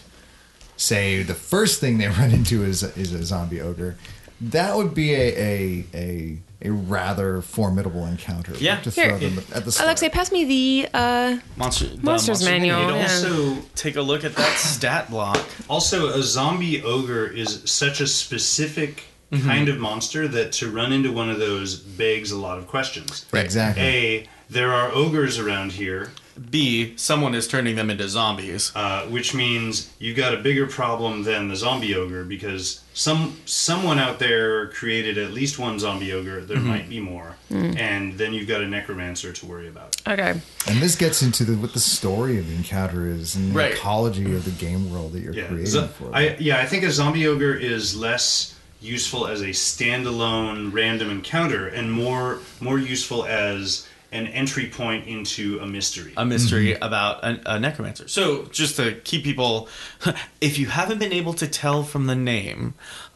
say 0.80 1.22
the 1.24 1.36
first 1.36 1.80
thing 1.80 1.98
they 1.98 2.08
run 2.20 2.32
into 2.32 2.64
is 2.64 2.84
is 2.98 3.14
a 3.14 3.24
zombie 3.24 3.62
ogre, 3.62 3.96
that 4.42 4.76
would 4.76 4.94
be 4.94 5.14
a 5.14 5.28
a 5.38 5.86
a, 5.94 6.38
a 6.62 6.72
rather 6.72 7.42
formidable 7.42 8.06
encounter. 8.06 8.54
Yeah. 8.58 8.80
to 8.82 8.90
Here. 8.90 9.10
throw 9.10 9.18
them 9.30 9.44
at 9.54 9.66
the 9.66 9.72
start. 9.72 9.86
Alexei, 9.88 10.10
pass 10.10 10.32
me 10.32 10.44
the 10.46 10.90
uh, 10.94 11.38
Monster, 11.58 11.88
the 11.88 12.02
Monsters 12.04 12.28
monster 12.44 12.50
manual, 12.52 12.80
manual. 12.80 12.98
yeah. 12.98 13.04
Also, 13.04 13.56
Take 13.76 13.96
a 13.98 14.02
look 14.02 14.24
at 14.24 14.36
that 14.36 14.58
stat 14.58 15.10
block. 15.10 15.40
Also, 15.70 16.08
a 16.10 16.24
zombie 16.24 16.82
ogre 16.84 17.28
is 17.28 17.62
such 17.66 18.02
a 18.02 18.08
specific 18.08 19.04
Mm-hmm. 19.32 19.48
kind 19.48 19.70
of 19.70 19.78
monster 19.78 20.28
that 20.28 20.52
to 20.54 20.72
run 20.72 20.92
into 20.92 21.12
one 21.12 21.30
of 21.30 21.38
those 21.38 21.76
begs 21.76 22.32
a 22.32 22.36
lot 22.36 22.58
of 22.58 22.66
questions. 22.68 23.28
Right, 23.32 23.46
exactly. 23.46 23.84
A, 23.84 24.28
there 24.50 24.74
are 24.74 24.92
ogres 24.92 25.38
around 25.38 25.72
here, 25.72 26.10
B, 26.52 26.94
someone 26.96 27.36
is 27.36 27.48
turning 27.48 27.76
them 27.76 27.90
into 27.90 28.08
zombies. 28.08 28.72
uh, 28.76 29.04
which 29.08 29.34
means 29.34 29.90
you've 30.00 30.18
got 30.18 30.34
a 30.34 30.38
bigger 30.38 30.68
problem 30.68 31.24
than 31.24 31.48
the 31.48 31.56
zombie 31.56 31.96
ogre 31.96 32.24
because 32.24 32.82
some 32.94 33.38
someone 33.46 34.00
out 34.00 34.20
there 34.20 34.68
created 34.68 35.18
at 35.18 35.32
least 35.32 35.58
one 35.60 35.80
zombie 35.80 36.14
ogre. 36.14 36.42
There 36.42 36.58
Mm-hmm. 36.58 36.68
might 36.68 36.90
be 36.90 37.00
more, 37.00 37.36
and 37.50 38.18
then 38.18 38.34
you've 38.34 38.48
got 38.48 38.62
a 38.62 38.68
necromancer 38.68 39.32
to 39.34 39.46
worry 39.46 39.68
about. 39.68 39.96
okay. 40.08 40.40
And 40.68 40.82
this 40.82 40.96
gets 40.96 41.22
into 41.22 41.44
the, 41.46 41.56
what 41.58 41.74
the 41.74 41.80
story 41.80 42.38
of 42.38 42.48
the 42.48 42.56
encounter 42.56 43.08
is 43.08 43.36
and 43.36 43.52
the 43.52 43.56
Right. 43.58 43.74
ecology 43.74 44.34
of 44.36 44.46
the 44.46 44.52
game 44.52 44.92
world 44.92 45.14
that 45.14 45.22
you're 45.22 45.34
Yeah, 45.34 45.48
creating 45.48 45.66
zo- 45.68 45.88
for. 45.88 46.14
I, 46.14 46.36
yeah, 46.40 46.60
I 46.60 46.66
think 46.66 46.84
a 46.84 46.92
zombie 46.92 47.26
ogre 47.28 47.54
is 47.56 47.96
less 47.96 48.56
useful 48.82 49.28
as 49.28 49.42
a 49.42 49.48
standalone 49.50 50.72
random 50.74 51.10
encounter 51.10 51.68
and 51.68 51.92
more 51.92 52.40
more 52.62 52.80
useful 52.80 53.26
as 53.26 53.86
an 54.12 54.28
entry 54.28 54.68
point 54.68 55.08
into 55.08 55.60
a 55.62 55.68
mystery. 55.68 56.14
a 56.18 56.26
mystery 56.26 56.74
about 56.76 57.24
a, 57.24 57.56
a 57.56 57.60
necromancer. 57.60 58.08
So, 58.08 58.46
just 58.46 58.76
to 58.78 58.96
keep 59.04 59.24
people, 59.24 59.68
if 60.42 60.58
you 60.58 60.68
haven't 60.68 60.98
been 61.00 61.14
able 61.14 61.34
to 61.36 61.48
tell 61.48 61.84
from 61.84 62.08
the 62.08 62.16
name, 62.16 62.74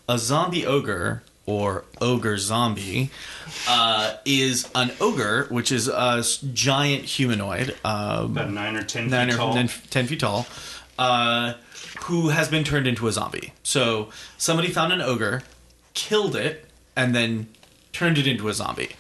a 0.08 0.18
zombie 0.20 0.66
ogre 0.66 1.24
or 1.46 1.84
ogre 2.00 2.38
zombie 2.38 3.10
uh, 3.68 4.16
is 4.26 4.70
an 4.76 4.92
ogre, 5.02 5.48
which 5.50 5.72
is 5.72 5.88
a 5.88 6.24
giant 6.54 7.04
humanoid, 7.06 7.76
uh, 7.84 8.22
about 8.26 8.52
nine 8.52 8.76
or 8.78 8.84
ten 8.84 9.10
nine 9.10 9.28
feet 9.28 9.34
or 9.36 9.38
tall. 9.38 9.56
nine- 9.56 9.70
10 9.90 10.08
feet 10.08 10.20
tall, 10.20 10.46
uh, 11.00 11.54
who 12.04 12.30
has 12.30 12.48
been 12.50 12.64
turned 12.64 12.86
into 12.88 13.08
a 13.08 13.12
zombie. 13.12 13.52
So, 13.64 14.10
somebody 14.38 14.70
found 14.70 14.94
an 14.94 15.02
ogre, 15.02 15.42
killed 15.94 16.36
it, 16.36 16.66
and 16.96 17.16
then 17.16 17.48
turned 17.94 18.18
it 18.18 18.28
into 18.28 18.48
a 18.48 18.54
zombie. 18.54 18.92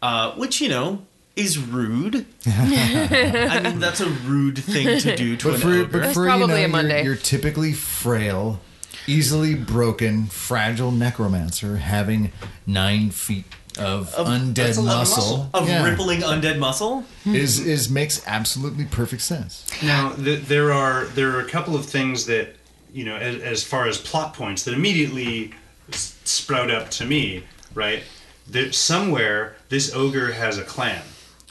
Uh, 0.00 0.32
which, 0.34 0.60
you 0.60 0.68
know, 0.68 1.02
is 1.38 1.58
rude. 1.58 2.26
I 2.46 3.60
mean, 3.62 3.78
that's 3.80 4.00
a 4.00 4.08
rude 4.08 4.58
thing 4.58 4.98
to 5.00 5.16
do 5.16 5.36
to 5.36 5.48
but 5.48 5.54
an 5.54 5.60
for, 5.60 5.68
ogre. 5.68 5.86
but 6.00 6.14
for 6.14 6.24
probably 6.26 6.40
you 6.42 6.46
know, 6.48 6.54
a 6.54 6.58
you're- 6.60 6.72
Monday. 6.72 7.04
You're, 7.04 7.14
typically 7.16 7.72
frail, 7.72 8.60
easily 9.06 9.54
broken, 9.54 10.26
fragile 10.26 10.90
necromancer 10.90 11.76
having 11.76 12.32
nine 12.66 13.10
feet 13.10 13.44
of, 13.78 14.12
undead 14.14 14.54
that's 14.54 14.76
a 14.76 14.80
lot 14.82 15.02
of 15.02 15.08
muscle, 15.10 15.50
Of 15.54 15.68
Yeah. 15.68 15.84
rippling 15.88 16.20
undead 16.22 16.58
muscle? 16.58 17.04
is 17.24 17.60
is 17.64 17.88
makes 17.88 18.20
absolutely 18.26 18.84
perfect 18.86 19.22
sense. 19.22 19.64
Now, 19.82 20.10
th- 20.14 20.42
there 20.46 20.72
are 20.72 21.04
there 21.14 21.30
are 21.36 21.40
a 21.40 21.48
couple 21.48 21.76
of 21.76 21.86
things 21.86 22.26
that 22.26 22.56
you 22.92 23.04
know, 23.04 23.16
as, 23.16 23.40
as 23.42 23.62
far 23.64 23.86
as 23.86 23.98
plot 23.98 24.34
points, 24.34 24.64
that 24.64 24.72
immediately 24.74 25.52
s- 25.92 26.16
sprout 26.24 26.70
up 26.70 26.90
to 26.92 27.04
me. 27.04 27.44
Right, 27.74 28.02
that 28.50 28.74
somewhere 28.74 29.54
this 29.68 29.94
ogre 29.94 30.32
has 30.32 30.58
a 30.58 30.64
clan. 30.64 31.02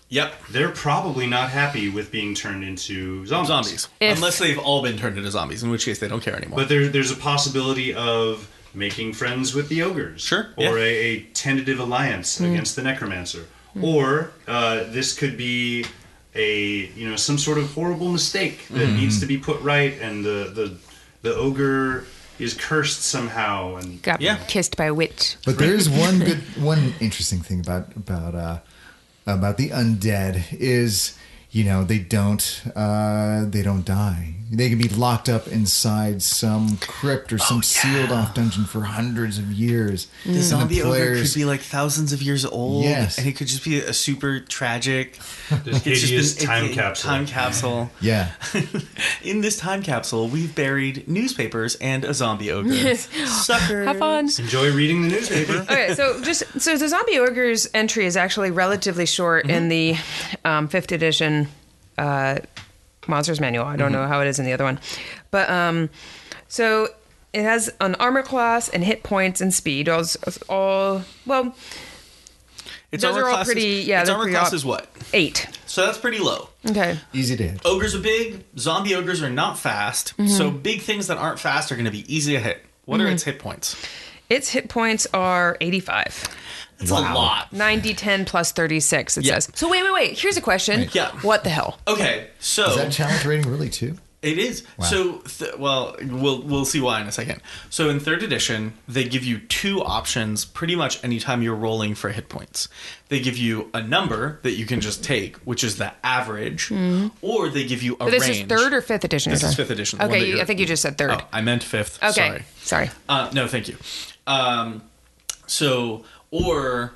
Yep. 0.09 0.33
They're 0.51 0.69
probably 0.69 1.27
not 1.27 1.49
happy 1.49 1.89
with 1.89 2.11
being 2.11 2.33
turned 2.33 2.63
into 2.63 3.25
zombies. 3.25 3.47
Zombies. 3.49 3.87
If- 3.99 4.15
Unless 4.17 4.39
they've 4.39 4.57
all 4.59 4.81
been 4.81 4.97
turned 4.97 5.17
into 5.17 5.29
zombies, 5.31 5.63
in 5.63 5.69
which 5.69 5.85
case 5.85 5.99
they 5.99 6.07
don't 6.07 6.21
care 6.23 6.35
anymore. 6.35 6.57
But 6.59 6.69
there, 6.69 6.87
there's 6.87 7.11
a 7.11 7.15
possibility 7.17 7.93
of 7.93 8.49
making 8.73 9.13
friends 9.13 9.53
with 9.53 9.67
the 9.69 9.81
ogres. 9.81 10.21
Sure, 10.21 10.47
Or 10.55 10.77
yeah. 10.77 10.83
a, 10.85 10.87
a 11.15 11.19
tentative 11.33 11.79
alliance 11.79 12.39
against 12.39 12.75
the 12.75 12.83
necromancer. 12.83 13.45
Or 13.81 14.31
uh, 14.47 14.85
this 14.87 15.13
could 15.17 15.37
be 15.37 15.85
a 16.35 16.87
you 16.95 17.09
know 17.09 17.15
some 17.15 17.37
sort 17.37 17.57
of 17.57 17.71
horrible 17.73 18.09
mistake 18.11 18.67
that 18.69 18.87
needs 18.91 19.19
to 19.19 19.25
be 19.25 19.37
put 19.37 19.59
right, 19.61 19.93
and 20.01 20.23
the 20.25 20.51
the 20.53 20.77
the 21.21 21.35
ogre 21.35 22.05
is 22.39 22.53
cursed 22.55 23.01
somehow, 23.03 23.75
and 23.75 24.01
Got 24.03 24.21
Yeah. 24.21 24.37
kissed 24.47 24.77
by 24.77 24.85
a 24.85 24.93
witch. 24.93 25.35
But 25.45 25.57
there 25.59 25.73
is 25.75 25.89
one 25.89 26.19
good, 26.27 26.39
one 26.61 26.93
interesting 26.99 27.41
thing 27.41 27.59
about 27.59 27.95
about 27.95 28.33
uh, 28.35 28.59
about 29.28 29.57
the 29.57 29.69
undead 29.69 30.53
is, 30.53 31.17
you 31.51 31.63
know, 31.63 31.84
they 31.84 31.99
don't 31.99 32.63
uh, 32.75 33.45
they 33.45 33.61
don't 33.61 33.86
die. 33.86 34.34
They 34.49 34.69
can 34.69 34.77
be 34.77 34.87
locked 34.87 35.27
up 35.27 35.47
inside 35.47 36.21
some 36.21 36.77
crypt 36.77 37.33
or 37.33 37.37
some 37.37 37.61
sealed 37.63 38.11
off 38.11 38.33
dungeon 38.33 38.63
for 38.65 38.81
hundreds 38.83 39.37
of 39.37 39.51
years. 39.51 40.07
the 40.25 40.31
And 40.33 40.43
zombie 40.43 40.81
ogre 40.81 40.89
players- 40.89 41.33
could 41.33 41.39
be 41.39 41.45
like 41.45 41.59
thousands 41.61 42.13
of 42.13 42.21
years 42.21 42.45
old. 42.45 42.83
Yes. 42.85 43.17
And 43.17 43.27
it 43.27 43.35
could 43.35 43.47
just 43.47 43.63
be 43.65 43.79
a 43.79 43.91
super 43.93 44.39
tragic. 44.39 45.17
this 45.65 45.85
It's 45.85 45.99
just 46.01 46.01
hideous 46.05 46.33
been- 46.35 46.45
time 46.47 46.65
it- 46.65 46.71
it- 46.71 46.73
capsule. 46.75 47.09
Time 47.09 47.25
capsule. 47.25 47.91
yeah, 48.01 48.31
In 49.23 49.41
this 49.41 49.57
time 49.57 49.83
capsule, 49.83 50.27
we've 50.27 50.53
buried 50.55 51.07
newspapers 51.07 51.75
and 51.75 52.05
a 52.05 52.13
zombie 52.13 52.51
ogre. 52.51 52.95
Sucker. 52.95 53.83
Have 53.85 53.97
fun. 53.99 54.29
Enjoy 54.39 54.71
reading 54.73 55.01
the 55.03 55.09
newspaper. 55.09 55.57
okay, 55.69 55.93
so 55.93 56.21
just 56.23 56.43
so 56.61 56.77
the 56.77 56.87
zombie 56.87 57.19
ogre's 57.19 57.67
entry 57.73 58.05
is 58.05 58.15
actually 58.15 58.51
relatively 58.51 59.05
short 59.05 59.45
Mm-hmm. 59.45 59.49
in 59.55 59.69
the 59.69 59.95
um, 60.45 60.67
fifth 60.67 60.91
edition 60.91 61.47
uh, 61.97 62.37
monsters 63.07 63.39
manual. 63.39 63.65
I 63.65 63.75
don't 63.75 63.91
Mm-hmm. 63.91 64.01
know 64.01 64.07
how 64.07 64.21
it 64.21 64.27
is 64.27 64.39
in 64.39 64.45
the 64.45 64.53
other 64.53 64.63
one, 64.63 64.79
but 65.31 65.49
um, 65.49 65.89
so 66.47 66.87
it 67.33 67.43
has 67.43 67.69
an 67.81 67.95
armor 67.95 68.23
class 68.23 68.69
and 68.69 68.83
hit 68.83 69.03
points 69.03 69.41
and 69.41 69.53
speed. 69.53 69.89
All, 69.89 70.03
all 70.49 71.03
well, 71.25 71.55
Its 72.91 73.03
Those 73.03 73.15
armor 73.15 73.25
are 73.25 73.29
all 73.29 73.35
class 73.35 73.45
pretty- 73.47 73.83
yeah, 73.85 73.99
its 74.01 74.07
they're 74.09 74.15
armor 74.15 74.25
pretty 74.25 74.37
class 74.37 74.47
op- 74.47 74.53
is 74.53 74.65
what? 74.65 74.87
eight. 75.13 75.47
So 75.65 75.85
that's 75.85 75.97
pretty 75.97 76.19
low. 76.19 76.49
Okay, 76.69 76.97
easy 77.13 77.35
to 77.35 77.47
hit. 77.49 77.61
Ogres 77.65 77.93
are 77.95 77.99
big. 77.99 78.43
Zombie 78.57 78.95
ogres 78.95 79.21
are 79.21 79.29
not 79.29 79.59
fast. 79.59 80.13
Mm-hmm. 80.17 80.27
So 80.27 80.49
big 80.49 80.81
things 80.81 81.07
that 81.07 81.17
aren't 81.17 81.39
fast 81.39 81.71
are 81.71 81.75
going 81.75 81.85
to 81.85 81.91
be 81.91 82.11
easy 82.13 82.33
to 82.33 82.39
hit. 82.39 82.65
What 82.85 82.99
Mm-hmm. 82.99 83.07
are 83.07 83.11
its 83.11 83.23
hit 83.23 83.39
points? 83.39 83.75
its 84.29 84.49
hit 84.49 84.69
points 84.69 85.05
are 85.13 85.57
eighty-five. 85.61 86.27
It's 86.80 86.91
a 86.91 86.93
lot. 86.95 87.51
90, 87.53 87.93
10 87.95 88.25
plus 88.25 88.51
36, 88.51 89.17
it 89.17 89.25
Yeah. 89.25 89.36
says. 89.39 89.49
So 89.55 89.67
wait, 89.69 89.84
wait, 89.84 89.93
wait. 89.93 90.19
Here's 90.19 90.38
a 90.38 90.41
question. 90.41 90.89
Yeah. 90.93 91.09
What 91.21 91.43
the 91.43 91.49
hell? 91.49 91.80
Okay, 91.88 92.28
so 92.39 92.69
Is 92.69 92.75
that 92.78 92.91
challenge 92.91 93.25
rating 93.25 93.49
really 93.51 93.69
two? 93.69 93.97
It 94.23 94.39
is. 94.39 94.63
So, 94.82 95.19
th- 95.38 95.57
well, 95.59 95.95
we'll 96.01 96.41
we'll 96.41 96.65
see 96.65 96.82
why 96.82 96.99
in 96.99 97.07
a 97.07 97.11
second. 97.11 97.39
So, 97.69 97.88
in 97.89 97.99
third 97.99 98.23
edition, 98.23 98.73
they 98.88 99.03
give 99.03 99.23
you 99.23 99.38
two 99.38 99.82
options 99.84 100.43
pretty 100.43 100.75
much 100.75 101.01
anytime 101.03 101.43
you're 101.43 101.55
rolling 101.55 101.93
for 101.93 102.09
hit 102.09 102.28
points. 102.28 102.67
They 103.09 103.19
give 103.19 103.38
you 103.38 103.69
a 103.75 103.82
number 103.82 104.39
that 104.41 104.53
you 104.53 104.65
can 104.65 104.82
just 104.82 105.03
take, 105.03 105.38
which 105.45 105.63
is 105.63 105.78
the 105.78 105.93
average, 106.03 106.71
or 107.21 107.49
they 107.49 107.63
give 107.63 107.84
you 107.84 107.93
a 107.93 107.97
Mm-hmm. 107.97 108.11
This 108.11 108.23
range. 108.28 108.51
is 108.51 108.57
third 108.59 108.73
or 108.73 108.82
fifth 108.82 109.03
edition? 109.03 109.32
This 109.32 109.43
you're 109.43 109.51
is 109.51 109.55
fifth 109.55 109.69
edition. 109.69 109.99
the 109.99 110.05
one 110.07 110.11
that 110.11 110.17
Okay, 110.25 110.41
I 110.41 110.45
think 110.45 110.59
you 110.59 110.65
just 110.65 110.82
said 110.82 110.97
third. 110.97 111.11
Oh, 111.11 111.21
I 111.32 111.41
meant 111.41 111.63
fifth. 111.63 111.99
okay, 112.03 112.11
Sorry. 112.11 112.43
sorry. 112.63 112.89
Uh, 113.07 113.30
no, 113.34 113.47
thank 113.47 113.67
you. 113.67 113.78
Um, 114.25 114.82
so, 115.45 116.03
or 116.32 116.93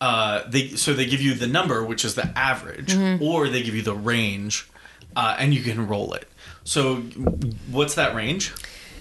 uh, 0.00 0.42
they 0.48 0.68
so 0.68 0.92
they 0.94 1.06
give 1.06 1.20
you 1.20 1.34
the 1.34 1.46
number, 1.46 1.84
which 1.84 2.04
is 2.04 2.14
the 2.14 2.26
average, 2.38 2.94
Mm-hmm. 2.94 3.22
or 3.22 3.48
they 3.48 3.62
give 3.62 3.74
you 3.74 3.82
the 3.82 3.94
range, 3.94 4.68
uh, 5.16 5.36
and 5.38 5.52
you 5.54 5.62
can 5.62 5.86
roll 5.86 6.14
it. 6.14 6.28
So, 6.64 6.96
what's 7.70 7.94
that 7.94 8.14
range? 8.14 8.52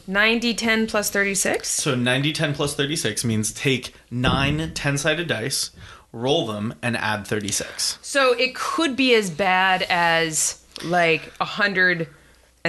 90, 0.09 0.53
10 0.53 0.87
plus 0.87 1.09
36? 1.09 1.67
So 1.67 1.93
90, 1.93 2.31
10 2.31 2.53
plus 2.53 2.73
36 2.75 3.25
means 3.25 3.51
take 3.51 3.93
nine 4.09 4.71
10 4.73 4.97
sided 4.97 5.27
dice, 5.27 5.71
roll 6.13 6.47
them, 6.47 6.73
and 6.81 6.95
add 6.95 7.27
36. 7.27 7.99
So 8.01 8.31
it 8.33 8.55
could 8.55 8.95
be 8.95 9.13
as 9.15 9.29
bad 9.29 9.85
as 9.89 10.63
like 10.85 11.33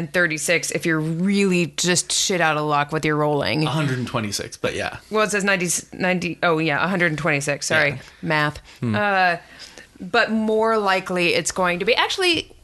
136 0.06 0.70
if 0.70 0.86
you're 0.86 1.00
really 1.00 1.66
just 1.76 2.12
shit 2.12 2.40
out 2.40 2.56
of 2.56 2.64
luck 2.64 2.92
with 2.92 3.04
your 3.04 3.16
rolling. 3.16 3.64
126, 3.64 4.56
but 4.58 4.74
yeah. 4.74 4.98
Well, 5.10 5.24
it 5.24 5.30
says 5.30 5.44
90, 5.44 5.96
90 5.96 6.38
oh 6.42 6.58
yeah, 6.58 6.78
126. 6.80 7.66
Sorry, 7.66 7.90
Yeah. 7.90 7.96
math. 8.22 8.58
Hmm. 8.80 8.94
Uh, 8.94 9.36
but 10.00 10.30
more 10.30 10.78
likely 10.78 11.34
it's 11.34 11.50
going 11.50 11.80
to 11.80 11.84
be. 11.84 11.94
Actually, 11.96 12.54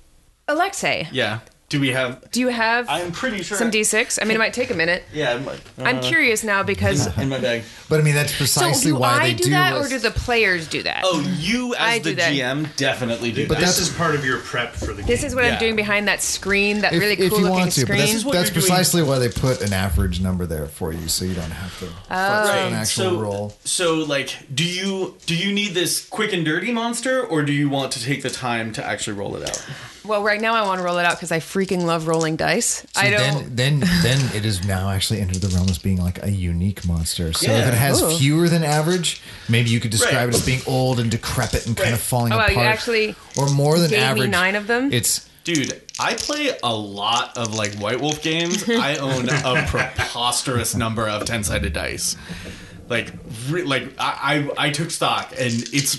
Alexei, 0.47 1.09
Yeah. 1.11 1.41
Do 1.75 1.81
we 1.81 1.89
have. 1.91 2.31
do 2.31 2.39
you 2.41 2.49
have 2.49 2.89
I'm 2.89 3.11
pretty 3.11 3.43
sure. 3.43 3.57
some 3.59 3.70
D6? 3.70 4.20
I 4.22 4.25
mean, 4.25 4.37
it 4.37 4.39
might 4.39 4.55
take 4.55 4.70
a 4.70 4.75
minute. 4.75 5.03
Yeah, 5.12 5.33
I'm, 5.35 5.45
like, 5.45 5.61
I'm 5.79 6.01
curious 6.01 6.45
now 6.45 6.62
because. 6.62 7.07
in 7.18 7.29
my 7.29 7.41
bag. 7.41 7.64
But 7.89 8.01
I 8.01 8.03
mean, 8.05 8.14
that's 8.14 8.31
So 8.33 8.39
precisely 8.39 8.93
do 8.93 8.97
why 8.99 9.09
I 9.22 9.27
they 9.29 9.35
do, 9.35 9.45
do 9.45 9.51
that, 9.51 9.75
or 9.77 9.89
do 9.89 9.99
the 9.99 10.11
players 10.11 10.68
do 10.68 10.83
that? 10.85 11.03
Oh, 11.05 11.20
you 11.39 11.75
I 11.75 11.97
as 11.97 12.03
the 12.03 12.11
do 12.11 12.16
that. 12.16 12.33
GM 12.33 12.77
definitely 12.77 13.33
do 13.33 13.47
But 13.49 13.59
that. 13.59 13.66
this 13.66 13.79
is 13.79 13.89
part 13.91 14.14
of 14.14 14.25
your 14.25 14.39
prep 14.39 14.72
for 14.75 14.87
the 14.87 15.03
game. 15.03 15.07
This 15.07 15.22
is 15.25 15.35
what 15.35 15.45
Yeah. 15.45 15.55
I'm 15.55 15.59
doing 15.59 15.77
behind 15.77 16.07
that 16.09 16.22
screen, 16.22 16.81
that 16.81 16.93
if, 16.95 17.01
really 17.01 17.12
if 17.14 17.31
cool 17.31 17.39
you 17.41 17.45
looking 17.45 17.59
want 17.59 17.72
to, 17.72 17.81
screen. 17.81 17.87
but 17.99 18.03
This 18.03 18.11
that's, 18.11 18.14
is 18.20 18.25
what 18.25 18.33
that's 18.35 18.49
you're 18.51 18.55
doing. 18.62 18.66
precisely 18.68 19.03
why 19.03 19.18
they 19.18 19.29
put 19.29 19.61
an 19.62 19.72
average 19.72 20.20
number 20.20 20.47
there 20.47 20.66
for 20.66 20.93
you, 20.93 21.09
so 21.09 21.25
you 21.25 21.35
don't 21.35 21.51
have 21.51 21.72
to 21.81 21.87
flex 21.87 22.01
Oh. 22.11 22.66
an 22.68 22.72
actual 22.75 23.05
so, 23.05 23.20
roll. 23.20 23.57
So, 23.64 23.95
like, 23.97 24.35
do 24.55 24.64
you 24.64 25.16
do 25.27 25.35
you 25.37 25.53
need 25.53 25.75
this 25.75 26.07
quick 26.09 26.33
and 26.33 26.45
dirty 26.45 26.72
monster, 26.72 27.22
or 27.22 27.43
do 27.43 27.53
you 27.53 27.68
want 27.68 27.93
to 27.93 28.03
take 28.03 28.22
the 28.22 28.31
time 28.31 28.72
to 28.75 28.85
actually 28.85 29.16
roll 29.18 29.37
it 29.37 29.49
out? 29.49 29.66
Well, 30.07 30.22
right 30.22 30.40
now 30.40 30.55
I 30.55 30.62
want 30.66 30.78
to 30.80 30.84
roll 30.84 30.98
it 30.98 31.05
out 31.05 31.16
because 31.16 31.32
I 31.32 31.40
freaking 31.40 31.84
love 31.84 32.07
rolling 32.07 32.36
dice. 32.36 32.86
I 32.96 33.11
don't. 33.11 33.55
Then, 33.57 33.80
then, 33.80 33.88
then 34.02 34.36
it 34.36 34.44
is 34.44 34.66
now 34.66 34.90
actually 34.90 35.20
entered 35.20 35.38
the 35.42 35.48
realm 35.55 35.68
as 35.68 35.78
being 35.78 35.98
like 35.98 36.22
a 36.22 36.30
unique 36.30 36.86
monster. 36.86 37.32
So 37.32 37.50
Yeah. 37.50 37.61
if 37.62 37.68
it 37.68 37.74
has 37.74 38.02
Ooh. 38.02 38.16
fewer 38.18 38.48
than 38.48 38.62
average, 38.64 39.22
maybe 39.48 39.70
you 39.70 39.80
could 39.80 39.90
describe 39.90 40.14
Right. 40.14 40.28
it 40.28 40.34
as 40.34 40.44
being 40.46 40.61
old 40.66 41.00
and 41.00 41.11
decrepit 41.11 41.66
and 41.66 41.76
kind 41.76 41.94
of 41.94 42.00
falling 42.00 42.32
Oh, 42.32 42.36
wow, 42.36 42.42
apart. 42.44 42.57
you 42.57 42.62
actually 42.62 43.14
or 43.36 43.48
more 43.50 43.78
than 43.78 43.90
gave 43.90 43.98
me 44.00 44.05
average. 44.05 44.30
nine 44.30 44.55
of 44.57 44.66
them? 44.66 44.92
It's 44.92 45.28
Dude, 45.44 45.82
I 46.00 46.14
play 46.14 46.57
a 46.62 46.74
lot 46.74 47.36
of 47.36 47.55
like 47.55 47.74
White 47.74 48.00
Wolf 48.00 48.22
games. 48.22 48.64
I 48.68 48.96
own 48.96 49.28
a 49.28 49.66
preposterous 49.68 50.74
number 50.74 51.07
of 51.09 51.24
ten 51.26 51.44
sided 51.44 51.72
dice. 51.74 52.16
Like, 52.88 53.12
re- 53.48 53.62
like 53.62 53.92
I, 53.98 54.48
I 54.59 54.66
I 54.66 54.70
took 54.70 54.90
stock, 54.90 55.32
and 55.38 55.52
it's 55.72 55.96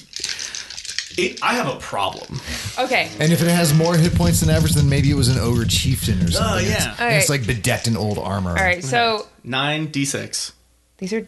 it. 1.17 1.41
I 1.43 1.53
have 1.55 1.67
a 1.67 1.79
problem. 1.79 2.39
okay. 2.79 3.09
and 3.19 3.31
if 3.31 3.41
it 3.41 3.49
has 3.49 3.73
more 3.73 3.95
hit 3.95 4.15
points 4.15 4.41
than 4.41 4.49
average, 4.49 4.73
then 4.73 4.89
maybe 4.89 5.09
it 5.11 5.15
was 5.15 5.27
an 5.27 5.39
ogre 5.39 5.65
chieftain 5.65 6.19
or 6.21 6.27
oh, 6.27 6.29
something. 6.29 6.65
Oh 6.65 6.69
yeah. 6.69 6.91
It's, 6.91 6.99
and 7.01 7.15
it's 7.15 7.29
like 7.29 7.41
bedecked 7.41 7.87
in 7.87 7.97
old 7.97 8.17
armor. 8.17 8.51
All 8.51 8.55
right. 8.55 8.83
So 8.83 9.27
Nine 9.43 9.87
d 9.87 10.05
six. 10.05 10.53
these 10.97 11.13
are 11.13 11.25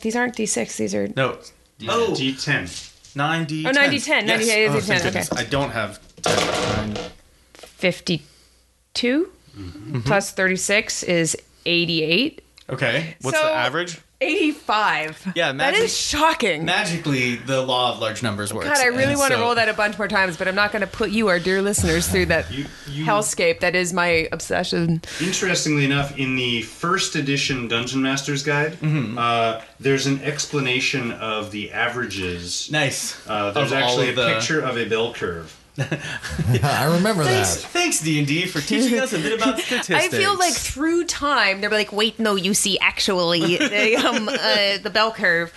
these 0.00 0.16
aren't 0.16 0.36
d6. 0.36 0.76
These 0.76 0.94
are 0.94 1.08
No. 1.08 1.32
Oh. 1.32 1.42
D- 1.78 1.88
Oh. 1.88 2.12
D10. 2.16 3.16
Nine 3.16 3.44
d. 3.46 3.64
Oh, 3.66 3.70
9d10, 3.70 4.22
9d10, 4.22 4.26
Yes. 4.26 4.70
Oh, 4.70 4.92
9d10, 4.92 5.02
goodness. 5.02 5.32
okay. 5.32 5.40
I 5.40 5.44
don't 5.44 5.70
have. 5.70 6.00
10. 6.22 6.94
Nine. 6.94 7.10
52 7.54 9.28
mm-hmm. 9.56 10.00
plus 10.00 10.32
36 10.32 11.02
is 11.04 11.36
88. 11.66 12.42
Okay. 12.70 13.16
What's 13.22 13.38
So- 13.38 13.44
the 13.44 13.52
average? 13.52 14.00
85. 14.20 15.32
Yeah, 15.34 15.48
that 15.48 15.56
magic- 15.56 15.80
is 15.84 15.96
shocking. 15.96 16.64
Magically, 16.64 17.36
the 17.36 17.60
law 17.62 17.92
of 17.92 17.98
large 18.00 18.22
numbers 18.22 18.52
works. 18.54 18.66
God, 18.66 18.78
I 18.78 18.86
really 18.86 19.12
and 19.12 19.18
want 19.18 19.32
to 19.32 19.38
roll 19.38 19.54
that 19.54 19.68
a 19.68 19.74
bunch 19.74 19.98
more 19.98 20.08
times, 20.08 20.36
but 20.36 20.48
I'm 20.48 20.54
not 20.54 20.72
going 20.72 20.80
to 20.80 20.86
put 20.86 21.10
you, 21.10 21.28
our 21.28 21.38
dear 21.38 21.60
listeners, 21.62 22.08
through 22.08 22.26
that 22.26 22.50
You, 22.50 22.66
you, 22.88 23.04
hellscape 23.04 23.60
that 23.60 23.74
is 23.74 23.92
my 23.92 24.28
obsession. 24.32 25.02
Interestingly 25.20 25.84
enough, 25.84 26.16
in 26.18 26.36
the 26.36 26.62
first 26.62 27.16
edition 27.16 27.68
Dungeon 27.68 28.02
Master's 28.02 28.42
Guide, 28.42 28.72
Mm-hmm. 28.74 29.18
uh, 29.18 29.60
there's 29.80 30.06
an 30.06 30.20
explanation 30.22 31.12
of 31.12 31.50
the 31.50 31.72
averages. 31.72 32.70
Nice. 32.70 33.20
Uh, 33.28 33.50
there's 33.50 33.72
Of 33.72 33.78
all 33.78 33.84
actually 33.84 34.10
a 34.10 34.14
the- 34.14 34.26
picture 34.34 34.60
of 34.60 34.76
a 34.78 34.84
bell 34.88 35.12
curve. 35.14 35.54
I 35.76 36.94
remember 36.96 37.24
Thanks, 37.24 37.56
that. 37.56 37.70
thanks 37.70 38.00
D 38.00 38.18
and 38.18 38.28
D 38.28 38.46
for 38.46 38.60
teaching 38.60 38.98
us 39.00 39.12
a 39.12 39.18
bit 39.18 39.40
about 39.40 39.58
statistics. 39.58 39.90
I 40.04 40.08
feel 40.08 40.38
like 40.38 40.54
through 40.54 41.06
time 41.06 41.60
they're 41.60 41.70
like, 41.70 41.92
wait, 41.92 42.18
no, 42.20 42.36
you 42.36 42.54
see, 42.54 42.78
actually, 42.78 43.56
the, 43.58 43.96
um, 43.96 44.28
uh, 44.28 44.78
the 44.82 44.90
bell 44.92 45.12
curve. 45.12 45.52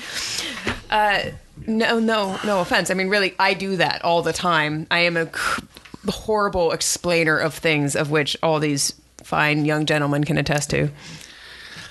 Uh, 0.90 1.22
no, 1.68 2.00
no, 2.00 2.40
no 2.46 2.62
offense. 2.62 2.90
I 2.90 2.96
mean, 2.96 3.10
really, 3.10 3.36
I 3.38 3.54
do 3.54 3.76
that 3.78 4.04
all 4.04 4.22
the 4.24 4.34
time. 4.34 4.88
I 4.90 5.00
am 5.00 5.18
a 5.18 5.30
horrible 6.10 6.72
explainer 6.72 7.38
of 7.38 7.54
things, 7.54 7.96
of 7.96 8.10
which 8.10 8.38
all 8.42 8.60
these 8.60 8.94
fine 9.24 9.66
young 9.66 9.86
gentlemen 9.86 10.24
can 10.24 10.38
attest 10.38 10.70
to. 10.72 10.90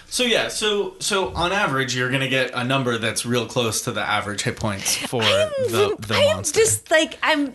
So 0.09 0.23
yeah, 0.23 0.49
so 0.49 0.95
so 1.01 1.35
on 1.35 1.53
average, 1.53 1.95
you're 1.97 2.11
gonna 2.11 2.29
get 2.29 2.53
a 2.55 2.65
number 2.65 2.97
that's 2.99 3.27
real 3.27 3.47
close 3.47 3.83
to 3.83 3.93
the 3.93 4.01
average 4.01 4.43
hit 4.43 4.57
points 4.57 4.97
for 4.97 5.23
the 5.23 5.97
the 5.99 6.15
I'm 6.15 6.37
monster. 6.37 6.61
just 6.61 6.91
like 6.91 7.19
I'm. 7.23 7.53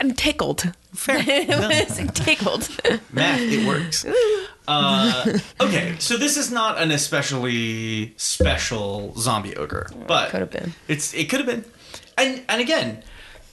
I'm 0.00 0.12
tickled. 0.12 0.72
Fair. 0.92 1.22
Tickled. 2.14 2.68
Math, 3.12 3.40
it 3.40 3.66
works. 3.66 4.04
Uh, 4.66 5.38
okay, 5.60 5.94
so 5.98 6.16
this 6.16 6.36
is 6.36 6.50
not 6.50 6.78
an 6.78 6.90
especially 6.90 8.12
special 8.16 9.14
zombie 9.16 9.56
ogre, 9.56 9.88
but 10.06 10.28
it 10.28 10.30
could've 10.32 10.50
been. 10.50 10.72
It's 10.88 11.14
it 11.14 11.28
could 11.30 11.40
have 11.40 11.46
been, 11.46 11.64
and 12.18 12.42
and 12.48 12.60
again, 12.60 13.02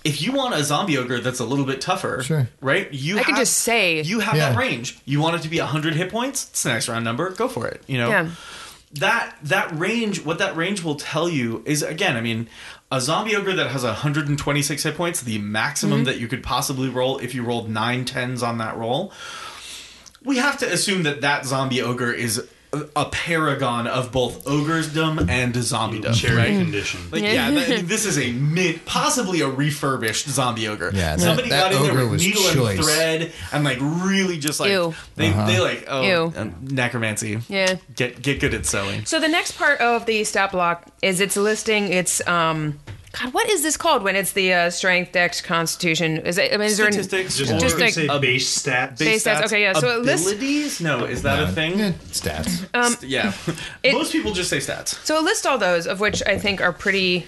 if 0.04 0.22
you 0.22 0.32
want 0.32 0.56
a 0.56 0.64
zombie 0.64 0.98
ogre 0.98 1.20
that's 1.20 1.40
a 1.40 1.46
little 1.46 1.66
bit 1.66 1.80
tougher, 1.82 2.24
Sure. 2.24 2.50
right? 2.62 2.92
You 2.94 3.20
I 3.20 3.24
could 3.24 3.36
have- 3.36 3.42
just 3.42 3.60
say- 3.60 4.02
you 4.02 4.20
have 4.20 4.36
Yeah. 4.36 4.50
that 4.50 4.58
range. 4.58 4.98
You 5.06 5.20
want 5.22 5.36
it 5.36 5.42
to 5.44 5.48
be 5.50 5.58
hundred 5.60 5.96
hit 5.96 6.10
points. 6.10 6.48
It's 6.50 6.66
a 6.66 6.70
nice 6.70 6.88
round 6.90 7.06
number. 7.06 7.30
Go 7.30 7.48
for 7.48 7.68
it. 7.68 7.84
You 7.88 7.98
know. 8.00 8.10
Yeah. 8.10 8.28
That 8.96 9.36
that 9.44 9.78
range, 9.80 10.22
what 10.26 10.38
that 10.40 10.58
range 10.58 10.84
will 10.84 10.96
tell 10.96 11.30
you 11.30 11.64
is 11.66 11.82
again, 11.82 12.18
I 12.18 12.22
mean, 12.22 12.48
a 12.92 13.00
zombie 13.00 13.36
ogre 13.38 13.54
that 13.54 13.68
has 13.72 13.84
126 13.84 14.84
hit 14.84 14.98
points, 14.98 15.22
the 15.22 15.38
maximum 15.38 16.00
Mm-hmm. 16.00 16.06
that 16.06 16.20
you 16.20 16.28
could 16.28 16.44
possibly 16.44 16.90
roll 16.90 17.18
if 17.20 17.34
you 17.34 17.44
rolled 17.44 17.70
nine 17.70 18.04
tens 18.04 18.44
on 18.44 18.58
that 18.58 18.76
roll. 18.78 19.14
We 20.24 20.38
have 20.38 20.58
to 20.60 20.72
assume 20.72 21.04
that 21.04 21.22
that 21.22 21.46
zombie 21.46 21.82
ogre 21.82 22.12
is 22.12 22.44
a, 22.74 22.86
a 22.96 23.06
paragon 23.10 23.86
of 23.88 24.12
both 24.12 24.46
ogresdom 24.46 25.30
and 25.30 25.54
zombiedom, 25.54 26.14
Cherry 26.16 26.36
right? 26.38 26.48
condition. 26.58 27.02
Like, 27.12 27.22
yeah, 27.24 27.50
th- 27.52 27.82
this 27.82 28.06
is 28.06 28.18
a 28.18 28.32
mid, 28.32 28.86
possibly 28.86 29.42
a 29.42 29.48
refurbished 29.50 30.28
zombie 30.30 30.68
ogre. 30.68 30.92
Yeah, 30.94 31.16
that- 31.16 31.20
somebody 31.20 31.50
that 31.50 31.72
got 31.74 31.82
in 31.90 31.96
there 31.96 32.08
with 32.08 32.22
needle 32.22 32.44
choice. 32.44 32.78
and 32.78 32.86
thread, 32.86 33.32
and 33.52 33.64
like 33.64 33.78
really 33.82 34.38
just 34.40 34.60
like 34.60 34.72
Ew. 34.72 34.94
they 35.16 35.32
they 35.32 35.60
like 35.60 35.86
oh 35.88 36.02
Ew. 36.02 36.34
um, 36.36 36.56
necromancy. 36.62 37.40
Yeah. 37.50 37.76
get 37.96 38.22
get 38.22 38.40
good 38.40 38.54
at 38.54 38.66
sewing. 38.66 39.06
So 39.06 39.20
the 39.20 39.28
next 39.28 39.58
part 39.58 39.82
of 39.82 40.06
the 40.06 40.24
stat 40.24 40.52
block 40.52 40.88
is 41.02 41.20
it's 41.20 41.36
listing 41.36 41.92
its 41.92 42.26
um 42.28 42.80
God, 43.14 43.34
what 43.34 43.50
is 43.50 43.62
this 43.62 43.76
called 43.76 44.04
when 44.04 44.16
it's 44.16 44.32
the 44.32 44.54
uh, 44.54 44.70
strength, 44.70 45.12
dex, 45.12 45.42
constitution? 45.42 46.18
Is 46.20 46.38
it? 46.38 46.54
I 46.54 46.58
mean, 46.58 46.68
is 46.68 46.78
there 46.78 46.88
an, 46.88 46.94
Statistics, 46.94 47.38
Just, 47.38 47.52
Just 47.52 47.62
just 47.64 47.80
like- 47.80 47.94
say 47.94 48.08
a 48.08 48.20
base 48.20 48.58
stats. 48.64 49.00
Base 49.00 49.26
stats, 49.26 49.44
okay, 49.46 49.62
yeah, 49.62 49.74
so 49.74 49.90
it 50.00 50.04
lists- 50.06 50.28
abilities. 50.32 50.80
No, 50.80 51.04
is 51.06 51.22
that 51.24 51.44
a 51.44 51.52
thing? 51.52 51.78
Yeah, 51.80 51.92
stats. 52.12 52.66
Um, 52.74 52.96
yeah, 53.02 53.34
it- 53.84 53.94
most 53.94 54.12
people 54.14 54.32
just 54.32 54.50
say 54.50 54.58
stats. 54.60 55.04
so 55.06 55.18
it 55.18 55.24
lists 55.24 55.46
all 55.46 55.58
those 55.58 55.88
of 55.88 56.00
which 56.00 56.24
I 56.26 56.38
think 56.38 56.62
are 56.62 56.72
pretty. 56.74 57.28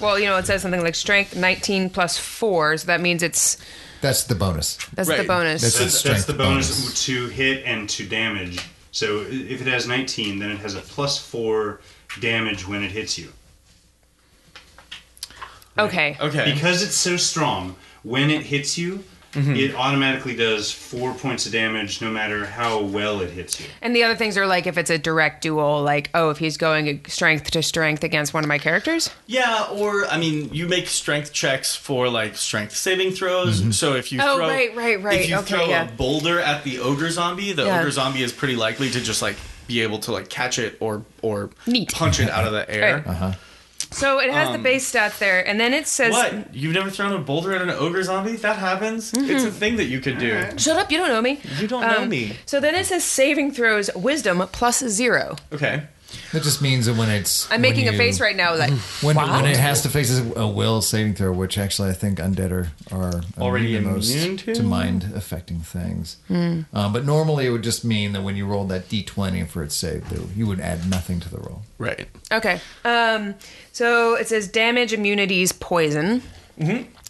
Well, 0.00 0.18
you 0.18 0.26
know, 0.26 0.36
it 0.36 0.46
says 0.46 0.62
something 0.62 0.82
like 0.82 0.94
strength 0.94 1.34
19 1.34 1.90
plus 1.90 2.16
four, 2.18 2.76
so 2.76 2.86
that 2.86 3.00
means 3.00 3.22
it's 3.22 3.56
That's 4.00 4.24
the 4.24 4.34
bonus. 4.36 4.76
that's 4.94 5.08
the 5.08 5.24
bonus. 5.24 5.62
That's- 5.62 5.78
That's, 5.78 6.02
that's 6.02 6.24
the 6.26 6.34
bonus, 6.34 6.80
bonus. 6.82 7.04
to 7.06 7.26
hit 7.28 7.64
and 7.64 7.88
to 7.90 8.06
damage. 8.06 8.60
So 8.92 9.22
if 9.28 9.60
it 9.60 9.66
has 9.66 9.88
19, 9.88 10.38
then 10.38 10.50
it 10.50 10.58
has 10.58 10.74
a 10.74 10.80
plus 10.82 11.18
four 11.18 11.80
damage 12.20 12.68
when 12.68 12.82
it 12.84 12.90
hits 12.92 13.18
you. 13.18 13.32
Okay. 15.78 16.16
Okay, 16.20 16.52
Because 16.54 16.82
it's 16.82 16.94
so 16.96 17.16
strong, 17.16 17.76
when 18.02 18.30
it 18.30 18.42
hits 18.42 18.76
you, 18.78 19.04
Mm-hmm. 19.32 19.56
it 19.56 19.74
automatically 19.74 20.36
does 20.36 20.70
four 20.70 21.14
points 21.14 21.46
of 21.46 21.52
damage 21.52 22.02
no 22.02 22.10
matter 22.10 22.44
how 22.44 22.82
well 22.82 23.22
it 23.22 23.30
hits 23.30 23.58
you. 23.58 23.64
And 23.80 23.96
the 23.96 24.04
other 24.04 24.14
things 24.14 24.36
are 24.36 24.46
like 24.46 24.66
if 24.66 24.76
it's 24.76 24.90
a 24.90 24.98
direct 24.98 25.40
duel, 25.40 25.82
like 25.82 26.10
oh, 26.12 26.28
if 26.28 26.36
he's 26.36 26.58
going 26.58 27.00
strength 27.08 27.50
to 27.52 27.62
strength 27.62 28.04
against 28.04 28.34
one 28.34 28.44
of 28.44 28.48
my 28.48 28.58
characters. 28.58 29.08
yeah, 29.26 29.68
or 29.72 30.04
I 30.08 30.18
mean, 30.18 30.52
you 30.52 30.68
make 30.68 30.86
strength 30.86 31.32
checks 31.32 31.74
for 31.74 32.10
like 32.10 32.36
strength 32.36 32.76
saving 32.76 33.12
throws. 33.12 33.74
So 33.74 33.94
if 33.94 34.12
you 34.12 34.20
Oh, 34.22 34.36
throw, 34.36 34.48
right, 34.48 34.76
right, 34.76 35.02
right. 35.02 35.20
if 35.22 35.30
you 35.30 35.36
Okay, 35.38 35.54
throw 35.56 35.64
yeah. 35.66 35.88
a 35.88 35.92
boulder 35.92 36.38
at 36.38 36.62
the 36.64 36.80
ogre 36.80 37.10
zombie, 37.10 37.52
the 37.54 37.64
Yeah. 37.64 37.80
ogre 37.80 37.90
zombie 37.90 38.22
is 38.22 38.34
pretty 38.34 38.56
likely 38.56 38.90
to 38.90 39.00
just 39.00 39.22
like 39.22 39.36
be 39.66 39.80
able 39.80 39.98
to 40.00 40.12
like 40.12 40.28
catch 40.28 40.58
it 40.58 40.76
or 40.78 41.04
or 41.22 41.48
Neat. 41.66 41.90
punch 41.94 42.20
it 42.20 42.28
out 42.28 42.44
of 42.44 42.52
the 42.52 42.68
air. 42.70 42.96
Right. 42.96 43.06
Uh-huh. 43.06 43.32
So 43.92 44.18
it 44.20 44.30
has 44.32 44.50
the 44.52 44.58
base 44.58 44.90
stats 44.92 45.18
there, 45.18 45.46
and 45.46 45.60
then 45.60 45.72
it 45.72 45.86
says, 45.86 46.12
What? 46.12 46.54
You've 46.54 46.74
never 46.74 46.90
thrown 46.90 47.12
a 47.12 47.18
boulder 47.18 47.52
at 47.54 47.62
an 47.62 47.70
ogre 47.70 48.02
zombie? 48.02 48.36
That 48.36 48.56
happens. 48.56 49.12
Mm-hmm. 49.12 49.30
It's 49.30 49.44
a 49.44 49.50
thing 49.50 49.76
that 49.76 49.84
you 49.86 50.00
could 50.00 50.18
do. 50.18 50.44
"Shut 50.56 50.76
up, 50.76 50.90
you 50.90 50.98
don't 50.98 51.08
know 51.08 51.22
me." 51.22 51.40
You 51.58 51.68
don't 51.68 51.82
know 51.82 52.02
Um, 52.02 52.08
me. 52.08 52.36
So 52.46 52.58
then 52.60 52.74
it 52.74 52.86
says 52.86 53.04
saving 53.04 53.52
throws 53.52 53.90
wisdom 53.94 54.42
plus 54.52 54.78
zero. 54.86 55.36
Okay. 55.52 55.82
That 56.32 56.42
just 56.42 56.62
means 56.62 56.86
that 56.86 56.94
when 56.96 57.10
it's 57.10 57.46
I'm 57.50 57.60
when 57.60 57.62
making 57.62 57.88
a 57.88 57.92
you- 57.92 57.98
face 57.98 58.20
right 58.20 58.34
now, 58.36 58.54
like 58.56 58.70
when, 59.02 59.16
wow. 59.16 59.36
when 59.40 59.50
it 59.50 59.56
has 59.56 59.82
to 59.82 59.88
face 59.88 60.16
a, 60.18 60.40
a 60.40 60.46
will 60.48 60.80
saving 60.82 61.14
throw, 61.14 61.32
which 61.32 61.58
actually 61.58 61.90
I 61.90 61.92
think 61.94 62.18
undead 62.18 62.50
are, 62.50 62.70
are 62.90 63.20
Already 63.38 63.76
immune 63.76 63.84
the 63.84 63.90
most 63.90 64.14
immune 64.14 64.36
to? 64.38 64.62
mind 64.62 65.12
affecting 65.14 65.60
things. 65.60 66.16
Um, 66.30 66.66
but 66.72 67.04
normally 67.04 67.46
it 67.46 67.50
would 67.50 67.62
just 67.62 67.84
mean 67.84 68.12
that 68.12 68.22
when 68.22 68.36
you 68.36 68.46
rolled 68.46 68.68
that 68.70 68.88
d20 68.88 69.46
for 69.48 69.62
its 69.62 69.74
save, 69.74 70.08
that 70.10 70.20
you 70.36 70.46
would 70.46 70.60
add 70.60 70.88
nothing 70.88 71.20
to 71.20 71.28
the 71.28 71.38
roll. 71.38 71.62
Right. 71.78 72.06
Okay. 72.30 72.60
Um, 72.84 73.34
so 73.72 74.14
it 74.14 74.28
says 74.28 74.48
damage 74.48 74.92
immunities 74.92 75.52
poison. 75.52 76.22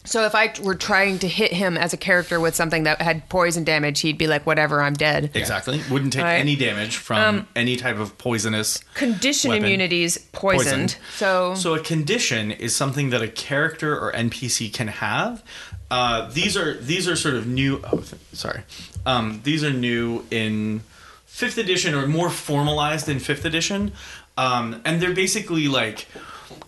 So 0.04 0.24
if 0.24 0.34
I 0.34 0.52
were 0.62 0.74
trying 0.74 1.20
to 1.20 1.28
hit 1.28 1.52
him 1.52 1.76
as 1.78 1.92
a 1.92 1.96
character 1.96 2.40
with 2.40 2.56
something 2.56 2.82
that 2.84 3.00
had 3.00 3.28
poison 3.28 3.62
damage, 3.62 4.00
he'd 4.00 4.18
be 4.18 4.26
like, 4.26 4.44
"Whatever, 4.46 4.82
I'm 4.82 4.94
dead." 4.94 5.30
Exactly. 5.34 5.80
Wouldn't 5.90 6.12
take 6.12 6.22
Alright. 6.22 6.40
any 6.40 6.56
damage 6.56 6.96
from 6.96 7.46
any 7.54 7.76
type 7.76 7.98
of 7.98 8.18
poisonous. 8.18 8.78
Condition 8.94 9.50
Weapon. 9.50 9.64
immunities 9.64 10.18
poisoned. 10.32 10.96
Poisoned. 10.96 10.96
So, 11.16 11.54
So 11.54 11.74
a 11.74 11.80
condition 11.80 12.50
is 12.50 12.74
something 12.74 13.10
that 13.10 13.22
a 13.22 13.28
character 13.28 13.96
or 13.96 14.12
NPC 14.12 14.72
can 14.72 14.88
have. 14.88 15.42
Uh, 15.90 16.28
these 16.30 16.56
are 16.56 16.74
these 16.74 17.06
are 17.06 17.14
sort 17.14 17.34
of 17.34 17.46
new. 17.46 17.80
Oh, 17.92 17.98
th- 17.98 18.20
sorry. 18.32 18.62
Um, 19.06 19.40
these 19.44 19.62
are 19.62 19.70
new 19.72 20.24
in 20.30 20.80
fifth 21.26 21.58
edition 21.58 21.94
or 21.94 22.06
more 22.06 22.28
formalized 22.30 23.08
in 23.08 23.18
fifth 23.20 23.44
edition, 23.44 23.92
um, 24.36 24.80
and 24.84 25.00
they're 25.00 25.12
basically 25.14 25.68
like 25.68 26.06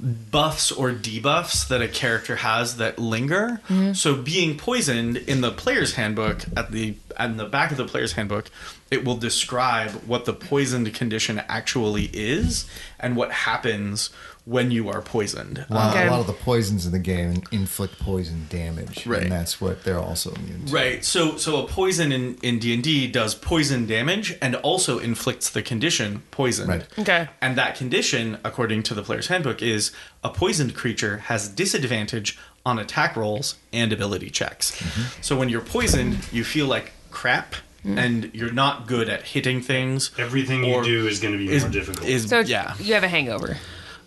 buffs 0.01 0.73
or 0.73 0.93
debuffs 0.93 1.69
that 1.69 1.83
a 1.83 1.89
character 1.89 2.37
has 2.37 2.77
that 2.77 2.99
linger. 2.99 3.61
Mm-hmm. 3.69 3.93
So 3.93 4.17
being 4.17 4.57
poisoned 4.57 5.17
in 5.17 5.41
the 5.41 5.51
player's 5.51 5.95
handbook 5.95 6.45
at 6.57 6.71
the 6.71 6.97
at 7.17 7.37
the 7.37 7.47
back 7.47 7.71
of 7.71 7.77
the 7.77 7.85
player's 7.85 8.13
handbook, 8.13 8.51
it 8.91 9.05
will 9.05 9.17
describe 9.17 9.91
what 10.07 10.25
the 10.25 10.33
poisoned 10.33 10.93
condition 10.95 11.43
actually 11.49 12.11
is 12.13 12.69
and 12.99 13.17
what 13.17 13.31
happens 13.31 14.11
when 14.47 14.71
you 14.71 14.91
are 14.91 15.01
poisoned. 15.01 15.65
A 15.71 15.75
lot, 15.75 15.91
Okay. 15.95 16.03
a 16.03 16.07
um, 16.07 16.13
lot 16.13 16.21
of 16.21 16.27
the 16.27 16.35
poisons 16.35 16.85
in 16.85 16.93
the 16.93 16.99
game 16.99 17.43
inflict 17.51 17.99
poison 17.99 18.47
damage, 18.51 19.07
Right. 19.07 19.23
and 19.23 19.33
that's 19.33 19.59
what 19.61 19.85
they're 19.85 19.99
also 19.99 20.33
immune 20.35 20.67
to. 20.67 20.73
Right. 20.73 21.05
So 21.05 21.37
so 21.37 21.65
a 21.65 21.67
poison 21.67 22.13
in 22.13 22.37
in 22.43 22.59
D 22.59 22.75
and 22.75 22.83
D 22.83 23.07
does 23.07 23.35
poison 23.35 23.87
damage 23.87 24.37
and 24.43 24.55
also 24.57 24.99
inflicts 24.99 25.49
the 25.49 25.63
condition 25.63 26.23
poison. 26.31 26.69
Right. 26.69 26.87
Okay. 26.99 27.29
And 27.41 27.57
that 27.57 27.75
condition, 27.77 28.39
according 28.45 28.83
to 28.85 28.95
the 28.95 29.03
player's 29.03 29.29
handbook, 29.29 29.63
is 29.63 29.93
a 30.23 30.29
poisoned 30.29 30.75
creature 30.75 31.19
has 31.19 31.49
disadvantage 31.49 32.39
on 32.67 32.79
attack 32.79 33.17
rolls 33.17 33.57
and 33.73 33.93
ability 33.93 34.31
checks. 34.31 34.73
Mm-hmm. 34.73 35.23
So 35.23 35.37
when 35.39 35.49
you're 35.49 35.61
poisoned, 35.61 36.19
you 36.33 36.45
feel 36.45 36.67
like 36.67 36.93
crap 37.11 37.55
mm. 37.85 37.99
and 37.99 38.31
you're 38.35 38.53
not 38.53 38.87
good 38.87 39.09
at 39.09 39.23
hitting 39.23 39.61
things. 39.61 40.11
Everything 40.19 40.65
you 40.65 40.83
do 40.83 41.07
is 41.07 41.21
going 41.21 41.33
to 41.33 41.39
be 41.39 41.51
is, 41.51 41.63
more 41.63 41.73
difficult. 41.73 42.09
Is 42.09 42.29
So 42.29 42.41
yeah. 42.41 42.75
you 42.79 42.95
have 42.95 43.05
a 43.05 43.09
hangover. 43.09 43.57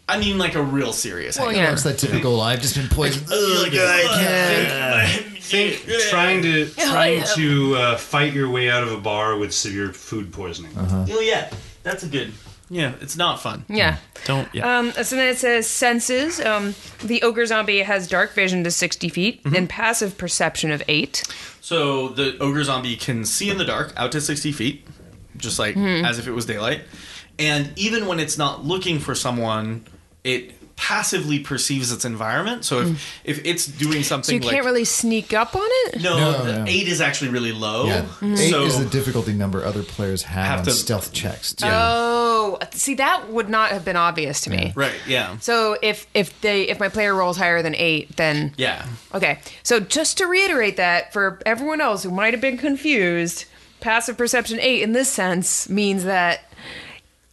I 0.10 0.18
mean 0.20 0.38
like 0.38 0.56
a 0.56 0.62
real 0.62 0.94
serious 0.94 1.38
Well, 1.38 1.48
hangover. 1.48 1.66
yeah. 1.66 1.74
It's 1.74 1.84
that 1.84 1.98
typical. 1.98 2.40
I've 2.50 2.62
just 2.62 2.76
been 2.76 2.88
poisoned. 2.88 3.28
Like, 3.30 3.74
Think 5.42 5.82
trying 6.10 6.42
to 6.44 6.66
trying 6.70 7.24
to 7.36 7.76
uh, 7.76 7.98
fight 7.98 8.34
your 8.34 8.50
way 8.50 8.70
out 8.70 8.84
of 8.84 8.92
a 8.92 8.98
bar 8.98 9.38
with 9.38 9.54
severe 9.54 9.94
food 9.94 10.32
poisoning. 10.34 10.72
Oh 10.78 11.20
yeah. 11.22 11.50
That's 11.84 12.04
a 12.04 12.08
good 12.08 12.34
Yeah, 12.70 12.94
it's 13.00 13.16
not 13.16 13.40
fun. 13.42 13.64
Yeah. 13.70 13.98
Don't 14.26 14.48
yeah. 14.54 14.80
Um, 14.80 14.92
so 14.92 15.16
then 15.16 15.28
it 15.30 15.38
says 15.38 15.68
senses. 15.68 16.40
Um, 16.42 16.76
the 17.04 17.22
ogre 17.22 17.46
zombie 17.46 17.80
has 17.80 18.08
dark 18.10 18.34
vision 18.34 18.64
to 18.66 18.72
60 18.72 19.08
feet 19.10 19.44
Mm-hmm. 19.44 19.56
and 19.56 19.70
passive 19.70 20.18
perception 20.18 20.72
of 20.72 20.84
8. 20.88 21.24
So 21.62 22.10
the 22.10 22.38
ogre 22.40 22.64
zombie 22.64 22.96
can 22.98 23.24
see 23.26 23.50
in 23.50 23.58
the 23.58 23.66
dark 23.66 23.94
out 23.98 24.12
to 24.14 24.22
60 24.22 24.52
feet, 24.52 24.86
just 25.38 25.60
like 25.60 25.76
Hmm. 25.76 26.04
as 26.06 26.20
if 26.20 26.28
it 26.28 26.32
was 26.32 26.46
daylight. 26.46 26.82
And 27.40 27.72
even 27.78 28.08
when 28.08 28.20
it's 28.20 28.38
not 28.38 28.66
looking 28.66 29.00
for 29.00 29.14
someone, 29.16 29.86
it 30.28 30.54
passively 30.76 31.40
perceives 31.40 31.92
its 31.92 32.06
environment. 32.06 32.64
So 32.64 32.82
if, 32.82 33.22
if 33.24 33.42
it's 33.46 33.66
doing 33.66 33.94
Hmm. 33.94 34.02
So 34.04 34.08
something 34.10 34.36
you 34.36 34.42
can't 34.42 34.54
like 34.58 34.64
really 34.64 34.86
sneak 34.86 35.34
up 35.34 35.56
on 35.56 35.64
it? 35.66 36.02
no, 36.04 36.20
No, 36.20 36.44
the 36.44 36.58
no. 36.60 36.66
eight 36.68 36.88
is 36.88 37.02
actually 37.02 37.32
really 37.32 37.52
low. 37.52 37.88
Yeah, 37.88 38.06
eight 38.22 38.52
So 38.52 38.64
is 38.66 38.78
the 38.78 38.86
difficulty 38.86 39.34
number 39.34 39.66
other 39.66 39.82
players 39.82 40.22
have, 40.24 40.46
Have 40.46 40.60
on 40.60 40.66
to- 40.66 40.72
stealth 40.72 41.12
checks. 41.14 41.54
Too. 41.54 41.66
Oh, 41.68 42.60
see, 42.74 42.94
that 42.94 43.30
would 43.32 43.50
not 43.50 43.72
have 43.72 43.84
been 43.84 43.96
obvious 43.96 44.42
to 44.42 44.52
me. 44.52 44.72
right, 44.76 44.94
yeah, 45.08 45.38
So 45.40 45.78
if 45.82 46.06
if 46.14 46.40
they 46.42 46.68
if 46.70 46.80
my 46.80 46.90
player 46.90 47.16
rolls 47.16 47.38
higher 47.38 47.64
than 47.64 47.74
eight, 47.74 48.16
then 48.16 48.54
yeah. 48.58 48.86
okay. 49.16 49.40
So 49.64 49.80
just 49.80 50.20
to 50.20 50.28
reiterate 50.28 50.78
that 50.78 51.12
for 51.12 51.40
everyone 51.46 51.82
else 51.82 52.04
who 52.04 52.12
might 52.12 52.34
have 52.36 52.42
been 52.42 52.58
confused, 52.60 53.46
passive 53.80 54.16
perception 54.16 54.60
eight 54.60 54.84
in 54.84 54.92
this 54.94 55.10
sense 55.10 55.68
means 55.70 56.04
that 56.04 56.42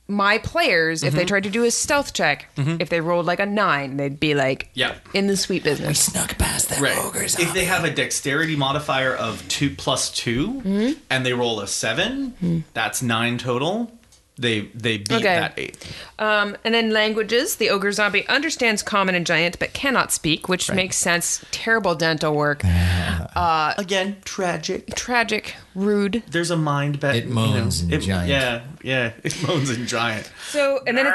my 0.07 0.39
players, 0.39 1.03
if 1.03 1.11
Mm-hmm. 1.11 1.19
they 1.19 1.25
tried 1.25 1.43
to 1.45 1.51
do 1.51 1.65
a 1.65 1.71
stealth 1.71 2.13
check, 2.13 2.47
if 2.57 2.89
they 2.91 3.01
rolled 3.01 3.25
like 3.27 3.41
a 3.41 3.47
nine, 3.47 3.97
they'd 3.97 4.21
be 4.21 4.35
like, 4.35 4.69
Yeah. 4.75 4.95
in 5.15 5.27
the 5.29 5.37
sweet 5.37 5.65
business. 5.65 5.99
Snuck 6.01 6.37
past 6.37 6.69
that 6.69 6.81
Right. 6.81 6.97
ogre's 6.99 7.39
If 7.39 7.55
they 7.55 7.65
have 7.65 7.85
a 7.85 7.91
dexterity 7.91 8.55
modifier 8.57 9.15
of 9.15 9.47
two 9.49 9.71
plus 9.71 10.11
2 10.11 10.49
Mm-hmm. 10.49 10.93
and 11.09 11.25
they 11.25 11.33
roll 11.33 11.61
a 11.61 11.67
seven, 11.67 12.65
that's 12.75 13.01
nine 13.03 13.39
total. 13.39 13.91
They 14.37 14.63
they 14.75 14.97
beat 14.99 15.13
Okay. 15.13 15.23
that 15.23 15.55
eight. 15.57 15.77
Um, 16.19 16.57
and 16.65 16.75
then 16.75 16.91
languages. 16.91 17.55
The 17.57 17.71
ogre 17.71 17.93
zombie 17.93 18.27
understands 18.27 18.83
common 18.83 19.15
and 19.15 19.25
giant, 19.25 19.61
but 19.61 19.73
cannot 19.75 20.11
speak, 20.11 20.49
which 20.49 20.73
makes 20.73 20.97
sense. 20.97 21.45
Terrible 21.53 21.95
dental 21.95 22.35
work. 22.35 22.65
Again, 22.65 24.17
tragic. 24.25 24.95
Tragic, 24.97 25.55
rude. 25.77 26.25
There's 26.31 26.51
a 26.51 26.57
mind 26.57 26.99
bet. 26.99 27.15
It 27.15 27.29
moans 27.29 27.83
in 27.83 27.93
it- 27.93 28.01
giant. 28.01 28.29
Yeah, 28.29 28.63
yeah. 28.83 29.13
It 29.23 29.41
moans 29.47 29.71
in 29.71 29.87
giant. 29.87 30.29
So 30.51 30.81
and 30.85 30.99
then 30.99 31.07
it, 31.07 31.13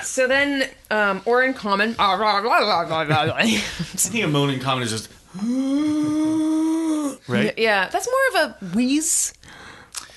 so 0.02 0.26
then 0.26 0.68
um, 0.90 1.22
or 1.26 1.44
in 1.44 1.54
common. 1.54 1.94
I 1.96 3.60
think 3.96 4.24
a 4.24 4.28
moan 4.28 4.50
in 4.50 4.58
common 4.58 4.82
is 4.82 4.90
just 4.90 5.08
right. 7.28 7.56
yeah, 7.56 7.88
that's 7.88 8.08
more 8.08 8.42
of 8.44 8.50
a 8.50 8.56
wheeze. 8.74 9.32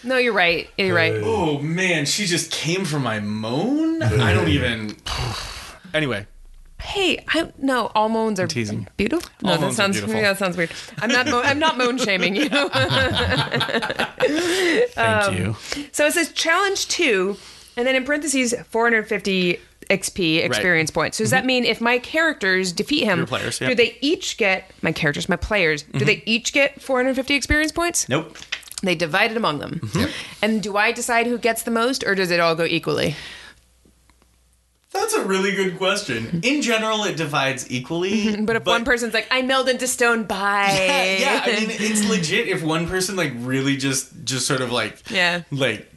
No, 0.03 0.17
you're 0.17 0.33
right. 0.33 0.69
You're 0.77 0.95
right. 0.95 1.13
Oh 1.23 1.59
man, 1.59 2.05
she 2.05 2.25
just 2.25 2.51
came 2.51 2.83
for 2.85 2.99
my 2.99 3.19
moan. 3.19 4.01
I 4.03 4.33
don't 4.33 4.49
even. 4.49 4.95
Anyway, 5.93 6.27
Hey, 6.81 7.23
I 7.29 7.49
no, 7.57 7.91
all 7.95 8.09
moans 8.09 8.39
are 8.41 8.47
teasing. 8.47 8.87
beautiful. 8.97 9.29
No, 9.41 9.51
All 9.51 9.55
that 9.57 9.61
moans 9.61 9.73
are 9.75 9.77
sounds 9.77 9.95
beautiful. 9.97 10.15
yeah, 10.21 10.33
that 10.33 10.37
sounds 10.39 10.57
weird. 10.57 10.71
I'm 10.99 11.09
not 11.09 11.27
mo- 11.27 11.41
I'm 11.41 11.59
not 11.59 11.77
moan 11.77 11.97
shaming 11.97 12.35
you. 12.35 12.49
thank 14.89 15.37
you. 15.39 15.55
So 15.91 16.05
it 16.05 16.13
says 16.13 16.31
challenge 16.33 16.87
two, 16.87 17.37
and 17.77 17.87
then 17.87 17.95
in 17.95 18.03
parentheses 18.03 18.53
450 18.69 19.59
XP 19.89 20.43
experience 20.43 20.91
points. 20.91 21.17
So 21.17 21.23
does 21.23 21.31
that 21.31 21.45
mean 21.45 21.65
if 21.65 21.79
my 21.81 21.99
characters 21.99 22.71
defeat 22.71 23.03
him, 23.03 23.11
Mm-hmm. 23.13 23.17
Your 23.19 23.27
players, 23.27 23.61
yeah. 23.61 23.67
Mm-hmm. 23.67 23.75
do 23.77 23.83
they 23.83 23.97
each 24.01 24.37
get 24.37 24.69
my 24.81 24.91
characters, 24.91 25.27
my 25.29 25.35
players? 25.35 25.83
Do 25.83 26.03
they 26.05 26.23
each 26.25 26.51
get 26.53 26.81
450 26.81 27.35
experience 27.35 27.71
points? 27.71 28.07
Nope. 28.09 28.37
They 28.83 28.95
divide 28.95 29.31
it 29.31 29.37
among 29.37 29.59
them. 29.59 29.79
Mm-hmm. 29.81 30.11
And 30.41 30.61
do 30.61 30.75
I 30.75 30.91
decide 30.91 31.25
who 31.25 31.37
gets 31.37 31.63
the 31.63 31.71
most, 31.71 32.03
or 32.03 32.15
does 32.15 32.29
it 32.31 32.39
all 32.41 32.53
go 32.53 32.65
equally? 32.65 33.15
That's 34.91 35.13
a 35.15 35.25
really 35.25 35.55
good 35.55 35.77
question. 35.77 36.41
In 36.43 36.61
general, 36.61 37.03
it 37.05 37.17
divides 37.17 37.69
equally. 37.71 38.35
But 38.45 38.57
if 38.57 38.65
one 38.65 38.85
person's 38.85 39.13
like, 39.13 39.27
I 39.31 39.41
meld 39.41 39.67
into 39.69 39.87
stone 39.87 40.25
by 40.25 40.67
yeah, 40.71 41.17
yeah, 41.17 41.41
I 41.45 41.59
mean, 41.61 41.69
it's 41.71 42.07
legit. 42.07 42.47
If 42.47 42.61
one 42.61 42.87
person 42.87 43.15
like 43.15 43.31
really 43.37 43.75
just 43.77 44.11
just 44.23 44.45
sort 44.45 44.61
of 44.61 44.71
like 44.71 45.09
Yeah. 45.09 45.43
like 45.49 45.89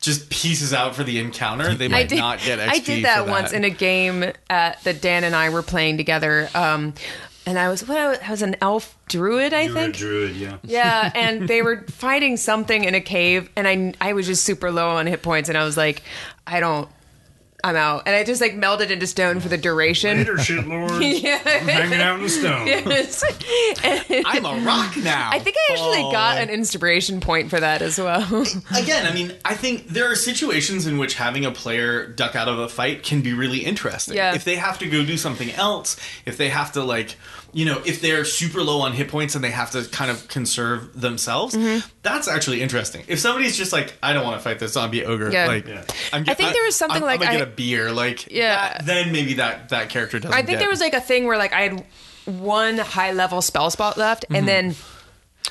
just 0.00 0.30
pieces 0.30 0.72
out 0.74 0.96
for 0.96 1.04
the 1.04 1.18
encounter, 1.18 1.74
they 1.74 1.88
might 1.88 2.08
did, 2.08 2.18
not 2.18 2.40
get 2.40 2.58
XP. 2.58 2.68
I 2.68 2.78
did 2.80 3.04
that 3.04 3.24
for 3.24 3.30
once 3.30 3.52
in 3.52 3.64
a 3.64 3.70
game 3.70 4.22
uh, 4.50 4.72
that 4.82 5.00
Dan 5.00 5.24
and 5.24 5.34
I 5.36 5.50
were 5.50 5.62
playing 5.62 5.96
together. 5.96 6.48
Um, 6.54 6.94
and 7.46 7.58
I 7.58 7.68
was 7.68 7.86
what 7.86 7.96
I 7.98 8.30
was, 8.30 8.42
an 8.42 8.56
elf 8.60 8.96
druid, 9.08 9.52
I 9.52 9.62
You 9.62 9.74
think. 9.74 9.96
druid, 9.96 10.36
yeah. 10.36 10.56
Yeah, 10.62 11.10
and 11.14 11.48
they 11.48 11.62
were 11.62 11.82
fighting 11.88 12.36
something 12.36 12.84
in 12.84 12.94
a 12.94 13.00
cave, 13.00 13.48
and 13.56 13.66
I 13.68 13.92
I 14.00 14.12
was 14.14 14.26
just 14.26 14.44
super 14.44 14.70
low 14.70 14.90
on 14.90 15.06
hit 15.06 15.22
points, 15.22 15.48
and 15.48 15.56
I 15.58 15.64
was 15.64 15.76
like, 15.76 16.02
I 16.46 16.60
don't, 16.60 16.88
I'm 17.64 17.76
out, 17.76 18.02
and 18.04 18.14
I 18.14 18.24
just 18.24 18.42
like 18.42 18.52
melded 18.54 18.90
into 18.90 19.06
stone 19.06 19.40
for 19.40 19.48
the 19.48 19.56
duration. 19.56 20.18
Later, 20.18 20.36
shit 20.38 20.66
lord. 20.68 21.02
Yeah. 21.02 21.40
I'm 21.46 21.66
hanging 21.66 21.98
out 21.98 22.16
in 22.16 22.22
the 22.24 22.28
stone. 22.28 22.68
And 22.68 24.22
I'm 24.26 24.44
a 24.44 24.64
rock 24.66 24.96
now. 24.98 25.30
I 25.32 25.38
think 25.38 25.56
I 25.56 25.72
actually 25.72 26.02
Oh. 26.04 26.12
got 26.12 26.36
an 26.38 26.50
inspiration 26.50 27.20
point 27.20 27.48
for 27.48 27.58
that 27.58 27.80
as 27.80 27.98
well. 27.98 28.20
Again, 28.76 29.06
I 29.06 29.14
mean, 29.14 29.32
I 29.46 29.54
think 29.54 29.88
there 29.88 30.10
are 30.10 30.14
situations 30.14 30.86
in 30.86 30.98
which 30.98 31.14
having 31.14 31.46
a 31.46 31.50
player 31.50 32.06
duck 32.06 32.36
out 32.36 32.48
of 32.48 32.58
a 32.58 32.68
fight 32.68 33.02
can 33.02 33.22
be 33.22 33.32
really 33.32 33.60
interesting. 33.64 34.14
Yeah. 34.16 34.34
If 34.34 34.44
they 34.44 34.56
have 34.56 34.78
to 34.80 34.86
go 34.90 35.02
do 35.04 35.16
something 35.16 35.50
else, 35.52 35.96
if 36.26 36.36
they 36.36 36.50
have 36.50 36.72
to 36.72 36.84
like, 36.84 37.16
you 37.54 37.64
know, 37.64 37.80
if 37.86 38.00
they're 38.00 38.24
super 38.24 38.62
low 38.62 38.80
on 38.80 38.92
hit 38.92 39.08
points 39.08 39.34
and 39.34 39.42
they 39.44 39.50
have 39.50 39.70
to 39.70 39.84
kind 39.84 40.10
of 40.10 40.28
conserve 40.28 41.00
themselves, 41.00 41.54
Mm-hmm. 41.54 41.86
that's 42.02 42.28
actually 42.28 42.60
interesting. 42.60 43.04
If 43.08 43.20
somebody's 43.20 43.56
just 43.56 43.72
like, 43.72 43.94
I 44.02 44.12
don't 44.12 44.24
want 44.24 44.36
to 44.38 44.42
fight 44.42 44.58
this 44.58 44.72
zombie 44.72 45.04
ogre, 45.04 45.30
Yeah. 45.30 45.46
like, 45.46 45.66
Yeah. 45.66 45.84
I'm 46.12 46.24
I 46.28 46.34
think 46.34 46.52
there 46.52 46.64
was 46.64 46.76
something 46.76 47.02
I'm, 47.02 47.06
like 47.06 47.20
I'm 47.20 47.26
gonna 47.26 47.36
I- 47.36 47.38
get 47.38 47.48
a 47.48 47.50
beer, 47.52 47.92
like, 47.92 48.30
Yeah. 48.30 48.54
that- 48.78 48.86
then 48.86 49.12
maybe 49.12 49.34
that 49.34 49.68
that 49.70 49.88
character 49.88 50.18
doesn't. 50.18 50.34
I 50.34 50.38
think 50.38 50.50
get- 50.50 50.58
there 50.58 50.68
was 50.68 50.80
like 50.80 50.94
a 50.94 51.00
thing 51.00 51.24
where 51.26 51.38
like 51.38 51.52
I 51.52 51.60
had 51.62 51.84
one 52.26 52.78
high 52.78 53.12
level 53.12 53.40
spell 53.40 53.70
spot 53.70 53.96
left, 53.96 54.24
Mm-hmm. 54.24 54.34
and 54.36 54.48
then 54.48 54.74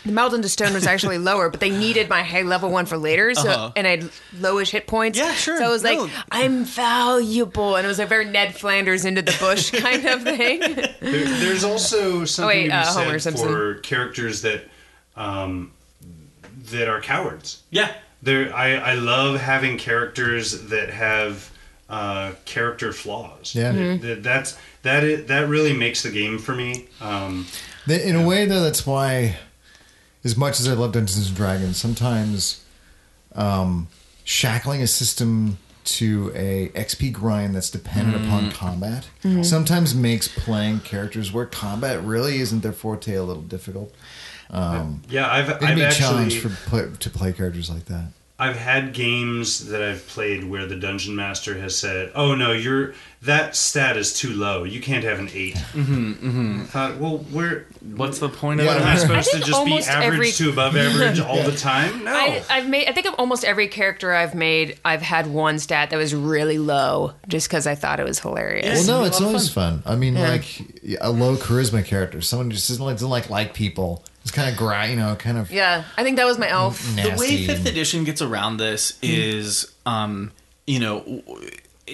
the 0.06 0.12
meld 0.12 0.34
into 0.34 0.50
stone 0.50 0.74
was 0.74 0.86
actually 0.86 1.18
lower, 1.32 1.50
but 1.50 1.60
they 1.60 1.70
needed 1.70 2.10
my 2.10 2.24
high 2.24 2.42
level 2.42 2.70
one 2.70 2.86
for 2.86 2.98
later, 2.98 3.34
so 3.34 3.50
Uh-huh. 3.50 3.72
and 3.76 3.88
I 3.88 3.92
had 3.92 4.10
lowish 4.38 4.70
hit 4.72 4.86
points. 4.88 5.18
Yeah, 5.18 5.34
sure. 5.34 5.58
So 5.58 5.66
I 5.66 5.70
was 5.70 5.84
like, 5.84 5.98
No. 5.98 6.10
I'm 6.32 6.66
valuable, 6.66 7.76
and 7.76 7.86
it 7.86 7.88
was 7.88 8.00
a 8.00 8.06
very 8.06 8.26
Ned 8.26 8.56
Flanders 8.56 9.06
into 9.06 9.22
the 9.22 9.36
bush 9.40 9.72
kind 9.82 10.06
of 10.06 10.24
thing. 10.24 10.60
There, 10.60 11.26
there's 11.26 11.64
also 11.64 12.26
something 12.26 12.48
wait, 12.48 12.64
to 12.64 12.70
be 12.70 12.72
uh, 12.74 12.84
said 12.84 13.06
Homer 13.06 13.20
Simpson. 13.20 13.48
for 13.48 13.76
characters 13.76 14.42
that 14.42 14.64
um, 15.16 15.72
that 16.72 16.88
are 16.88 17.02
cowards. 17.02 17.64
yeah. 17.72 17.94
There, 18.22 18.56
I, 18.56 18.76
I 18.76 18.94
love 18.94 19.42
having 19.42 19.78
characters 19.78 20.68
that 20.70 20.90
have 20.90 21.52
uh, 21.90 22.32
character 22.46 22.94
flaws. 22.94 23.54
Yeah. 23.54 23.74
Mhm. 23.74 24.02
That, 24.02 24.24
that's 24.24 24.58
that 24.84 25.04
is, 25.04 25.26
that 25.26 25.50
really 25.50 25.74
makes 25.74 26.04
the 26.04 26.10
game 26.10 26.40
for 26.40 26.56
me. 26.56 26.88
Um, 27.02 27.46
The- 27.86 28.08
In 28.08 28.16
a 28.16 28.26
way, 28.26 28.46
though, 28.46 28.62
that's 28.64 28.88
why, 28.88 29.36
as 30.24 30.38
much 30.38 30.60
as 30.60 30.68
I 30.68 30.74
love 30.74 30.92
Dungeons 30.94 31.28
and 31.28 31.36
Dragons, 31.36 31.78
sometimes 31.78 32.64
um, 33.36 33.88
shackling 34.24 34.82
a 34.82 34.88
system 34.88 35.58
to 35.86 36.32
a 36.34 36.70
XP 36.70 37.12
grind 37.12 37.56
that's 37.56 37.70
dependent 37.70 38.26
upon 38.26 38.52
combat 38.52 39.08
sometimes 39.44 39.94
makes 39.94 40.30
playing 40.30 40.80
characters 40.80 41.34
where 41.34 41.46
combat 41.46 42.02
really 42.04 42.38
isn't 42.38 42.62
their 42.64 42.72
forte 42.72 43.14
a 43.16 43.24
little 43.24 43.44
difficult. 43.44 43.94
Um, 44.50 45.02
yeah, 45.10 45.30
I've 45.30 45.50
it'd 45.50 45.64
I've 45.64 45.76
be 45.76 45.82
a 45.82 45.88
actually 45.88 46.30
challenge 46.30 46.40
for 46.40 46.50
play, 46.70 46.90
to 46.98 47.10
play 47.10 47.34
characters 47.34 47.70
like 47.70 47.86
that. 47.86 48.12
I've 48.40 48.58
had 48.58 48.94
games 48.94 49.68
that 49.68 49.82
I've 49.84 50.06
played 50.08 50.44
where 50.44 50.66
the 50.66 50.76
dungeon 50.76 51.16
master 51.16 51.54
has 51.60 51.78
said, 51.78 52.12
"Oh 52.16 52.34
no, 52.34 52.52
your 52.52 52.94
that 53.22 53.56
stat 53.56 53.96
is 53.96 54.12
too 54.12 54.34
low. 54.34 54.64
You 54.64 54.82
can't 54.82 55.04
have 55.04 55.20
an 55.20 55.30
8 55.32 55.54
Mm-hmm, 55.56 56.12
mm-hmm. 56.14 56.62
I 56.62 56.64
thought, 56.66 56.98
well, 56.98 57.20
where? 57.32 57.68
What's 57.96 58.18
the 58.20 58.28
point 58.30 58.60
of 58.60 58.66
What 58.66 58.78
am 58.78 58.84
I 58.84 58.96
that? 58.96 59.00
supposed 59.02 59.32
to 59.32 59.40
just 59.40 59.64
be 59.66 59.78
average 59.80 60.14
every- 60.14 60.32
to 60.32 60.50
above 60.50 60.76
average 60.78 61.20
all 61.20 61.42
the 61.44 61.56
time? 61.56 62.04
No. 62.06 62.12
I, 62.12 62.44
I've 62.50 62.68
made. 62.68 62.88
I 62.90 62.92
think 62.92 63.06
of 63.06 63.14
almost 63.20 63.46
every 63.46 63.68
character 63.68 64.12
I've 64.12 64.34
made. 64.36 64.80
I've 64.84 65.04
had 65.04 65.28
one 65.28 65.60
stat 65.60 65.92
that 65.92 65.98
was 65.98 66.16
really 66.16 66.58
low, 66.58 67.14
just 67.28 67.48
because 67.48 67.68
I 67.68 67.76
thought 67.76 68.00
it 68.00 68.06
was 68.06 68.20
hilarious. 68.20 68.88
Well, 68.88 69.02
no, 69.02 69.06
it's 69.06 69.22
always 69.22 69.48
fun. 69.50 69.84
I 69.86 69.96
mean, 69.96 70.16
like 70.16 70.46
a 71.00 71.12
low 71.12 71.36
charisma 71.36 71.86
character, 71.86 72.20
someone 72.20 72.48
who 72.48 72.54
just 72.54 72.68
doesn't 72.68 72.84
like, 72.84 72.96
doesn't 72.96 73.10
like 73.10 73.30
like 73.30 73.54
people. 73.54 74.04
It's 74.24 74.32
kind 74.32 74.50
of 74.50 74.58
gra, 74.58 74.88
you 74.88 74.96
know, 74.96 75.16
kind 75.16 75.38
of 75.38 75.52
Yeah, 75.52 75.84
I 75.98 76.04
think 76.04 76.18
that 76.18 76.26
was 76.26 76.40
my 76.40 76.50
elf. 76.50 76.84
nasty. 76.96 77.12
the 77.12 77.18
way 77.20 77.46
fifth 77.46 77.58
and- 77.60 77.68
edition 77.68 78.04
gets 78.06 78.22
around 78.22 78.58
this 78.58 78.98
is 79.02 79.72
um 79.86 80.32
you 80.66 80.80
know 80.80 81.22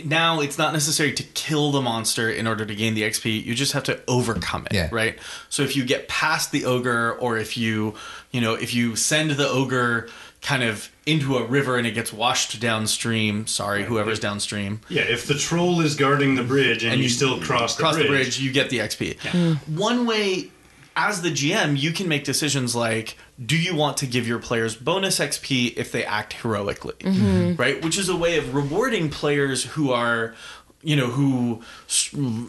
now 0.05 0.39
it's 0.39 0.57
not 0.59 0.71
necessary 0.71 1.11
to 1.11 1.23
kill 1.23 1.71
the 1.71 1.81
monster 1.81 2.29
in 2.29 2.45
order 2.45 2.63
to 2.63 2.75
gain 2.75 2.93
the 2.93 3.01
xp 3.01 3.43
you 3.43 3.55
just 3.55 3.71
have 3.71 3.83
to 3.83 3.99
overcome 4.07 4.67
it 4.67 4.73
Yeah. 4.75 4.89
right 4.91 5.17
so 5.49 5.63
if 5.63 5.75
you 5.75 5.83
get 5.83 6.07
past 6.07 6.51
the 6.51 6.65
ogre 6.65 7.13
or 7.13 7.37
if 7.39 7.57
you 7.57 7.95
you 8.31 8.39
know 8.39 8.53
if 8.53 8.75
you 8.75 8.95
send 8.95 9.31
the 9.31 9.47
ogre 9.49 10.07
kind 10.43 10.61
of 10.61 10.91
into 11.07 11.37
a 11.37 11.43
river 11.43 11.75
and 11.77 11.87
it 11.87 11.95
gets 11.95 12.13
washed 12.13 12.59
downstream 12.61 13.47
sorry 13.47 13.83
whoever's 13.83 14.19
downstream 14.19 14.79
yeah, 14.89 15.01
if 15.01 15.25
the 15.25 15.33
troll 15.33 15.81
is 15.81 15.95
guarding 15.95 16.35
the 16.35 16.43
bridge 16.43 16.83
and, 16.85 17.01
you, 17.01 17.09
still 17.09 17.41
cross 17.41 17.75
the 17.75 17.81
cross 17.81 17.95
bridge, 17.95 18.05
the 18.05 18.09
bridge, 18.13 18.39
you 18.39 18.51
get 18.51 18.69
the 18.69 18.77
XP. 18.77 19.57
One 19.75 20.05
way, 20.05 20.51
as 20.95 21.21
the 21.21 21.29
GM, 21.29 21.79
you 21.79 21.91
can 21.91 22.07
make 22.07 22.23
decisions 22.23 22.75
like: 22.75 23.17
Do 23.43 23.57
you 23.57 23.75
want 23.75 23.97
to 23.97 24.05
give 24.05 24.27
your 24.27 24.39
players 24.39 24.75
bonus 24.75 25.19
XP 25.19 25.77
if 25.77 25.91
they 25.91 26.03
act 26.03 26.33
heroically, 26.33 26.95
mm-hmm. 26.95 27.55
right? 27.55 27.83
Which 27.83 27.97
is 27.97 28.09
a 28.09 28.15
way 28.15 28.37
of 28.37 28.53
rewarding 28.53 29.09
players 29.09 29.63
who 29.63 29.91
are, 29.91 30.35
you 30.83 30.95
know, 30.95 31.07
who 31.07 31.61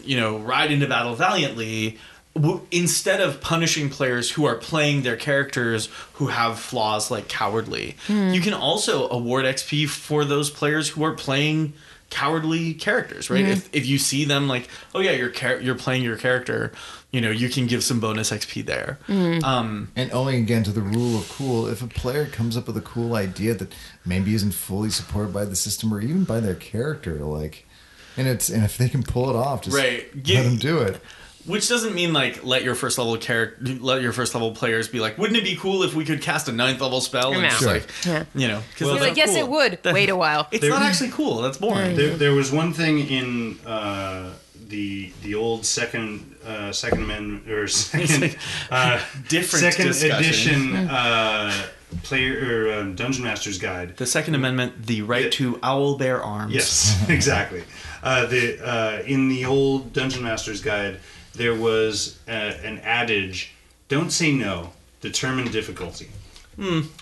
you 0.05 0.19
know 0.19 0.39
ride 0.39 0.73
into 0.73 0.87
battle 0.87 1.15
valiantly. 1.15 1.99
Instead 2.71 3.21
of 3.21 3.41
punishing 3.41 3.91
players 3.91 4.31
who 4.31 4.45
are 4.45 4.55
playing 4.55 5.03
their 5.03 5.17
characters 5.17 5.89
who 6.15 6.29
have 6.29 6.61
flaws 6.61 7.11
like 7.11 7.27
cowardly, 7.27 7.97
hmm. 8.07 8.29
you 8.29 8.41
can 8.41 8.55
also 8.55 9.09
award 9.11 9.45
XP 9.45 9.89
for 9.89 10.25
those 10.25 10.49
players 10.49 10.91
who 10.91 11.03
are 11.03 11.13
playing 11.13 11.73
cowardly 12.11 12.75
characters, 12.75 13.31
right? 13.31 13.45
Hmm. 13.45 13.53
If, 13.53 13.75
if 13.75 13.87
you 13.87 13.99
see 13.99 14.25
them 14.25 14.49
like, 14.49 14.69
oh 14.95 15.01
yeah, 15.01 15.13
you're 15.13 15.33
you're 15.61 15.77
playing 15.77 16.03
your 16.03 16.17
character, 16.17 16.73
you 17.13 17.21
know, 17.21 17.31
you 17.31 17.49
can 17.49 17.67
give 17.67 17.83
some 17.83 17.99
bonus 18.01 18.31
XP 18.31 18.65
there. 18.67 18.99
Um, 19.09 19.89
And 19.97 20.13
owing 20.13 20.37
again 20.43 20.63
to 20.65 20.71
the 20.71 20.81
rule 20.81 21.19
of 21.19 21.29
cool, 21.29 21.67
if 21.67 21.83
a 21.83 21.87
player 21.89 22.27
comes 22.27 22.57
up 22.57 22.67
with 22.67 22.77
a 22.77 22.81
cool 22.83 23.15
idea 23.17 23.55
that 23.55 23.73
maybe 24.05 24.35
isn't 24.35 24.55
fully 24.55 24.91
supported 24.91 25.33
by 25.35 25.45
the 25.45 25.57
system 25.57 25.93
or 25.93 26.01
even 26.01 26.25
by 26.25 26.41
their 26.41 26.55
character, 26.55 27.15
like, 27.17 27.67
and 28.17 28.29
it's 28.29 28.49
and 28.49 28.65
if 28.65 28.77
they 28.79 28.89
can 28.89 29.03
pull 29.03 29.31
it 29.31 29.37
off, 29.37 29.63
just 29.63 29.77
Right. 29.77 30.09
let 30.15 30.23
Give- 30.23 30.45
them 30.45 30.57
do 30.57 30.79
it. 30.79 31.01
which 31.47 31.69
doesn't 31.69 31.95
mean 31.95 32.13
like 32.13 32.45
let 32.45 32.63
your 32.63 32.75
first 32.75 32.99
level 32.99 33.17
character, 33.17 33.65
let 33.81 34.03
your 34.03 34.13
first 34.13 34.35
level 34.35 34.53
players 34.53 34.89
be 34.89 35.01
like, 35.01 35.17
wouldn't 35.17 35.39
it 35.39 35.43
be 35.45 35.57
cool 35.57 35.83
if 35.83 35.95
we 35.95 36.05
could 36.05 36.21
cast 36.21 36.47
a 36.49 36.53
ninth 36.53 36.81
level 36.83 37.01
spell 37.01 37.33
and 37.33 37.43
just 37.45 37.61
Sure. 37.63 37.73
like, 37.73 37.89
Yeah. 38.07 38.25
you 38.35 38.47
know, 38.47 38.63
because 38.73 38.87
Well, 38.89 38.97
You're 38.97 39.07
like, 39.09 39.17
yes, 39.17 39.35
it 39.35 39.49
would. 39.49 39.79
Wait 39.85 40.11
a 40.11 40.17
while. 40.17 40.47
It's 40.53 40.61
There- 40.61 40.71
not 40.71 40.83
actually 40.83 41.11
cool. 41.11 41.41
That's 41.43 41.57
boring. 41.59 41.97
There, 41.97 42.15
there 42.17 42.35
was 42.35 42.53
one 42.53 42.73
thing 42.75 42.99
in 43.01 43.59
uh, 43.67 44.31
the 44.71 45.13
the 45.23 45.35
old 45.35 45.67
second 45.67 46.35
uh, 46.47 46.73
second 46.73 47.03
amendment 47.03 47.49
or 47.51 47.69
second 47.83 48.37
uh, 48.71 49.01
Different 49.29 49.75
second 49.75 49.89
edition 50.13 50.77
uh, 50.89 51.53
player 52.03 52.35
or 52.69 52.81
um, 52.81 52.95
dungeon 52.95 53.25
master's 53.25 53.59
guide. 53.59 53.97
The 53.97 54.07
Second 54.07 54.35
Amendment, 54.37 54.87
the 54.87 55.03
right 55.03 55.25
Yeah. 55.25 55.31
to 55.31 55.59
owl 55.63 55.97
bear 55.99 56.23
arms. 56.23 56.55
Yes, 56.55 57.05
exactly. 57.09 57.65
Uh, 58.03 58.27
the 58.27 58.59
uh, 58.67 59.03
in 59.07 59.29
the 59.29 59.45
old 59.45 59.93
dungeon 59.93 60.23
master's 60.23 60.63
guide, 60.63 61.01
there 61.35 61.55
was 61.55 62.19
uh, 62.29 62.31
an 62.31 62.79
adage: 62.79 63.53
"Don't 63.89 64.11
say 64.11 64.33
no. 64.33 64.73
Determine 65.01 65.51
difficulty." 65.51 66.09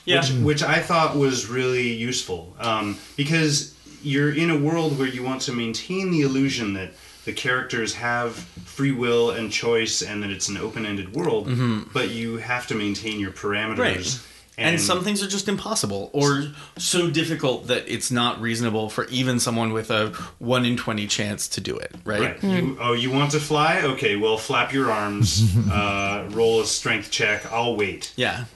Yeah. 0.04 0.20
which, 0.20 0.30
which 0.30 0.62
I 0.62 0.78
thought 0.80 1.16
was 1.16 1.48
really 1.48 1.92
useful 1.92 2.54
um, 2.60 2.96
because 3.16 3.74
you're 4.04 4.32
in 4.32 4.50
a 4.50 4.56
world 4.56 4.96
where 4.96 5.08
you 5.08 5.24
want 5.24 5.42
to 5.42 5.52
maintain 5.52 6.12
the 6.12 6.20
illusion 6.22 6.74
that 6.74 6.90
the 7.28 7.34
characters 7.34 7.92
have 7.92 8.34
free 8.64 8.90
will 8.90 9.32
and 9.32 9.52
choice 9.52 10.00
and 10.00 10.22
that 10.22 10.30
it's 10.30 10.48
an 10.48 10.56
open-ended 10.56 11.12
world, 11.14 11.46
but 11.92 12.08
you 12.08 12.38
have 12.38 12.66
to 12.68 12.74
maintain 12.74 13.20
your 13.20 13.32
parameters. 13.32 13.76
Mm-hmm. 13.76 13.82
Right. 13.82 14.20
And, 14.56 14.80
some 14.80 15.04
things 15.04 15.22
are 15.22 15.28
just 15.28 15.46
impossible 15.46 16.08
or 16.14 16.48
so 16.78 17.10
difficult 17.10 17.66
that 17.66 17.84
it's 17.86 18.10
not 18.10 18.40
reasonable 18.40 18.88
for 18.88 19.04
even 19.08 19.38
someone 19.40 19.74
with 19.74 19.90
a 19.90 20.08
1 20.38 20.64
in 20.64 20.76
20 20.78 21.06
chance 21.06 21.46
to 21.48 21.60
do 21.60 21.76
it, 21.76 21.94
right? 22.04 22.42
Right. 22.42 22.42
You, 22.42 22.78
oh, 22.80 22.94
you 22.94 23.10
want 23.10 23.32
to 23.32 23.40
fly? 23.40 23.82
Okay, 23.82 24.16
well, 24.16 24.38
flap 24.38 24.72
your 24.72 24.90
arms, 24.90 25.54
uh, 25.70 26.26
roll 26.30 26.62
a 26.62 26.64
strength 26.64 27.10
check. 27.10 27.44
I'll 27.52 27.76
wait. 27.76 28.14
Yeah. 28.16 28.46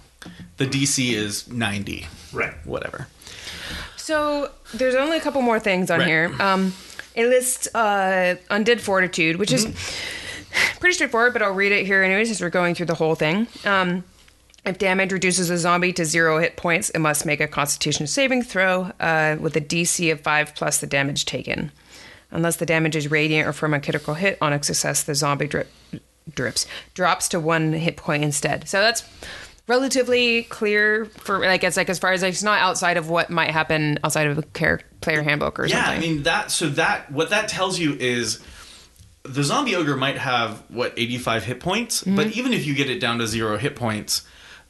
The 0.56 0.66
DC 0.66 1.12
is 1.12 1.46
90, 1.52 2.06
Right. 2.32 2.54
whatever. 2.64 3.06
So 3.96 4.50
there's 4.74 4.94
only 4.96 5.18
a 5.18 5.20
couple 5.20 5.42
more 5.42 5.60
things 5.60 5.90
on 5.90 5.98
Right. 6.00 6.08
here. 6.08 6.34
Um, 6.40 6.72
it 7.14 7.26
lists 7.26 7.68
uh, 7.74 8.36
undead 8.50 8.80
fortitude, 8.80 9.36
which 9.36 9.52
is 9.52 9.66
pretty 10.80 10.94
straightforward, 10.94 11.32
but 11.32 11.42
I'll 11.42 11.52
read 11.52 11.72
it 11.72 11.86
here 11.86 12.02
anyways 12.02 12.30
as 12.30 12.40
we're 12.40 12.50
going 12.50 12.74
through 12.74 12.86
the 12.86 12.94
whole 12.94 13.14
thing. 13.14 13.46
Um, 13.64 14.04
if 14.64 14.78
damage 14.78 15.12
reduces 15.12 15.50
a 15.50 15.58
zombie 15.58 15.92
to 15.94 16.04
zero 16.04 16.38
hit 16.38 16.56
points, 16.56 16.90
it 16.90 17.00
must 17.00 17.26
make 17.26 17.40
a 17.40 17.48
Constitution 17.48 18.06
saving 18.06 18.42
throw 18.42 18.92
uh, 19.00 19.36
with 19.40 19.56
a 19.56 19.60
DC 19.60 20.10
of 20.12 20.20
five 20.20 20.54
plus 20.54 20.78
the 20.78 20.86
damage 20.86 21.24
taken. 21.24 21.72
Unless 22.30 22.56
the 22.56 22.66
damage 22.66 22.96
is 22.96 23.10
radiant 23.10 23.46
or 23.46 23.52
from 23.52 23.74
a 23.74 23.80
critical 23.80 24.14
hit, 24.14 24.38
on 24.40 24.52
a 24.52 24.62
success, 24.62 25.02
the 25.02 25.14
zombie 25.14 25.46
drip, 25.46 25.70
drips 26.34 26.66
drops 26.94 27.28
to 27.28 27.40
one 27.40 27.72
hit 27.72 27.96
point 27.96 28.24
instead. 28.24 28.68
So 28.68 28.80
that's 28.80 29.02
relatively 29.68 30.42
clear 30.44 31.04
for 31.06 31.38
like 31.40 31.64
it's 31.64 31.76
like 31.76 31.88
as 31.88 31.98
far 31.98 32.12
as 32.12 32.22
like, 32.22 32.32
it's 32.32 32.42
not 32.42 32.60
outside 32.60 32.96
of 32.96 33.08
what 33.08 33.30
might 33.30 33.50
happen 33.50 33.98
outside 34.04 34.26
of 34.26 34.38
a 34.38 34.42
character 34.42 34.86
player 35.00 35.22
handbook 35.22 35.58
or 35.58 35.66
Yeah, 35.66 35.84
something. 35.84 36.02
Yeah, 36.02 36.08
I 36.08 36.12
mean 36.14 36.22
that 36.24 36.50
so 36.50 36.68
that 36.70 37.10
what 37.10 37.30
that 37.30 37.48
tells 37.48 37.78
you 37.78 37.94
is 37.94 38.40
the 39.24 39.42
zombie 39.44 39.76
ogre 39.76 39.96
might 39.96 40.18
have 40.18 40.62
what 40.68 40.92
85 40.96 41.44
hit 41.44 41.60
points, 41.60 42.02
Mm-hmm. 42.02 42.16
but 42.16 42.36
even 42.36 42.52
if 42.52 42.66
you 42.66 42.74
get 42.74 42.90
it 42.90 42.98
down 43.00 43.18
to 43.18 43.26
0 43.26 43.56
hit 43.58 43.76
points, 43.76 44.22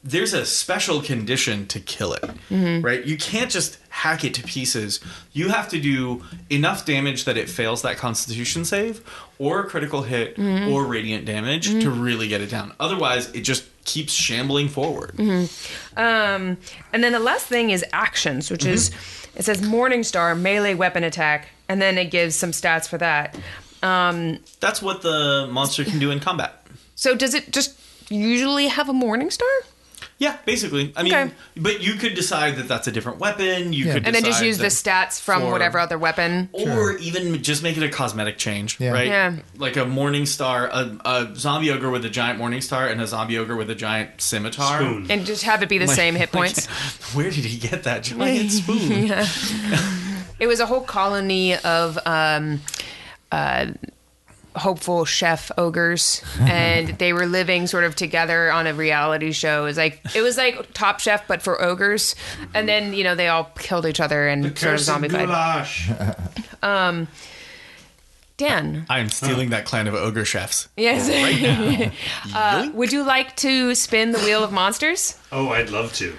there's 0.03 0.33
a 0.33 0.45
special 0.45 1.01
condition 1.01 1.65
to 1.67 1.79
kill 1.79 2.13
it. 2.13 2.21
Mm-hmm. 2.49 2.85
Right? 2.85 3.03
You 3.05 3.17
can't 3.17 3.49
just 3.49 3.79
hack 3.89 4.23
it 4.23 4.33
to 4.35 4.43
pieces. 4.43 4.99
You 5.31 5.49
have 5.49 5.69
to 5.69 5.79
do 5.79 6.23
enough 6.51 6.85
damage 6.85 7.25
that 7.25 7.37
it 7.37 7.49
fails 7.49 7.81
that 7.83 7.97
constitution 7.97 8.63
save 8.65 9.01
or 9.39 9.61
a 9.61 9.65
critical 9.65 10.03
hit 10.03 10.35
Mm-hmm. 10.37 10.71
or 10.71 10.85
radiant 10.85 11.25
damage 11.25 11.69
to 11.69 11.89
really 11.89 12.27
get 12.27 12.41
it 12.41 12.49
down. 12.51 12.73
Otherwise, 12.79 13.31
it 13.31 13.41
just 13.41 13.63
keeps 13.85 14.13
shambling 14.13 14.69
forward. 14.69 15.11
Mm-hmm. 15.15 15.99
Um, 15.99 16.57
and 16.91 17.03
then 17.03 17.11
the 17.11 17.19
last 17.19 17.45
thing 17.47 17.69
is 17.69 17.83
actions, 17.93 18.49
which 18.51 18.65
is 18.65 18.91
it 19.35 19.43
says 19.43 19.61
Morningstar 19.61 20.39
melee 20.39 20.73
weapon 20.75 21.03
attack, 21.03 21.47
and 21.67 21.81
then 21.81 21.97
it 21.97 22.11
gives 22.11 22.35
some 22.35 22.51
stats 22.51 22.87
for 22.87 22.97
that. 22.99 23.35
Um, 23.81 24.39
That's 24.59 24.81
what 24.81 25.01
the 25.01 25.47
monster 25.51 25.83
can 25.83 25.99
do 25.99 26.11
in 26.11 26.19
combat. 26.19 26.65
so 26.95 27.15
does 27.15 27.33
it 27.33 27.51
just 27.51 27.77
usually 28.09 28.67
have 28.67 28.89
a 28.89 28.93
Morningstar? 28.93 29.41
Yeah, 30.23 30.37
basically. 30.45 30.93
I 30.95 31.03
mean, 31.03 31.13
Okay. 31.13 31.31
but 31.57 31.81
you 31.81 31.95
could 31.95 32.13
decide 32.15 32.55
that 32.55 32.67
that's 32.69 32.87
a 32.87 32.91
different 32.93 33.19
weapon. 33.19 33.73
You 33.73 33.85
Yeah. 33.87 33.93
could 33.93 34.05
And 34.05 34.15
then 34.15 34.23
just 34.23 34.39
decide 34.39 34.45
use 34.45 34.57
the 34.57 34.63
that- 34.63 35.09
stats 35.09 35.19
from 35.19 35.41
for- 35.41 35.51
whatever 35.51 35.79
other 35.79 35.97
weapon. 35.97 36.47
or 36.53 36.95
even 36.97 37.43
just 37.43 37.61
make 37.61 37.75
it 37.75 37.83
a 37.83 37.89
cosmetic 37.89 38.37
change, 38.37 38.77
Yeah. 38.79 38.91
right? 38.91 39.07
Yeah. 39.07 39.33
Like 39.57 39.75
a 39.75 39.83
morning 39.85 40.25
star, 40.25 40.67
a, 40.67 40.97
a 41.03 41.35
zombie 41.35 41.71
ogre 41.71 41.89
with 41.89 42.05
a 42.05 42.09
giant 42.09 42.39
morning 42.39 42.61
star, 42.61 42.87
and 42.87 43.01
a 43.01 43.07
zombie 43.07 43.37
ogre 43.37 43.55
with 43.57 43.69
a 43.69 43.75
giant 43.75 44.21
scimitar. 44.21 44.79
Spoon. 44.79 45.07
And 45.09 45.25
just 45.25 45.43
have 45.43 45.61
it 45.61 45.67
be 45.69 45.77
the 45.77 45.87
Like- 45.87 45.95
same 45.95 46.15
hit 46.15 46.31
points. 46.31 46.67
like, 46.67 46.75
where 47.15 47.29
did 47.29 47.43
he 47.45 47.57
get 47.57 47.83
that 47.83 48.03
giant 48.03 48.51
spoon? 48.51 49.11
It 50.39 50.47
was 50.47 50.59
a 50.59 50.65
whole 50.65 50.81
colony 50.81 51.55
of 51.57 51.99
um, 52.05 52.61
uh, 53.31 53.67
hopeful 54.55 55.05
chef 55.05 55.51
ogres, 55.57 56.21
and 56.39 56.89
they 56.99 57.13
were 57.13 57.25
living 57.25 57.67
sort 57.67 57.83
of 57.83 57.95
together 57.95 58.51
on 58.51 58.67
a 58.67 58.73
reality 58.73 59.31
show. 59.31 59.63
It 59.63 59.65
was 59.65 59.77
like 59.77 60.01
it 60.15 60.21
was 60.21 60.37
like 60.37 60.73
Top 60.73 60.99
Chef, 60.99 61.27
but 61.27 61.41
for 61.41 61.61
ogres. 61.61 62.15
And 62.53 62.67
then 62.67 62.93
you 62.93 63.03
know 63.03 63.15
they 63.15 63.27
all 63.27 63.45
killed 63.57 63.85
each 63.85 63.99
other 63.99 64.27
and 64.27 64.57
sort 64.57 64.75
of 64.75 64.79
zombie 64.79 65.09
zombified. 65.09 65.27
goulash. 66.61 67.07
Dan, 68.35 68.87
I'm 68.89 69.09
stealing 69.09 69.51
that 69.51 69.63
clan 69.63 69.87
of 69.87 69.93
ogre 69.93 70.25
chefs. 70.25 70.67
yes, 70.75 71.07
Right 71.07 71.91
now. 72.33 72.35
uh, 72.65 72.71
would 72.73 72.91
you 72.91 73.03
like 73.03 73.35
to 73.37 73.75
spin 73.75 74.11
the 74.11 74.17
wheel 74.19 74.43
of 74.43 74.51
monsters? 74.51 75.19
Oh, 75.31 75.49
I'd 75.49 75.69
love 75.69 75.93
to. 75.93 76.13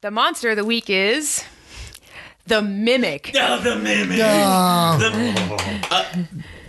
The 0.00 0.10
monster 0.10 0.48
of 0.50 0.56
the 0.56 0.64
week 0.64 0.88
is 0.88 1.44
the 2.46 2.62
mimic. 2.62 3.32
Oh, 3.36 3.58
the 3.60 3.76
mimic. 3.76 4.18
Oh, 4.22 4.98
The- 4.98 6.26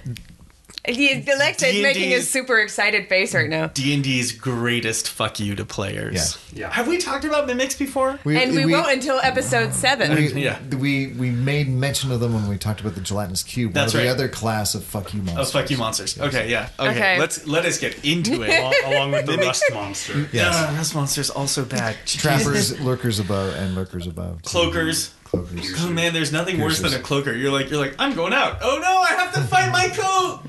He, 0.84 1.22
Alexei's 1.22 1.74
D&D 1.74 1.84
making 1.84 2.14
a 2.14 2.22
super 2.22 2.58
excited 2.60 3.08
face 3.08 3.36
right 3.36 3.48
now. 3.48 3.68
D 3.68 3.94
and 3.94 4.04
D's 4.04 4.32
greatest 4.32 5.12
fuck 5.12 5.40
you 5.40 5.54
to 5.56 5.64
players. 5.64 6.40
Yeah. 6.54 6.62
Yeah. 6.62 6.72
Have 6.74 6.88
we 6.88 6.98
talked 6.98 7.24
about 7.24 7.46
mimics 7.46 7.76
before? 7.76 8.18
and 8.26 8.56
we, 8.56 8.66
won't 8.66 8.92
until 8.92 9.20
episode 9.22 9.76
seven. 9.76 10.16
We, 10.16 10.34
Yeah. 10.44 10.60
we 10.76 11.08
we 11.10 11.30
made 11.30 11.70
mention 11.70 12.12
of 12.12 12.20
them 12.20 12.34
when 12.34 12.48
we 12.50 12.58
talked 12.58 12.82
about 12.82 12.96
the 12.96 13.02
gelatinous 13.02 13.44
cube. 13.44 13.74
That's 13.74 13.94
one 13.94 14.02
of 14.02 14.08
right. 14.08 14.18
the 14.18 14.24
other 14.24 14.28
class 14.34 14.74
of 14.74 14.84
fuck 14.84 15.14
you 15.14 15.22
Oh 15.22 15.26
monsters. 15.36 15.52
fuck 15.52 15.70
you 15.70 15.78
monsters. 15.78 16.20
Okay, 16.20 16.50
yeah. 16.50 16.70
Okay. 16.80 16.90
Okay. 16.90 17.20
Let's 17.20 17.46
let 17.46 17.66
us 17.66 17.78
get 17.80 18.04
into 18.04 18.42
it. 18.42 18.50
Al- 18.50 18.92
along 18.92 19.12
with 19.12 19.28
the 19.28 19.38
rust 19.38 19.64
monster. 19.72 20.28
Yes. 20.34 20.56
Ah, 20.58 20.74
rust 20.76 20.96
monsters 20.96 21.30
also 21.30 21.64
bad. 21.64 21.96
Trappers, 22.08 22.80
lurkers 22.82 23.20
above, 23.20 23.54
and 23.54 23.76
lurkers 23.76 24.08
above. 24.08 24.42
Cloakers. 24.42 25.12
Cloakers. 25.32 25.76
Oh 25.78 25.90
man, 25.90 26.14
there's 26.14 26.34
nothing 26.34 26.60
worse 26.60 26.80
than 26.82 26.94
a 26.94 27.00
cloaker. 27.00 27.32
You're 27.32 27.52
like, 27.52 27.70
you're 27.70 27.80
like, 27.80 27.96
I'm 27.98 28.14
going 28.16 28.34
out. 28.34 28.58
Oh 28.62 28.80
no, 28.82 29.02
I 29.02 29.14
have 29.14 29.34
to 29.34 29.42
find 29.42 29.72
my 29.72 29.88
coat. 29.88 30.42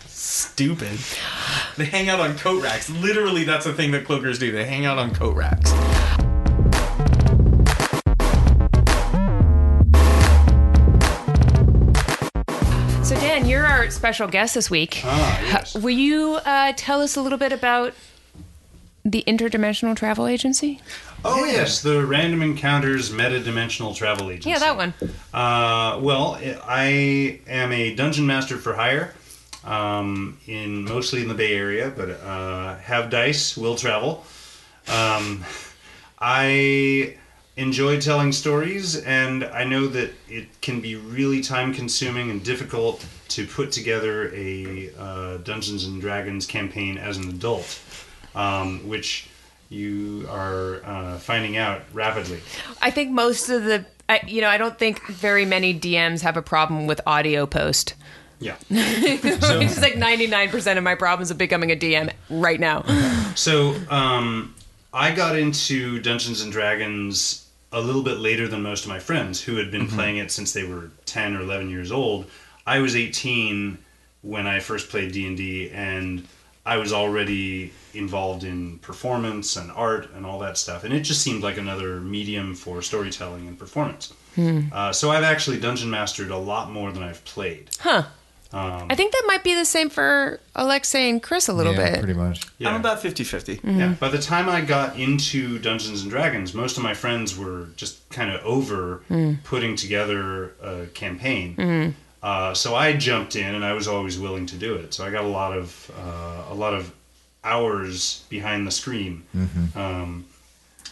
Stupid. 0.06 0.98
They 1.76 1.86
hang 1.86 2.08
out 2.08 2.20
on 2.20 2.38
coat 2.38 2.62
racks. 2.62 2.88
Literally, 2.88 3.42
that's 3.42 3.64
the 3.64 3.72
thing 3.72 3.90
that 3.92 4.04
cloakers 4.04 4.38
do. 4.38 4.52
They 4.52 4.64
hang 4.64 4.84
out 4.86 4.98
on 4.98 5.12
coat 5.12 5.34
racks. 5.34 5.70
So, 13.06 13.14
Dan, 13.16 13.46
you're 13.46 13.64
our 13.66 13.90
special 13.90 14.28
guest 14.28 14.54
this 14.54 14.70
week. 14.70 15.02
Ah, 15.04 15.40
yes. 15.42 15.74
Will 15.74 15.90
you 15.90 16.38
uh, 16.44 16.72
tell 16.76 17.00
us 17.02 17.16
a 17.16 17.22
little 17.22 17.38
bit 17.38 17.52
about 17.52 17.92
the 19.06 19.22
Interdimensional 19.26 19.94
Travel 19.96 20.26
Agency? 20.26 20.80
Oh 21.24 21.44
yes, 21.44 21.80
the 21.80 22.04
Random 22.04 22.42
Encounters 22.42 23.10
Metadimensional 23.10 23.94
Travel 23.94 24.30
Agency. 24.30 24.50
Yeah, 24.50 24.58
that 24.58 24.76
one. 24.76 24.94
Uh, 25.32 26.00
well, 26.02 26.38
I 26.64 27.40
am 27.46 27.72
a 27.72 27.94
dungeon 27.94 28.26
master 28.26 28.56
for 28.56 28.74
hire, 28.74 29.14
um, 29.64 30.38
in 30.46 30.84
mostly 30.84 31.22
in 31.22 31.28
the 31.28 31.34
Bay 31.34 31.54
Area, 31.54 31.92
but 31.96 32.10
uh, 32.10 32.76
have 32.78 33.08
dice, 33.08 33.56
will 33.56 33.76
travel. 33.76 34.26
Um, 34.88 35.44
I 36.18 37.16
enjoy 37.56 38.00
telling 38.00 38.32
stories, 38.32 38.96
and 38.96 39.44
I 39.44 39.64
know 39.64 39.86
that 39.86 40.12
it 40.28 40.60
can 40.60 40.80
be 40.80 40.96
really 40.96 41.40
time 41.40 41.72
consuming 41.72 42.30
and 42.30 42.42
difficult 42.44 43.04
to 43.28 43.46
put 43.46 43.72
together 43.72 44.32
a 44.34 44.90
uh, 44.98 45.36
Dungeons 45.38 45.84
and 45.84 46.00
Dragons 46.00 46.46
campaign 46.46 46.98
as 46.98 47.16
an 47.16 47.28
adult, 47.28 47.80
um, 48.36 48.86
which 48.88 49.28
you 49.68 50.26
are 50.30 50.80
uh, 50.84 51.18
finding 51.18 51.56
out 51.56 51.82
rapidly. 51.92 52.40
I 52.80 52.90
think 52.90 53.10
most 53.10 53.48
of 53.48 53.64
the, 53.64 53.84
I, 54.08 54.20
you 54.26 54.40
know, 54.40 54.48
I 54.48 54.58
don't 54.58 54.78
think 54.78 55.04
very 55.06 55.44
many 55.44 55.78
DMs 55.78 56.20
have 56.20 56.36
a 56.36 56.42
problem 56.42 56.86
with 56.86 57.00
audio 57.06 57.46
post. 57.46 57.94
Yeah. 58.38 58.56
It's 58.70 59.48
just 59.48 59.82
like 59.82 59.94
99% 59.94 60.76
of 60.76 60.84
my 60.84 60.94
problems 60.94 61.30
of 61.30 61.38
becoming 61.38 61.72
a 61.72 61.76
DM 61.76 62.12
right 62.30 62.60
now. 62.60 62.82
So, 63.34 63.74
um, 63.90 64.54
I 64.92 65.14
got 65.14 65.36
into 65.36 66.00
Dungeons 66.00 66.40
and 66.42 66.52
Dragons 66.52 67.46
a 67.72 67.80
little 67.80 68.02
bit 68.02 68.18
later 68.18 68.46
than 68.48 68.62
most 68.62 68.84
of 68.84 68.88
my 68.88 68.98
friends 68.98 69.42
who 69.42 69.56
had 69.56 69.70
been 69.70 69.88
playing 69.88 70.18
it 70.18 70.30
since 70.30 70.52
they 70.52 70.64
were 70.64 70.90
10 71.06 71.36
or 71.36 71.40
11 71.40 71.68
years 71.68 71.90
old. 71.90 72.26
I 72.66 72.78
was 72.78 72.96
18 72.96 73.78
when 74.22 74.46
I 74.46 74.60
first 74.60 74.88
played 74.88 75.12
D&D 75.12 75.70
and 75.70 76.26
I 76.66 76.76
was 76.78 76.92
already 76.92 77.72
involved 77.94 78.44
in 78.44 78.78
performance 78.80 79.56
and 79.56 79.70
art 79.70 80.10
and 80.14 80.26
all 80.26 80.40
that 80.40 80.58
stuff. 80.58 80.84
And 80.84 80.92
it 80.92 81.00
just 81.00 81.22
seemed 81.22 81.42
like 81.42 81.56
another 81.56 82.00
medium 82.00 82.54
for 82.54 82.82
storytelling 82.82 83.46
and 83.46 83.58
performance. 83.58 84.12
Hmm. 84.34 84.62
Uh, 84.72 84.92
so 84.92 85.10
I've 85.10 85.24
actually 85.24 85.58
dungeon 85.58 85.88
mastered 85.88 86.30
a 86.30 86.36
lot 86.36 86.70
more 86.70 86.92
than 86.92 87.02
I've 87.02 87.24
played. 87.24 87.70
Huh. 87.78 88.02
Um, 88.52 88.86
I 88.90 88.94
think 88.94 89.12
that 89.12 89.24
might 89.26 89.42
be 89.42 89.54
the 89.54 89.64
same 89.64 89.88
for 89.90 90.40
Alexei 90.54 91.10
and 91.10 91.22
Chris 91.22 91.48
a 91.48 91.52
little 91.52 91.74
yeah, 91.74 91.90
bit. 91.90 91.98
pretty 92.00 92.18
much. 92.18 92.42
Yeah. 92.58 92.70
I'm 92.70 92.80
about 92.80 93.00
50 93.00 93.24
50. 93.24 93.56
Mm-hmm. 93.56 93.78
Yeah. 93.78 93.94
By 93.98 94.08
the 94.08 94.18
time 94.18 94.48
I 94.48 94.60
got 94.60 94.98
into 94.98 95.58
Dungeons 95.58 96.02
and 96.02 96.10
Dragons, 96.10 96.54
most 96.54 96.76
of 96.76 96.82
my 96.82 96.94
friends 96.94 97.36
were 97.36 97.68
just 97.76 98.08
kind 98.10 98.30
of 98.30 98.44
over 98.44 99.02
hmm. 99.08 99.34
putting 99.44 99.76
together 99.76 100.54
a 100.62 100.86
campaign. 100.94 101.54
Hmm. 101.54 101.88
Uh, 102.26 102.52
so 102.54 102.74
I 102.74 102.92
jumped 102.92 103.36
in, 103.36 103.54
and 103.54 103.64
I 103.64 103.72
was 103.72 103.86
always 103.86 104.18
willing 104.18 104.46
to 104.46 104.56
do 104.56 104.74
it. 104.74 104.92
So 104.94 105.04
I 105.06 105.10
got 105.12 105.24
a 105.24 105.28
lot 105.28 105.56
of 105.56 105.68
uh, 105.96 106.52
a 106.52 106.54
lot 106.54 106.74
of 106.74 106.92
hours 107.44 108.24
behind 108.28 108.66
the 108.66 108.72
screen. 108.72 109.22
Um, 109.76 110.24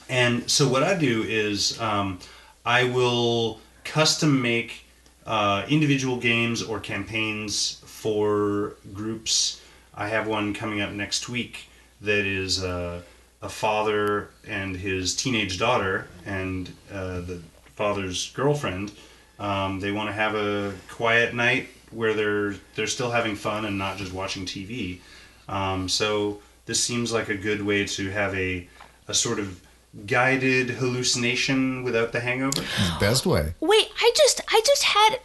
and 0.08 0.48
so 0.48 0.68
what 0.68 0.84
I 0.84 0.94
do 0.94 1.24
is 1.24 1.80
um, 1.80 2.20
I 2.64 2.84
will 2.84 3.58
custom 3.82 4.40
make 4.42 4.84
uh, 5.26 5.66
individual 5.68 6.18
games 6.18 6.62
or 6.62 6.78
campaigns 6.78 7.82
for 7.84 8.76
groups. 8.92 9.60
I 9.92 10.06
have 10.10 10.28
one 10.28 10.54
coming 10.54 10.80
up 10.80 10.92
next 10.92 11.28
week 11.28 11.68
that 12.00 12.24
is 12.26 12.62
uh, 12.62 13.00
a 13.42 13.48
father 13.48 14.28
and 14.46 14.76
his 14.76 15.16
teenage 15.16 15.58
daughter 15.58 16.06
and 16.24 16.70
uh, 16.92 17.20
the 17.22 17.40
father's 17.74 18.30
girlfriend. 18.30 18.92
Um, 19.38 19.80
they 19.80 19.92
want 19.92 20.08
to 20.08 20.12
have 20.12 20.34
a 20.34 20.72
quiet 20.88 21.34
night 21.34 21.68
where 21.90 22.14
they're 22.14 22.54
they're 22.74 22.86
still 22.86 23.10
having 23.10 23.36
fun 23.36 23.64
and 23.64 23.78
not 23.78 23.96
just 23.96 24.12
watching 24.12 24.46
TV. 24.46 25.00
Um, 25.48 25.88
so 25.88 26.40
this 26.66 26.82
seems 26.82 27.12
like 27.12 27.28
a 27.28 27.36
good 27.36 27.62
way 27.62 27.84
to 27.86 28.10
have 28.10 28.34
a 28.34 28.68
a 29.08 29.14
sort 29.14 29.38
of 29.38 29.60
guided 30.06 30.70
hallucination 30.70 31.84
without 31.84 32.12
the 32.12 32.20
hangover. 32.20 32.62
Best 33.00 33.26
way. 33.26 33.54
Wait, 33.60 33.88
I 34.00 34.12
just 34.16 34.40
I 34.48 34.60
just 34.64 34.82
had 34.84 35.18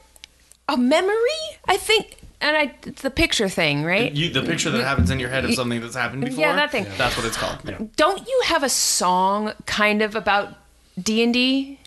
a 0.68 0.78
memory. 0.78 1.16
I 1.68 1.78
think, 1.78 2.18
and 2.42 2.56
I 2.56 2.74
it's 2.86 3.02
the 3.02 3.10
picture 3.10 3.50
thing, 3.50 3.84
right? 3.84 4.12
You, 4.12 4.30
the 4.30 4.44
picture 4.44 4.70
that 4.70 4.84
happens 4.84 5.10
in 5.10 5.20
your 5.20 5.30
head 5.30 5.46
of 5.46 5.54
something 5.54 5.82
that's 5.82 5.96
happened 5.96 6.26
before. 6.26 6.40
Yeah, 6.42 6.56
that 6.56 6.72
thing. 6.72 6.86
That's 6.98 7.18
what 7.18 7.26
it's 7.26 7.38
called. 7.38 7.60
Don't 7.96 8.28
you 8.28 8.42
have 8.46 8.64
a 8.64 8.70
song 8.70 9.54
kind 9.66 10.02
of 10.02 10.16
about 10.16 10.56
D 11.02 11.24
and 11.24 11.34
D? 11.34 11.79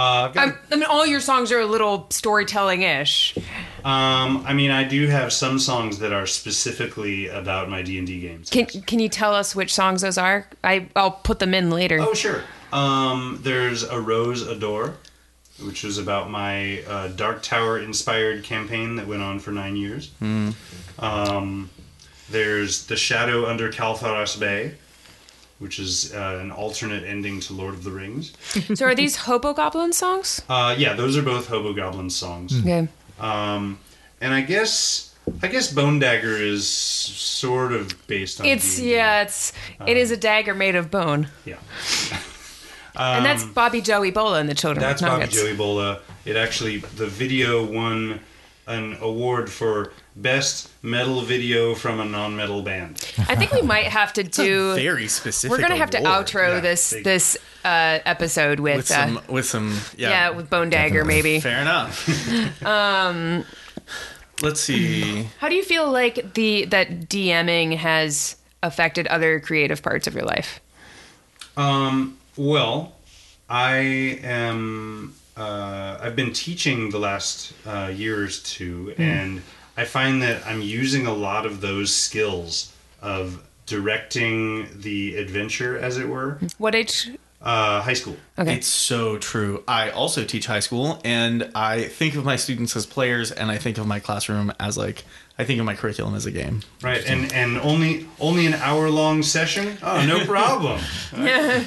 Uh, 0.00 0.32
I've 0.34 0.36
I 0.36 0.52
I 0.72 0.76
mean, 0.76 0.84
all 0.84 1.06
your 1.06 1.20
songs 1.20 1.52
are 1.52 1.60
a 1.60 1.66
little 1.66 2.06
storytelling 2.08 2.80
ish. 2.82 3.36
um, 3.84 4.42
I 4.46 4.54
mean, 4.54 4.70
I 4.70 4.84
do 4.84 5.08
have 5.08 5.30
some 5.30 5.58
songs 5.58 5.98
that 5.98 6.10
are 6.10 6.26
specifically 6.26 7.28
about 7.28 7.68
my 7.68 7.82
D 7.82 7.98
and 7.98 8.06
D 8.06 8.18
games. 8.20 8.48
Can 8.48 8.64
Can 8.64 8.98
you 8.98 9.10
tell 9.10 9.34
us 9.34 9.54
which 9.54 9.74
songs 9.74 10.00
those 10.00 10.16
are? 10.16 10.46
I 10.64 10.88
I'll 10.96 11.10
put 11.10 11.38
them 11.38 11.52
in 11.52 11.68
later. 11.70 11.98
Oh, 12.00 12.14
sure. 12.14 12.42
Um, 12.72 13.40
there's 13.42 13.82
A 13.82 14.00
Rose 14.00 14.40
Adore, 14.40 14.94
which 15.62 15.84
was 15.84 15.98
about 15.98 16.30
my 16.30 16.82
uh, 16.84 17.08
Dark 17.08 17.42
Tower 17.42 17.78
inspired 17.78 18.42
campaign 18.42 18.96
that 18.96 19.06
went 19.06 19.20
on 19.20 19.38
for 19.38 19.50
nine 19.50 19.76
years. 19.76 20.12
Um, 20.98 21.68
there's 22.30 22.86
The 22.86 22.96
Shadow 22.96 23.44
Under 23.46 23.70
Caltharos 23.70 24.38
Bay, 24.38 24.76
which 25.60 25.78
is 25.78 26.12
uh, 26.12 26.40
an 26.42 26.50
alternate 26.50 27.04
ending 27.04 27.38
to 27.40 27.52
Lord 27.52 27.74
of 27.74 27.84
the 27.84 27.92
Rings. 27.92 28.32
So 28.74 28.86
are 28.86 28.94
these 28.94 29.14
Hobo 29.16 29.52
Goblin 29.54 29.92
songs? 29.92 30.42
Uh, 30.48 30.74
yeah, 30.76 30.94
those 30.94 31.16
are 31.16 31.22
both 31.22 31.46
Hobo 31.48 31.72
Goblin 31.72 32.10
songs. 32.10 32.58
Okay. 32.60 32.88
Um, 33.20 33.78
and 34.20 34.34
I 34.34 34.40
guess 34.40 35.14
I 35.42 35.48
guess 35.48 35.72
Bone 35.72 35.98
Dagger 36.00 36.34
is 36.36 36.66
sort 36.66 37.72
of 37.72 38.06
based 38.08 38.40
on. 38.40 38.46
It's 38.46 38.76
D&D. 38.76 38.92
yeah, 38.94 39.22
it's 39.22 39.52
it 39.86 39.96
is 39.96 40.10
a 40.10 40.16
dagger 40.16 40.54
made 40.54 40.74
of 40.76 40.90
bone, 40.90 41.28
Yeah. 41.44 41.56
and 42.96 43.24
that's 43.24 43.44
Bobby 43.44 43.80
Joey 43.80 44.10
Bola 44.10 44.40
in 44.40 44.46
the 44.46 44.54
Children 44.54 44.82
That's 44.82 45.00
Bobby 45.02 45.20
Nuggets. 45.20 45.36
Joey 45.36 45.54
Bola. 45.56 46.00
It 46.24 46.36
actually 46.36 46.78
the 46.78 47.06
video 47.06 47.64
won 47.64 48.20
an 48.70 48.96
award 49.00 49.50
for 49.50 49.92
best 50.14 50.70
metal 50.82 51.22
video 51.22 51.74
from 51.74 51.98
a 51.98 52.04
non-metal 52.04 52.62
band. 52.62 52.92
I 53.28 53.34
think 53.34 53.52
we 53.52 53.62
might 53.62 53.86
have 53.86 54.12
to 54.14 54.22
do. 54.22 54.74
Very 54.76 55.08
specific. 55.08 55.50
We're 55.50 55.60
gonna 55.60 55.76
have 55.76 55.90
to 55.90 55.98
outro 55.98 56.54
Yeah, 56.54 56.60
this 56.60 56.92
big. 56.92 57.04
this 57.04 57.36
uh, 57.64 57.98
episode 58.04 58.60
with, 58.60 58.76
with 58.76 58.86
some 58.86 59.18
uh, 59.18 59.22
with 59.28 59.46
some 59.46 59.76
yeah. 59.96 60.10
yeah 60.10 60.30
with 60.30 60.48
Bone 60.48 60.70
Dagger 60.70 61.04
maybe. 61.04 61.40
Fair 61.40 61.60
enough. 61.60 62.62
um, 62.64 63.44
let's 64.40 64.60
see. 64.60 65.26
How 65.40 65.48
do 65.48 65.56
you 65.56 65.64
feel 65.64 65.90
like 65.90 66.34
the 66.34 66.66
that 66.66 67.08
DMing 67.08 67.76
has 67.76 68.36
affected 68.62 69.08
other 69.08 69.40
creative 69.40 69.82
parts 69.82 70.06
of 70.06 70.14
your 70.14 70.24
life? 70.24 70.60
Um, 71.56 72.18
well, 72.36 72.94
I 73.48 74.20
am. 74.22 75.14
Uh, 75.40 75.98
I've 76.02 76.14
been 76.16 76.34
teaching 76.34 76.90
the 76.90 76.98
last 76.98 77.54
uh, 77.66 77.90
year 77.94 78.24
or 78.24 78.28
two, 78.28 78.94
and 78.98 79.40
I 79.74 79.86
find 79.86 80.20
that 80.20 80.46
I'm 80.46 80.60
using 80.60 81.06
a 81.06 81.14
lot 81.14 81.46
of 81.46 81.62
those 81.62 81.94
skills 81.94 82.74
of 83.00 83.42
directing 83.64 84.68
the 84.78 85.16
adventure, 85.16 85.78
as 85.78 85.96
it 85.96 86.06
were. 86.10 86.38
What 86.58 86.74
age? 86.74 87.08
Uh, 87.40 87.80
high 87.80 87.94
school. 87.94 88.16
Okay. 88.38 88.56
It's 88.56 88.66
so 88.66 89.16
true. 89.16 89.64
I 89.66 89.88
also 89.88 90.24
teach 90.26 90.44
high 90.44 90.60
school, 90.60 91.00
and 91.06 91.50
I 91.54 91.84
think 91.84 92.16
of 92.16 92.24
my 92.26 92.36
students 92.36 92.76
as 92.76 92.84
players, 92.84 93.32
and 93.32 93.50
I 93.50 93.56
think 93.56 93.78
of 93.78 93.86
my 93.86 93.98
classroom 93.98 94.52
as 94.60 94.76
like 94.76 95.04
I 95.38 95.44
think 95.44 95.58
of 95.58 95.64
my 95.64 95.74
curriculum 95.74 96.14
as 96.14 96.26
a 96.26 96.30
game. 96.32 96.60
Right, 96.82 97.02
and 97.06 97.32
and 97.32 97.56
only 97.56 98.06
only 98.20 98.44
an 98.44 98.52
hour 98.52 98.90
long 98.90 99.22
session. 99.22 99.78
Oh, 99.82 100.04
no 100.04 100.22
problem. 100.26 100.82
yeah. 101.16 101.64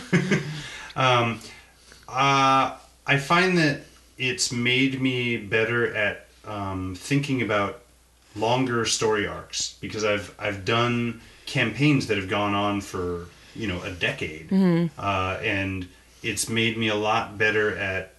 um, 0.96 1.40
uh, 2.08 2.78
I 3.06 3.18
find 3.18 3.58
that 3.58 3.82
it's 4.18 4.52
made 4.52 5.02
me 5.02 5.38
better 5.38 5.94
at 5.96 6.28
um, 6.46 6.96
thinking 6.96 7.42
about 7.42 7.80
longer 8.36 8.86
story 8.86 9.28
arcs 9.28 9.76
because 9.82 10.04
I've 10.04 10.34
I've 10.40 10.66
done 10.66 11.22
campaigns 11.46 12.08
that 12.08 12.18
have 12.18 12.30
gone 12.30 12.54
on 12.54 12.82
for 12.82 13.28
you 13.56 13.68
know 13.68 13.82
a 13.84 13.92
decade, 13.92 14.52
uh, 14.98 15.40
and 15.42 15.88
it's 16.22 16.50
made 16.50 16.78
me 16.78 16.88
a 16.90 16.96
lot 16.96 17.38
better 17.38 17.78
at 17.78 18.14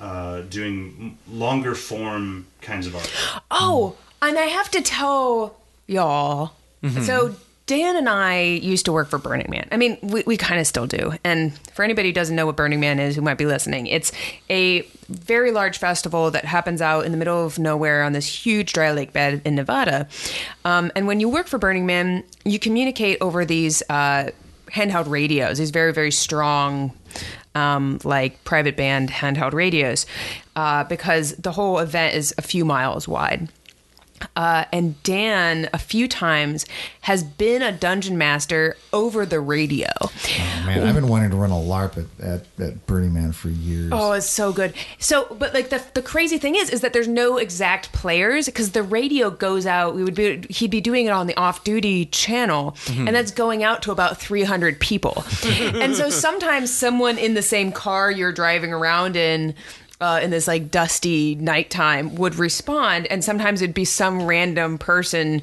uh, 0.00 0.40
doing 0.42 1.18
longer 1.30 1.74
form 1.74 2.46
kinds 2.62 2.86
of 2.86 2.94
art. 2.96 3.12
Oh, 3.50 3.96
and 4.22 4.38
I 4.38 4.44
have 4.44 4.70
to 4.72 4.80
tell 4.82 5.56
y'all. 5.86 6.52
So 7.02 7.34
Dan 7.70 7.94
and 7.94 8.08
I 8.08 8.40
used 8.40 8.86
to 8.86 8.92
work 8.92 9.10
for 9.10 9.18
Burning 9.18 9.48
Man. 9.48 9.68
I 9.70 9.76
mean, 9.76 9.96
we, 10.02 10.24
we 10.26 10.36
kind 10.36 10.60
of 10.60 10.66
still 10.66 10.88
do. 10.88 11.12
And 11.22 11.56
for 11.68 11.84
anybody 11.84 12.08
who 12.08 12.12
doesn't 12.12 12.34
know 12.34 12.44
what 12.44 12.56
Burning 12.56 12.80
Man 12.80 12.98
is, 12.98 13.14
who 13.14 13.22
might 13.22 13.38
be 13.38 13.46
listening, 13.46 13.86
it's 13.86 14.10
a 14.50 14.80
very 15.08 15.52
large 15.52 15.78
festival 15.78 16.32
that 16.32 16.44
happens 16.44 16.82
out 16.82 17.04
in 17.06 17.12
the 17.12 17.16
middle 17.16 17.46
of 17.46 17.60
nowhere 17.60 18.02
on 18.02 18.12
this 18.12 18.26
huge 18.26 18.72
dry 18.72 18.90
lake 18.90 19.12
bed 19.12 19.42
in 19.44 19.54
Nevada. 19.54 20.08
Um, 20.64 20.90
and 20.96 21.06
when 21.06 21.20
you 21.20 21.28
work 21.28 21.46
for 21.46 21.58
Burning 21.58 21.86
Man, 21.86 22.24
you 22.44 22.58
communicate 22.58 23.18
over 23.20 23.44
these 23.44 23.84
uh, 23.88 24.30
handheld 24.72 25.08
radios, 25.08 25.58
these 25.58 25.70
very, 25.70 25.92
very 25.92 26.10
strong 26.10 26.90
um, 27.54 28.00
like 28.02 28.42
private 28.42 28.76
band 28.76 29.10
handheld 29.10 29.52
radios 29.52 30.06
uh, 30.56 30.82
because 30.82 31.36
the 31.36 31.52
whole 31.52 31.78
event 31.78 32.16
is 32.16 32.34
a 32.36 32.42
few 32.42 32.64
miles 32.64 33.06
wide. 33.06 33.48
Uh, 34.36 34.64
and 34.72 35.00
Dan, 35.02 35.68
a 35.72 35.78
few 35.78 36.08
times, 36.08 36.66
has 37.02 37.22
been 37.22 37.62
a 37.62 37.72
dungeon 37.72 38.18
master 38.18 38.76
over 38.92 39.24
the 39.24 39.40
radio. 39.40 39.88
Oh, 40.00 40.12
man, 40.66 40.86
I've 40.86 40.94
been 40.94 41.08
wanting 41.08 41.30
to 41.30 41.36
run 41.36 41.50
a 41.50 41.54
LARP 41.54 42.06
at, 42.20 42.24
at, 42.24 42.46
at 42.60 42.86
Burning 42.86 43.12
Man 43.12 43.32
for 43.32 43.48
years. 43.48 43.90
Oh, 43.92 44.12
it's 44.12 44.26
so 44.26 44.52
good. 44.52 44.74
So, 44.98 45.34
but 45.38 45.54
like 45.54 45.70
the 45.70 45.82
the 45.94 46.02
crazy 46.02 46.38
thing 46.38 46.56
is, 46.56 46.70
is 46.70 46.80
that 46.82 46.92
there's 46.92 47.08
no 47.08 47.38
exact 47.38 47.92
players 47.92 48.46
because 48.46 48.72
the 48.72 48.82
radio 48.82 49.30
goes 49.30 49.66
out. 49.66 49.94
We 49.94 50.04
would 50.04 50.14
be 50.14 50.44
he'd 50.50 50.70
be 50.70 50.80
doing 50.80 51.06
it 51.06 51.10
on 51.10 51.26
the 51.26 51.36
off 51.36 51.64
duty 51.64 52.06
channel, 52.06 52.76
and 52.88 53.08
that's 53.14 53.30
going 53.30 53.62
out 53.62 53.82
to 53.82 53.92
about 53.92 54.18
300 54.18 54.80
people. 54.80 55.24
and 55.44 55.94
so 55.94 56.10
sometimes 56.10 56.72
someone 56.72 57.18
in 57.18 57.34
the 57.34 57.42
same 57.42 57.72
car 57.72 58.10
you're 58.10 58.32
driving 58.32 58.72
around 58.72 59.16
in. 59.16 59.54
Uh, 60.00 60.18
in 60.22 60.30
this 60.30 60.48
like 60.48 60.70
dusty 60.70 61.34
nighttime 61.34 62.14
would 62.14 62.36
respond 62.36 63.06
and 63.08 63.22
sometimes 63.22 63.60
it'd 63.60 63.74
be 63.74 63.84
some 63.84 64.24
random 64.24 64.78
person 64.78 65.42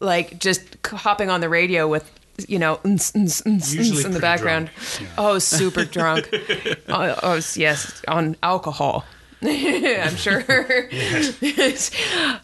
like 0.00 0.40
just 0.40 0.76
hopping 0.84 1.30
on 1.30 1.40
the 1.40 1.48
radio 1.48 1.86
with 1.86 2.10
you 2.48 2.58
know 2.58 2.80
in 2.84 2.96
the 2.96 4.18
background. 4.20 4.70
Yeah. 5.00 5.06
oh 5.18 5.38
super 5.38 5.84
drunk. 5.84 6.28
Oh, 6.88 7.18
oh 7.22 7.40
yes 7.54 8.02
on 8.08 8.36
alcohol. 8.42 9.04
I'm 9.42 10.16
sure. 10.16 10.42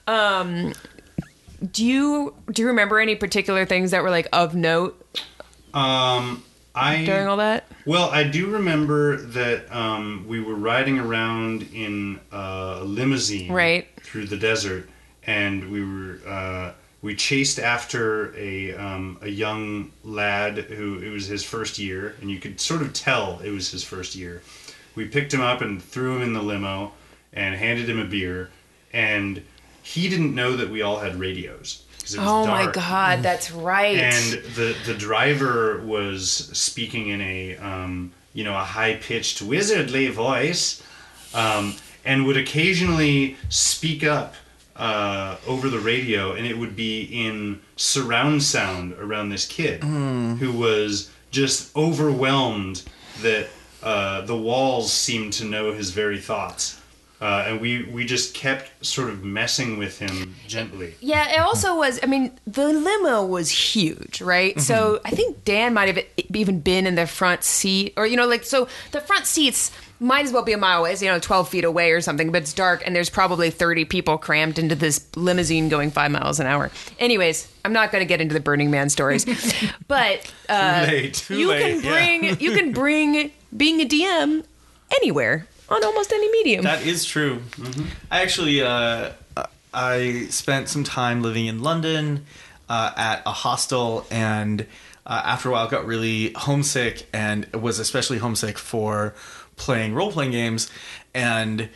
Um 0.07 0.75
do 1.73 1.85
you 1.85 2.35
do 2.53 2.63
you 2.63 2.69
remember 2.69 3.01
any 3.01 3.17
particular 3.17 3.67
things 3.67 3.91
that 3.91 4.03
were 4.03 4.11
like 4.11 4.29
of 4.33 4.55
note? 4.55 5.05
Um, 5.75 6.43
I 6.79 7.05
during 7.05 7.27
all 7.27 7.39
that 7.39 7.67
Well, 7.85 8.09
I 8.11 8.25
do 8.25 8.47
remember 8.49 9.17
that 9.17 9.75
um, 9.75 10.25
we 10.29 10.41
were 10.41 10.55
riding 10.55 10.99
around 10.99 11.69
in 11.73 12.21
a 12.33 12.83
limousine 12.85 13.51
Right. 13.53 13.89
through 14.03 14.27
the 14.27 14.37
desert, 14.37 14.89
and 15.25 15.71
we 15.71 15.85
were 15.85 16.21
uh, 16.27 16.73
we 17.03 17.15
chased 17.15 17.59
after 17.59 18.35
a 18.37 18.75
um, 18.75 19.19
a 19.23 19.29
young 19.29 19.91
lad 20.05 20.59
who 20.59 20.99
it 20.99 21.11
was 21.11 21.27
his 21.27 21.45
first 21.45 21.79
year, 21.79 22.15
and 22.21 22.31
you 22.31 22.39
could 22.39 22.61
sort 22.61 22.83
of 22.83 22.93
tell 22.93 23.41
it 23.45 23.51
was 23.51 23.71
his 23.71 23.85
first 23.85 24.15
year. 24.15 24.43
We 24.95 25.07
picked 25.07 25.33
him 25.33 25.41
up 25.41 25.61
and 25.61 25.83
threw 25.83 26.17
him 26.17 26.23
in 26.23 26.33
the 26.33 26.43
limo, 26.43 26.93
and 27.33 27.55
handed 27.55 27.89
him 27.89 27.99
a 28.01 28.05
beer, 28.05 28.51
and 28.93 29.43
he 29.83 30.09
didn't 30.09 30.35
know 30.35 30.57
that 30.57 30.71
we 30.71 30.83
all 30.83 30.99
had 30.99 31.19
radios. 31.21 31.85
'Cause 32.09 32.15
it 32.15 32.21
was 32.21 32.29
oh 32.29 32.47
my 32.47 32.71
god 32.73 33.23
that's 33.23 33.51
right. 33.51 33.97
And 33.99 34.33
the 34.55 34.75
the 34.87 34.95
driver 34.95 35.81
was 35.85 36.51
speaking 36.53 37.09
in 37.09 37.21
a 37.21 37.57
um, 37.59 38.13
you 38.35 38.45
know 38.45 38.55
a 38.57 38.65
high 38.65 38.95
pitched 38.95 39.43
wizardly 39.43 40.11
voice, 40.11 40.83
um, 41.35 41.75
and 42.05 42.25
would 42.27 42.37
occasionally 42.37 43.37
speak 43.49 44.05
up 44.05 44.35
uh, 44.77 45.37
over 45.47 45.69
the 45.69 45.79
radio, 45.81 46.33
and 46.33 46.47
it 46.47 46.57
would 46.57 46.77
be 46.77 47.03
in 47.03 47.61
surround 47.77 48.43
sound 48.43 48.93
around 48.95 49.29
this 49.31 49.45
kid 49.47 49.83
who 49.83 50.53
was 50.53 51.11
just 51.31 51.77
overwhelmed 51.77 52.83
that 53.23 53.49
uh, 53.83 54.21
the 54.23 54.37
walls 54.37 54.93
seemed 54.93 55.33
to 55.35 55.45
know 55.45 55.73
his 55.73 55.91
very 55.91 56.19
thoughts. 56.19 56.78
Uh, 57.21 57.47
and 57.49 57.61
we, 57.61 57.83
we 57.85 58.05
just 58.05 58.33
kept 58.33 58.85
sort 58.85 59.09
of 59.09 59.25
messing 59.25 59.77
with 59.77 59.99
him 59.99 60.37
gently. 60.47 60.95
Yeah, 61.01 61.35
it 61.35 61.41
also 61.41 61.77
was. 61.77 61.99
I 62.01 62.07
mean, 62.07 62.39
the 62.47 62.69
limo 62.69 63.27
was 63.27 63.51
huge, 63.51 64.23
right? 64.23 64.53
Mm-hmm. 64.53 64.61
So 64.61 65.01
I 65.05 65.11
think 65.11 65.45
Dan 65.45 65.75
might 65.75 65.89
have 65.89 66.05
even 66.33 66.61
been 66.61 66.87
in 66.87 66.95
the 66.95 67.09
front 67.09 67.43
seat, 67.43 67.95
or 67.97 68.07
you 68.07 68.17
know, 68.17 68.27
like 68.27 68.45
so 68.45 68.69
the 68.93 69.01
front 69.01 69.27
seats 69.27 69.73
might 69.99 70.27
as 70.27 70.33
well 70.33 70.45
be 70.45 70.53
a 70.53 70.59
mile 70.59 70.81
away, 70.81 70.95
you 70.95 71.07
know, 71.07 71.19
twelve 71.19 71.49
feet 71.49 71.65
away 71.65 71.91
or 71.91 72.01
something. 72.01 72.31
But 72.31 72.43
it's 72.43 72.53
dark, 72.53 72.85
and 72.87 72.95
there's 72.95 73.11
probably 73.11 73.51
thirty 73.51 73.85
people 73.85 74.17
crammed 74.17 74.57
into 74.57 74.77
this 74.77 75.05
limousine 75.17 75.69
going 75.69 75.91
five 75.91 76.13
miles 76.13 76.39
an 76.39 76.47
hour. 76.47 76.71
Anyways, 77.01 77.53
I'm 77.65 77.73
not 77.73 77.91
going 77.91 78.03
to 78.03 78.09
get 78.09 78.21
into 78.21 78.33
the 78.33 78.41
Burning 78.41 78.71
Man 78.71 78.91
stories, 78.91 79.27
but 79.89 80.33
uh, 80.49 80.85
late. 80.87 81.15
Too 81.15 81.37
you 81.37 81.49
late. 81.49 81.63
can 81.63 81.83
yeah. 81.83 81.91
bring 81.91 82.41
you 82.41 82.57
can 82.57 82.73
bring 82.73 83.33
being 83.57 83.81
a 83.81 83.87
DM 83.87 84.45
anywhere 84.95 85.49
on 85.69 85.85
almost 85.85 86.13
any 86.13 86.31
medium. 86.31 86.65
That 86.65 86.85
is 86.87 87.05
true. 87.05 87.43
I 88.11 88.23
actually, 88.23 88.63
uh, 88.63 89.13
I 89.73 90.27
spent 90.31 90.69
some 90.69 90.85
time 90.85 91.23
living 91.23 91.47
in 91.47 91.63
London 91.63 92.25
uh, 92.69 92.93
at 92.97 93.23
a 93.27 93.33
hostel, 93.33 94.07
and 94.11 94.67
uh, 95.07 95.23
after 95.25 95.49
a 95.49 95.53
while, 95.53 95.69
got 95.69 95.87
really 95.87 96.33
homesick, 96.35 97.07
and 97.13 97.47
was 97.55 97.79
especially 97.79 98.19
homesick 98.19 98.59
for 98.59 99.15
playing 99.57 99.95
role 99.95 100.13
playing 100.13 100.33
games, 100.33 100.71
and 101.15 101.69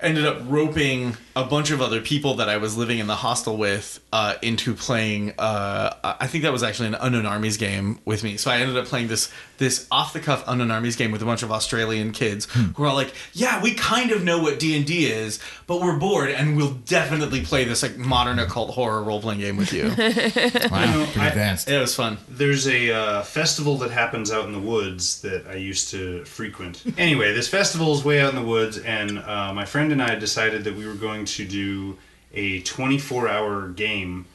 ended 0.00 0.26
up 0.26 0.38
roping 0.46 1.16
a 1.36 1.44
bunch 1.44 1.70
of 1.70 1.80
other 1.82 2.00
people 2.00 2.34
that 2.36 2.48
I 2.48 2.56
was 2.56 2.76
living 2.76 2.98
in 2.98 3.06
the 3.06 3.14
hostel 3.14 3.56
with 3.58 4.00
uh, 4.12 4.34
into 4.42 4.74
playing. 4.74 5.34
Uh, 5.38 5.94
I 6.02 6.26
think 6.26 6.42
that 6.44 6.52
was 6.52 6.62
actually 6.62 6.88
an 6.88 6.94
Unknown 6.98 7.26
Armies 7.26 7.58
game 7.58 8.00
with 8.04 8.24
me. 8.24 8.38
So 8.38 8.50
I 8.50 8.56
ended 8.58 8.76
up 8.76 8.86
playing 8.86 9.08
this 9.08 9.30
this 9.58 9.86
off 9.90 10.12
the 10.12 10.20
cuff 10.20 10.44
Unknown 10.46 10.70
Armies 10.70 10.96
game 10.96 11.12
with 11.12 11.22
a 11.22 11.24
bunch 11.24 11.42
of 11.42 11.52
Australian 11.52 12.12
kids 12.12 12.46
who 12.46 12.82
are 12.82 12.86
all 12.88 12.94
like, 12.94 13.12
"Yeah, 13.34 13.62
we 13.62 13.74
kind 13.74 14.10
of 14.10 14.24
know 14.24 14.40
what 14.42 14.58
D 14.58 14.76
and 14.76 14.86
D 14.86 15.06
is, 15.06 15.38
but 15.66 15.80
we're 15.82 15.98
bored, 15.98 16.30
and 16.30 16.56
we'll 16.56 16.72
definitely 16.86 17.42
play 17.42 17.64
this 17.64 17.82
like 17.82 17.96
modern 17.98 18.38
occult 18.38 18.70
horror 18.70 19.02
role 19.02 19.20
playing 19.20 19.40
game 19.40 19.56
with 19.58 19.72
you." 19.72 19.92
Wow, 20.70 21.04
pretty 21.04 21.20
I- 21.20 21.28
advanced. 21.28 21.68
it 21.68 21.78
was 21.78 21.94
fun. 21.94 22.18
There's 22.28 22.66
a 22.66 22.90
uh, 22.92 23.22
festival 23.22 23.76
that 23.78 23.90
happens 23.90 24.30
out 24.32 24.46
in 24.46 24.52
the 24.52 24.58
woods 24.58 25.20
that 25.22 25.46
I 25.46 25.54
used 25.56 25.90
to 25.90 26.24
frequent. 26.24 26.82
Anyway, 26.98 27.32
this 27.34 27.48
festival 27.48 27.92
is 27.94 28.04
way 28.04 28.20
out 28.20 28.30
in 28.30 28.36
the 28.36 28.46
woods, 28.46 28.78
and 28.78 29.18
uh, 29.18 29.52
my 29.52 29.64
friend 29.66 29.92
and 29.92 30.02
I 30.02 30.14
decided 30.14 30.64
that 30.64 30.74
we 30.74 30.86
were 30.86 30.94
going 30.94 31.25
to 31.26 31.44
do 31.44 31.96
a 32.32 32.60
24 32.62 33.28
hour 33.28 33.68
game 33.68 34.26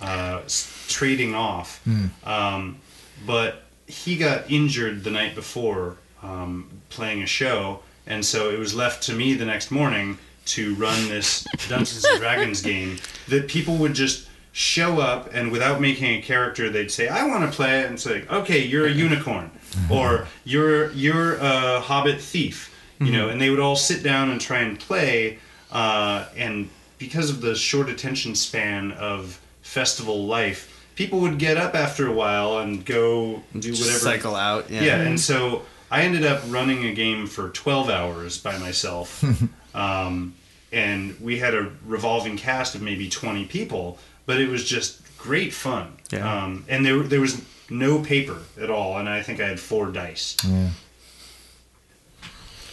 uh, 0.00 0.42
trading 0.88 1.34
off. 1.34 1.80
Um, 2.24 2.78
but 3.26 3.62
he 3.86 4.16
got 4.16 4.50
injured 4.50 5.04
the 5.04 5.10
night 5.10 5.34
before 5.34 5.96
um, 6.22 6.68
playing 6.90 7.22
a 7.22 7.26
show, 7.26 7.80
and 8.06 8.24
so 8.24 8.50
it 8.50 8.58
was 8.58 8.74
left 8.74 9.02
to 9.04 9.12
me 9.12 9.34
the 9.34 9.44
next 9.44 9.70
morning 9.70 10.18
to 10.46 10.74
run 10.74 11.08
this 11.08 11.44
Dungeons 11.68 12.04
and 12.04 12.20
Dragons 12.20 12.60
game 12.62 12.98
that 13.28 13.48
people 13.48 13.76
would 13.76 13.94
just 13.94 14.28
show 14.52 15.00
up 15.00 15.30
and 15.34 15.50
without 15.50 15.80
making 15.80 16.14
a 16.16 16.22
character 16.22 16.70
they'd 16.70 16.88
say 16.88 17.08
i 17.08 17.26
want 17.26 17.42
to 17.44 17.56
play 17.56 17.80
it 17.80 17.86
and 17.86 17.94
it's 17.94 18.06
like 18.06 18.30
okay 18.30 18.62
you're 18.62 18.86
a 18.86 18.90
unicorn 19.06 19.50
or 19.90 20.28
you're 20.44 20.92
you're 20.92 21.34
a 21.38 21.80
hobbit 21.80 22.20
thief 22.20 22.72
you 23.00 23.10
know 23.10 23.28
and 23.28 23.40
they 23.40 23.50
would 23.50 23.58
all 23.58 23.74
sit 23.74 24.04
down 24.04 24.30
and 24.30 24.40
try 24.40 24.60
and 24.60 24.78
play 24.78 25.40
uh, 25.74 26.26
and 26.36 26.70
because 26.98 27.28
of 27.28 27.42
the 27.42 27.54
short 27.54 27.90
attention 27.90 28.34
span 28.34 28.92
of 28.92 29.40
festival 29.60 30.24
life 30.24 30.70
people 30.96 31.20
would 31.20 31.38
get 31.38 31.56
up 31.56 31.74
after 31.74 32.06
a 32.06 32.12
while 32.12 32.58
and 32.58 32.84
go 32.84 33.42
do 33.58 33.72
whatever 33.72 33.98
cycle 33.98 34.36
out. 34.36 34.70
Yeah. 34.70 34.82
yeah, 34.82 35.00
and 35.00 35.18
so 35.20 35.62
I 35.90 36.02
ended 36.02 36.24
up 36.24 36.42
running 36.48 36.84
a 36.84 36.92
game 36.92 37.26
for 37.26 37.50
12 37.50 37.90
hours 37.90 38.38
by 38.38 38.58
myself. 38.58 39.24
um, 39.74 40.34
and 40.72 41.18
we 41.20 41.38
had 41.38 41.54
a 41.54 41.70
revolving 41.86 42.36
cast 42.36 42.74
of 42.74 42.82
maybe 42.82 43.08
20 43.08 43.46
people, 43.46 43.98
but 44.26 44.40
it 44.40 44.48
was 44.48 44.64
just 44.64 45.00
great 45.18 45.52
fun. 45.52 45.96
Yeah. 46.10 46.44
Um, 46.44 46.64
and 46.68 46.84
there, 46.84 47.00
there 47.00 47.20
was 47.20 47.42
no 47.70 48.02
paper 48.02 48.38
at 48.60 48.70
all, 48.70 48.98
and 48.98 49.08
I 49.08 49.22
think 49.22 49.40
I 49.40 49.48
had 49.48 49.60
four 49.60 49.86
dice. 49.86 50.36
Yeah. 50.46 50.70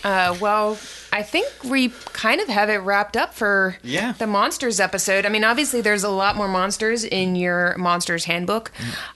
Uh, 0.04 0.36
well, 0.42 0.80
I 1.14 1.24
think 1.24 1.48
we 1.64 1.90
kind 2.14 2.40
of 2.40 2.48
have 2.48 2.70
it 2.70 2.78
wrapped 2.78 3.18
up 3.18 3.34
for 3.34 3.76
Yeah. 3.84 4.14
the 4.18 4.28
monsters 4.28 4.80
episode. 4.80 5.26
I 5.26 5.30
mean, 5.30 5.44
obviously, 5.44 5.82
there's 5.82 6.04
a 6.04 6.10
lot 6.10 6.36
more 6.38 6.48
monsters 6.48 7.04
in 7.04 7.36
your 7.36 7.76
monsters 7.78 8.24
handbook. 8.26 8.72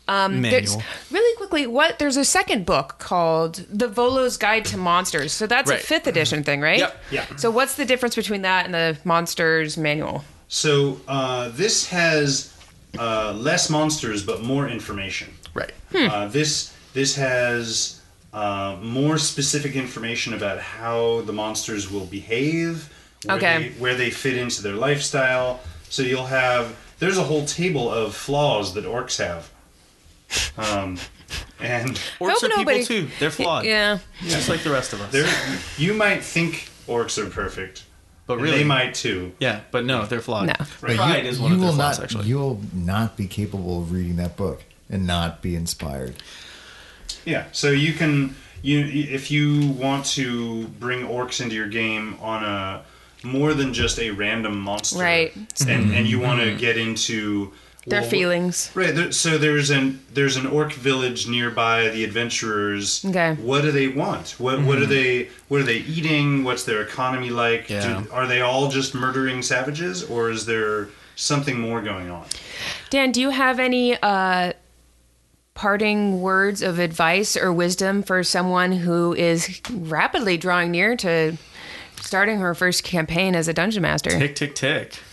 Um, 0.07 0.41
Manual. 0.41 0.83
really 1.09 1.37
quickly, 1.37 1.67
what 1.67 1.97
there's 1.99 2.17
a 2.17 2.25
second 2.25 2.65
book 2.65 2.95
called 2.99 3.65
The 3.71 3.87
Volo's 3.87 4.35
Guide 4.37 4.65
to 4.65 4.77
Monsters. 4.77 5.31
So 5.31 5.47
that's 5.47 5.69
Right. 5.69 5.79
a 5.81 5.83
fifth 5.83 6.07
edition 6.07 6.43
thing, 6.43 6.59
right? 6.61 6.79
Yep. 6.79 7.03
Yeah. 7.11 7.25
So 7.37 7.49
what's 7.49 7.75
the 7.75 7.85
difference 7.85 8.15
between 8.15 8.41
that 8.41 8.65
and 8.65 8.73
the 8.73 8.97
monsters 9.05 9.77
manual? 9.77 10.25
So 10.49 10.99
uh, 11.07 11.49
this 11.53 11.87
has 11.89 12.51
uh, 12.99 13.33
less 13.35 13.69
monsters 13.69 14.21
but 14.23 14.41
more 14.43 14.67
information. 14.67 15.29
Right. 15.53 15.71
Uh, 15.93 16.27
this 16.27 16.71
this 16.93 17.15
has 17.15 17.94
uh, 18.35 18.75
more 18.81 19.17
specific 19.17 19.75
information 19.77 20.33
about 20.33 20.59
how 20.59 21.21
the 21.21 21.31
monsters 21.31 21.89
will 21.89 22.05
behave, 22.05 22.89
where, 23.23 23.37
Okay. 23.37 23.69
they, 23.69 23.69
where 23.79 23.95
they 23.95 24.09
fit 24.09 24.35
into 24.35 24.61
their 24.61 24.75
lifestyle. 24.75 25.61
So 25.89 26.01
you'll 26.03 26.25
have 26.25 26.75
there's 26.99 27.17
a 27.17 27.23
whole 27.23 27.45
table 27.45 27.89
of 27.89 28.13
flaws 28.13 28.73
that 28.73 28.83
orcs 28.85 29.17
have, 29.19 29.49
um, 30.57 30.97
and 31.61 31.91
Orcs 32.19 32.41
Hope 32.41 32.43
are 32.43 32.49
people 32.57 32.83
too. 32.83 33.07
They're 33.19 33.31
flawed. 33.31 33.63
Yeah. 33.65 33.99
Just 34.23 34.49
like 34.49 34.63
the 34.63 34.69
rest 34.71 34.91
of 34.91 34.99
us. 35.01 35.11
there 35.13 35.27
you 35.77 35.93
might 35.93 36.21
think 36.21 36.69
orcs 36.87 37.17
are 37.17 37.29
perfect, 37.29 37.85
but 38.27 38.33
and 38.33 38.43
really, 38.43 38.57
they 38.59 38.63
might 38.65 38.95
too. 38.95 39.31
Yeah, 39.39 39.61
but 39.71 39.85
no, 39.85 40.05
they're 40.05 40.19
flawed. 40.19 40.47
No. 40.47 40.53
Right. 40.81 40.97
Pride 40.97 41.23
you, 41.23 41.29
is 41.29 41.39
one 41.39 41.53
of 41.53 41.61
their 41.61 41.71
flaws, 41.71 41.99
not, 41.99 42.03
actually. 42.03 42.27
You'll 42.27 42.59
not 42.73 43.15
be 43.15 43.27
capable 43.27 43.81
of 43.81 43.93
reading 43.93 44.17
that 44.17 44.35
book 44.35 44.61
and 44.89 45.07
not 45.07 45.41
be 45.41 45.55
inspired. 45.55 46.15
Yeah, 47.25 47.45
so 47.51 47.71
you 47.71 47.93
can 47.93 48.35
you 48.61 48.79
if 48.79 49.29
you 49.29 49.69
want 49.71 50.05
to 50.05 50.67
bring 50.79 51.05
orcs 51.05 51.41
into 51.41 51.55
your 51.55 51.67
game 51.67 52.17
on 52.21 52.43
a 52.43 52.83
more 53.23 53.53
than 53.53 53.73
just 53.73 53.99
a 53.99 54.11
random 54.11 54.59
monster, 54.59 54.99
Right. 54.99 55.35
And 55.35 55.47
mm-hmm. 55.47 55.93
and 55.93 56.07
you 56.07 56.19
want 56.19 56.39
to 56.41 56.47
mm-hmm. 56.47 56.59
get 56.59 56.77
into 56.77 57.51
Their 57.87 58.01
well, 58.01 58.09
feelings. 58.09 58.71
Right. 58.73 58.93
There, 58.95 59.11
so 59.11 59.37
there's 59.37 59.69
an 59.69 59.99
there's 60.13 60.37
an 60.37 60.45
orc 60.45 60.73
village 60.73 61.27
nearby 61.27 61.89
the 61.89 62.03
adventurers. 62.03 63.03
Okay. 63.05 63.33
What 63.35 63.61
do 63.61 63.71
they 63.71 63.87
want? 63.87 64.35
What 64.39 64.61
what 64.61 64.77
are 64.77 64.81
mm-hmm. 64.81 64.89
they 64.89 65.29
what 65.47 65.61
are 65.61 65.65
they 65.65 65.77
eating? 65.79 66.43
What's 66.43 66.63
their 66.63 66.81
economy 66.81 67.29
like? 67.29 67.69
Yeah. 67.69 68.01
Do, 68.01 68.11
are 68.11 68.27
they 68.27 68.41
all 68.41 68.69
just 68.69 68.95
murdering 68.95 69.41
savages, 69.41 70.03
or 70.03 70.29
is 70.29 70.45
there 70.45 70.89
something 71.15 71.59
more 71.59 71.81
going 71.81 72.09
on? 72.09 72.25
Dan, 72.89 73.11
do 73.11 73.21
you 73.21 73.29
have 73.29 73.59
any 73.59 73.97
uh, 74.01 74.53
parting 75.55 76.21
words 76.21 76.61
of 76.61 76.77
advice 76.77 77.35
or 77.35 77.51
wisdom 77.51 78.03
for 78.03 78.23
someone 78.23 78.71
who 78.73 79.13
is 79.13 79.61
rapidly 79.71 80.37
drawing 80.37 80.69
near 80.69 80.95
to 80.97 81.35
starting 82.01 82.37
her 82.39 82.53
first 82.53 82.83
campaign 82.83 83.33
as 83.35 83.47
a 83.47 83.53
dungeon 83.53 83.81
master? 83.81 84.11
Tick, 84.11 84.35
tick, 84.35 84.53
tick. 84.53 84.99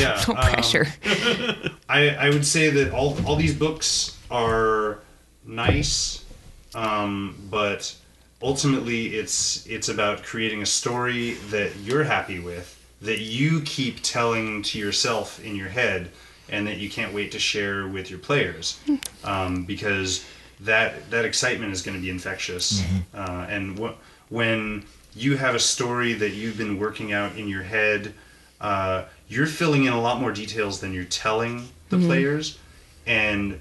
Yeah. 0.00 0.18
No 0.26 0.34
um, 0.34 0.40
pressure. 0.40 0.86
I, 1.90 2.08
I 2.08 2.30
would 2.30 2.46
say 2.46 2.70
that 2.70 2.94
all, 2.94 3.18
all 3.26 3.36
these 3.36 3.54
books 3.54 4.18
are 4.30 5.00
nice, 5.44 6.24
um, 6.74 7.36
but 7.50 7.94
ultimately 8.40 9.08
it's 9.08 9.66
it's 9.66 9.90
about 9.90 10.22
creating 10.22 10.62
a 10.62 10.66
story 10.66 11.34
that 11.50 11.76
you're 11.76 12.04
happy 12.04 12.40
with, 12.40 12.82
that 13.02 13.20
you 13.20 13.60
keep 13.60 14.00
telling 14.00 14.62
to 14.62 14.78
yourself 14.78 15.44
in 15.44 15.54
your 15.54 15.68
head, 15.68 16.10
and 16.48 16.66
that 16.66 16.76
you 16.78 16.88
can't 16.90 17.12
wait 17.14 17.32
to 17.32 17.38
share 17.38 17.86
with 17.86 18.10
your 18.10 18.18
players, 18.18 18.78
um, 19.24 19.64
because 19.64 20.24
that 20.60 21.10
that 21.10 21.24
excitement 21.24 21.72
is 21.72 21.82
going 21.82 21.96
to 21.96 22.02
be 22.02 22.10
infectious, 22.10 22.82
uh, 23.14 23.46
and 23.48 23.78
wh- 23.78 23.94
when 24.30 24.84
you 25.16 25.36
have 25.36 25.54
a 25.54 25.58
story 25.60 26.12
that 26.14 26.30
you've 26.30 26.58
been 26.58 26.78
working 26.78 27.12
out 27.12 27.36
in 27.36 27.48
your 27.48 27.62
head. 27.62 28.12
Uh, 28.60 29.04
you're 29.28 29.46
filling 29.46 29.84
in 29.84 29.92
a 29.92 30.00
lot 30.00 30.20
more 30.20 30.32
details 30.32 30.80
than 30.80 30.92
you're 30.94 31.04
telling 31.04 31.68
the 31.90 31.98
players, 31.98 32.56
and 33.06 33.58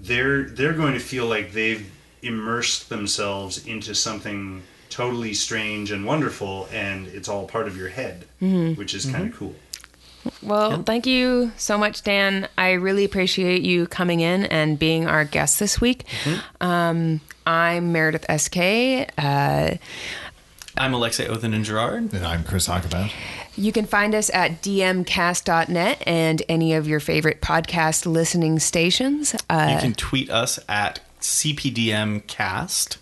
they're 0.00 0.44
they're 0.44 0.72
going 0.72 0.94
to 0.94 1.00
feel 1.00 1.26
like 1.26 1.52
they've 1.52 1.88
immersed 2.22 2.88
themselves 2.88 3.64
into 3.66 3.94
something 3.94 4.62
totally 4.90 5.34
strange 5.34 5.90
and 5.92 6.04
wonderful, 6.04 6.68
and 6.72 7.06
it's 7.08 7.28
all 7.28 7.46
part 7.46 7.68
of 7.68 7.76
your 7.76 7.88
head, 7.90 8.24
which 8.76 8.94
is 8.94 9.04
kind 9.06 9.28
of 9.32 9.36
cool. 9.38 9.54
Well, 10.42 10.82
thank 10.82 11.06
you 11.06 11.52
so 11.56 11.76
much, 11.78 12.02
Dan. 12.02 12.48
I 12.56 12.72
really 12.72 13.04
appreciate 13.04 13.62
you 13.62 13.86
coming 13.86 14.20
in 14.20 14.44
and 14.46 14.78
being 14.78 15.06
our 15.06 15.24
guest 15.24 15.58
this 15.58 15.80
week. 15.80 16.04
Um, 16.60 17.20
I'm 17.46 17.92
Meredith 17.92 18.26
SK. 18.40 18.56
Uh, 19.18 19.76
I'm 20.76 20.94
Alexei 20.94 21.26
Othenin-Girard. 21.26 22.12
And 22.12 22.24
I'm 22.26 22.44
Chris 22.44 22.68
Hockabout. 22.68 23.10
You 23.56 23.72
can 23.72 23.84
find 23.86 24.14
us 24.14 24.30
at 24.32 24.62
dmcast.net 24.62 26.02
and 26.06 26.42
any 26.48 26.74
of 26.74 26.86
your 26.86 27.00
favorite 27.00 27.40
podcast 27.40 28.06
listening 28.06 28.60
stations. 28.60 29.34
Uh, 29.50 29.70
You 29.74 29.80
can 29.80 29.94
tweet 29.94 30.30
us 30.30 30.60
at 30.68 31.00
CPDMcast. 31.20 32.96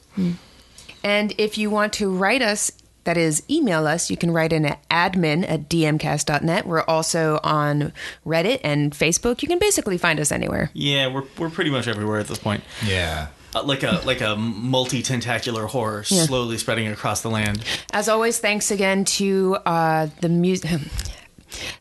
and 1.04 1.34
if 1.36 1.58
you 1.58 1.68
want 1.68 1.92
to 1.94 2.10
write 2.10 2.40
us, 2.40 2.70
that 3.06 3.16
is, 3.16 3.42
email 3.50 3.86
us, 3.86 4.10
you 4.10 4.16
can 4.16 4.30
write 4.30 4.52
in 4.52 4.64
at 4.66 4.86
admin 4.88 5.48
at 5.48 5.68
dmcast.net. 5.68 6.66
We're 6.66 6.82
also 6.82 7.40
on 7.42 7.92
Reddit 8.26 8.60
and 8.62 8.92
Facebook. 8.92 9.40
You 9.42 9.48
can 9.48 9.58
basically 9.58 9.98
find 9.98 10.20
us 10.20 10.30
anywhere. 10.30 10.70
Yeah, 10.74 11.08
we're, 11.08 11.24
we're 11.38 11.50
pretty 11.50 11.70
much 11.70 11.88
everywhere 11.88 12.18
at 12.20 12.28
this 12.28 12.38
point. 12.38 12.62
Yeah. 12.84 13.28
Uh, 13.54 13.62
like 13.62 13.82
a 13.82 14.02
like 14.04 14.20
a 14.20 14.36
multi 14.36 15.02
tentacular 15.02 15.66
horror 15.66 16.04
Yeah. 16.08 16.24
slowly 16.24 16.58
spreading 16.58 16.88
across 16.88 17.22
the 17.22 17.30
land. 17.30 17.64
As 17.92 18.06
always, 18.08 18.38
thanks 18.38 18.70
again 18.70 19.04
to 19.06 19.56
uh, 19.64 20.08
the 20.20 20.28
music. 20.28 20.70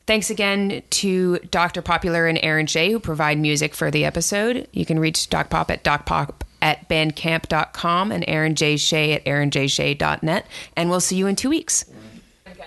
Thanks 0.06 0.30
again 0.30 0.84
to 0.92 1.40
Dr. 1.50 1.82
Popular 1.82 2.28
and 2.28 2.40
Aaron 2.44 2.68
Shea 2.68 2.92
who 2.92 3.00
provide 3.00 3.40
music 3.40 3.74
for 3.74 3.90
the 3.90 4.06
episode. 4.06 4.68
You 4.72 4.86
can 4.86 5.00
reach 5.00 5.30
Doc 5.30 5.50
Pop 5.50 5.72
at 5.72 5.84
docpop 5.84 6.42
at 6.66 6.90
bandcamp.com 6.90 8.12
and 8.12 8.26
Aaron 8.28 8.56
J. 8.56 8.76
Shea 8.76 9.14
at 9.14 9.24
aaronjshea.net. 9.26 10.48
And 10.76 10.90
we'll 10.90 11.00
see 11.00 11.16
you 11.16 11.28
in 11.28 11.36
two 11.36 11.50
weeks. 11.50 11.86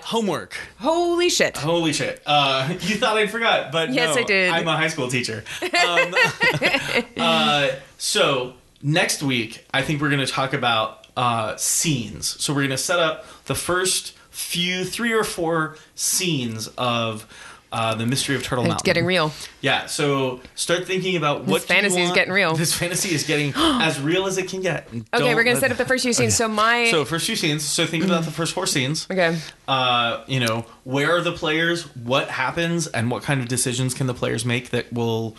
Homework. 0.03 0.55
Holy 0.79 1.29
shit. 1.29 1.57
Holy 1.57 1.91
shit. 1.91 2.23
Uh, 2.25 2.69
you 2.81 2.95
thought 2.95 3.17
I'd 3.17 3.29
forgot, 3.29 3.73
but 3.73 3.91
Yes, 3.91 4.15
no, 4.15 4.21
I 4.21 4.23
did. 4.23 4.51
I'm 4.51 4.67
a 4.67 4.77
high 4.77 4.87
school 4.87 5.09
teacher. 5.09 5.43
Um, 5.61 6.15
uh, 7.17 7.71
so 7.97 8.53
next 8.81 9.21
week, 9.21 9.65
I 9.73 9.81
think 9.81 10.01
we're 10.01 10.09
going 10.09 10.25
to 10.25 10.31
talk 10.31 10.53
about 10.53 11.05
uh, 11.17 11.57
scenes. 11.57 12.41
So 12.41 12.53
we're 12.53 12.61
going 12.61 12.69
to 12.71 12.77
set 12.77 12.99
up 12.99 13.25
the 13.45 13.55
first 13.55 14.13
few, 14.29 14.85
three 14.85 15.11
or 15.11 15.23
four 15.23 15.77
scenes 15.95 16.67
of 16.77 17.27
uh, 17.71 17.95
the 17.95 18.05
Mystery 18.05 18.35
of 18.35 18.43
Turtle 18.43 18.63
Mountain. 18.63 18.77
It's 18.77 18.83
getting 18.83 19.05
real. 19.05 19.31
Yeah, 19.61 19.85
so 19.85 20.39
start 20.55 20.85
thinking 20.87 21.15
about 21.15 21.41
what 21.45 21.47
do 21.47 21.53
you 21.53 21.59
fantasy 21.59 22.01
is 22.01 22.11
getting 22.11 22.33
real. 22.33 22.55
This 22.55 22.73
fantasy 22.73 23.13
is 23.13 23.23
getting 23.23 23.53
as 23.55 23.99
real 24.01 24.25
as 24.25 24.37
it 24.37 24.47
can 24.49 24.61
get. 24.61 24.87
Okay, 24.87 25.03
Don't 25.11 25.35
we're 25.35 25.43
going 25.43 25.55
to 25.55 25.59
set 25.59 25.71
up 25.71 25.77
the 25.77 25.85
first 25.85 26.03
few 26.03 26.13
scenes. 26.13 26.35
So 26.35 26.47
my. 26.47 26.89
So 26.91 27.05
first 27.05 27.25
few 27.25 27.35
scenes. 27.35 27.63
So 27.63 27.85
think 27.85 28.03
about 28.03 28.25
the 28.25 28.31
first 28.31 28.53
four 28.53 28.65
scenes. 28.65 29.07
okay. 29.09 29.37
Uh, 29.67 30.23
you 30.27 30.39
know, 30.39 30.65
where 30.83 31.15
are 31.15 31.21
the 31.21 31.31
players? 31.33 31.83
What 31.95 32.29
happens? 32.29 32.87
And 32.87 33.11
what 33.11 33.23
kind 33.23 33.39
of 33.41 33.47
decisions 33.47 33.93
can 33.93 34.07
the 34.07 34.13
players 34.13 34.45
make 34.45 34.71
that 34.71 34.91
will 34.91 35.35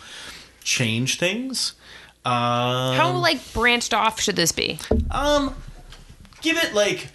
change 0.63 1.19
things? 1.19 1.73
Um, 2.23 2.95
How, 2.95 3.17
like, 3.17 3.39
branched 3.53 3.93
off 3.93 4.21
should 4.21 4.35
this 4.35 4.51
be? 4.51 4.79
um, 5.09 5.55
give 6.41 6.57
it 6.57 6.73
like 6.73 7.07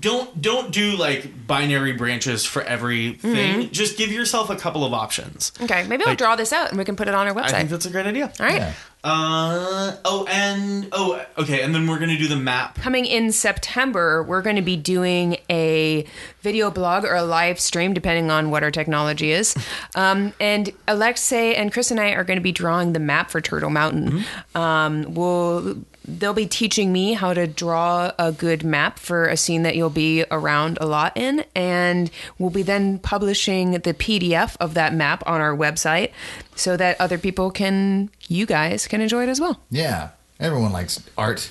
don't 0.00 0.40
don't 0.42 0.70
do 0.72 0.96
like 0.96 1.46
binary 1.46 1.92
branches 1.92 2.44
for 2.44 2.62
everything. 2.62 3.60
Mm-hmm. 3.62 3.72
Just 3.72 3.96
give 3.96 4.10
yourself 4.12 4.50
a 4.50 4.56
couple 4.56 4.84
of 4.84 4.92
options. 4.92 5.52
Okay, 5.60 5.86
maybe 5.86 6.02
I'll 6.04 6.10
Like- 6.10 6.18
draw 6.18 6.36
this 6.36 6.52
out 6.52 6.70
and 6.70 6.78
we 6.78 6.84
can 6.84 6.96
put 6.96 7.08
it 7.08 7.14
on 7.14 7.26
our 7.26 7.34
website. 7.34 7.44
I 7.54 7.58
think 7.58 7.70
that's 7.70 7.86
a 7.86 7.90
great 7.90 8.06
idea. 8.06 8.32
All 8.40 8.46
right. 8.46 8.56
Yeah. 8.56 8.72
Uh 9.04 9.94
oh, 10.04 10.26
and 10.28 10.88
oh 10.90 11.24
okay, 11.38 11.62
and 11.62 11.72
then 11.72 11.86
we're 11.86 12.00
gonna 12.00 12.18
do 12.18 12.26
the 12.26 12.34
map. 12.34 12.74
Coming 12.80 13.04
in 13.06 13.30
September, 13.30 14.24
we're 14.24 14.42
going 14.42 14.56
to 14.56 14.62
be 14.62 14.74
doing 14.76 15.36
a 15.48 16.04
video 16.40 16.72
blog 16.72 17.04
or 17.04 17.14
a 17.14 17.22
live 17.22 17.60
stream, 17.60 17.94
depending 17.94 18.32
on 18.32 18.50
what 18.50 18.64
our 18.64 18.70
technology 18.72 19.30
is. 19.30 19.54
Um, 19.94 20.34
and 20.40 20.70
Alexei 20.88 21.54
and 21.54 21.72
Chris 21.72 21.90
and 21.90 21.98
I 21.98 22.10
are 22.10 22.24
going 22.24 22.36
to 22.36 22.42
be 22.42 22.52
drawing 22.52 22.92
the 22.92 22.98
map 22.98 23.30
for 23.30 23.40
Turtle 23.40 23.70
Mountain. 23.70 24.24
Um, 24.54 25.14
we'll 25.14 25.76
they'll 26.06 26.32
be 26.34 26.46
teaching 26.46 26.92
me 26.92 27.14
how 27.14 27.34
to 27.34 27.46
draw 27.46 28.12
a 28.18 28.32
good 28.32 28.64
map 28.64 28.98
for 28.98 29.26
a 29.26 29.36
scene 29.36 29.62
that 29.64 29.76
you'll 29.76 29.90
be 29.90 30.24
around 30.30 30.78
a 30.80 30.86
lot 30.86 31.16
in, 31.16 31.44
and 31.54 32.10
we'll 32.38 32.50
be 32.50 32.62
then 32.62 32.98
publishing 32.98 33.72
the 33.72 33.94
PDF 33.94 34.56
of 34.60 34.74
that 34.74 34.94
map 34.94 35.22
on 35.26 35.40
our 35.40 35.56
website 35.56 36.12
so 36.54 36.76
that 36.76 37.00
other 37.00 37.18
people 37.18 37.50
can, 37.50 38.10
you 38.28 38.46
guys 38.46 38.86
can 38.86 39.00
enjoy 39.00 39.24
it 39.24 39.28
as 39.28 39.40
well. 39.40 39.60
Yeah. 39.70 40.10
Everyone 40.38 40.72
likes 40.72 41.02
art, 41.16 41.50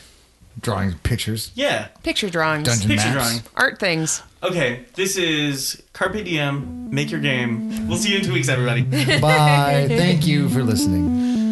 drawing 0.62 0.94
pictures, 1.04 1.52
Yeah, 1.56 1.88
Picture 2.04 2.30
drawings, 2.30 2.68
dungeon 2.68 2.88
picture 2.90 3.08
maps. 3.14 3.30
drawing. 3.30 3.44
art 3.56 3.80
things. 3.80 4.22
Okay, 4.44 4.86
this 4.94 5.18
is 5.18 5.82
Carpe 5.94 6.24
Diem. 6.24 6.92
Make 6.92 7.10
your 7.10 7.20
game. 7.20 7.88
We'll 7.88 7.98
see 7.98 8.12
you 8.12 8.20
in 8.20 8.24
two 8.26 8.32
weeks, 8.34 8.48
everybody. 8.48 8.84
Bye. 8.84 9.86
Thank 9.90 10.28
you 10.28 10.48
for 10.50 10.62
listening. 10.64 11.45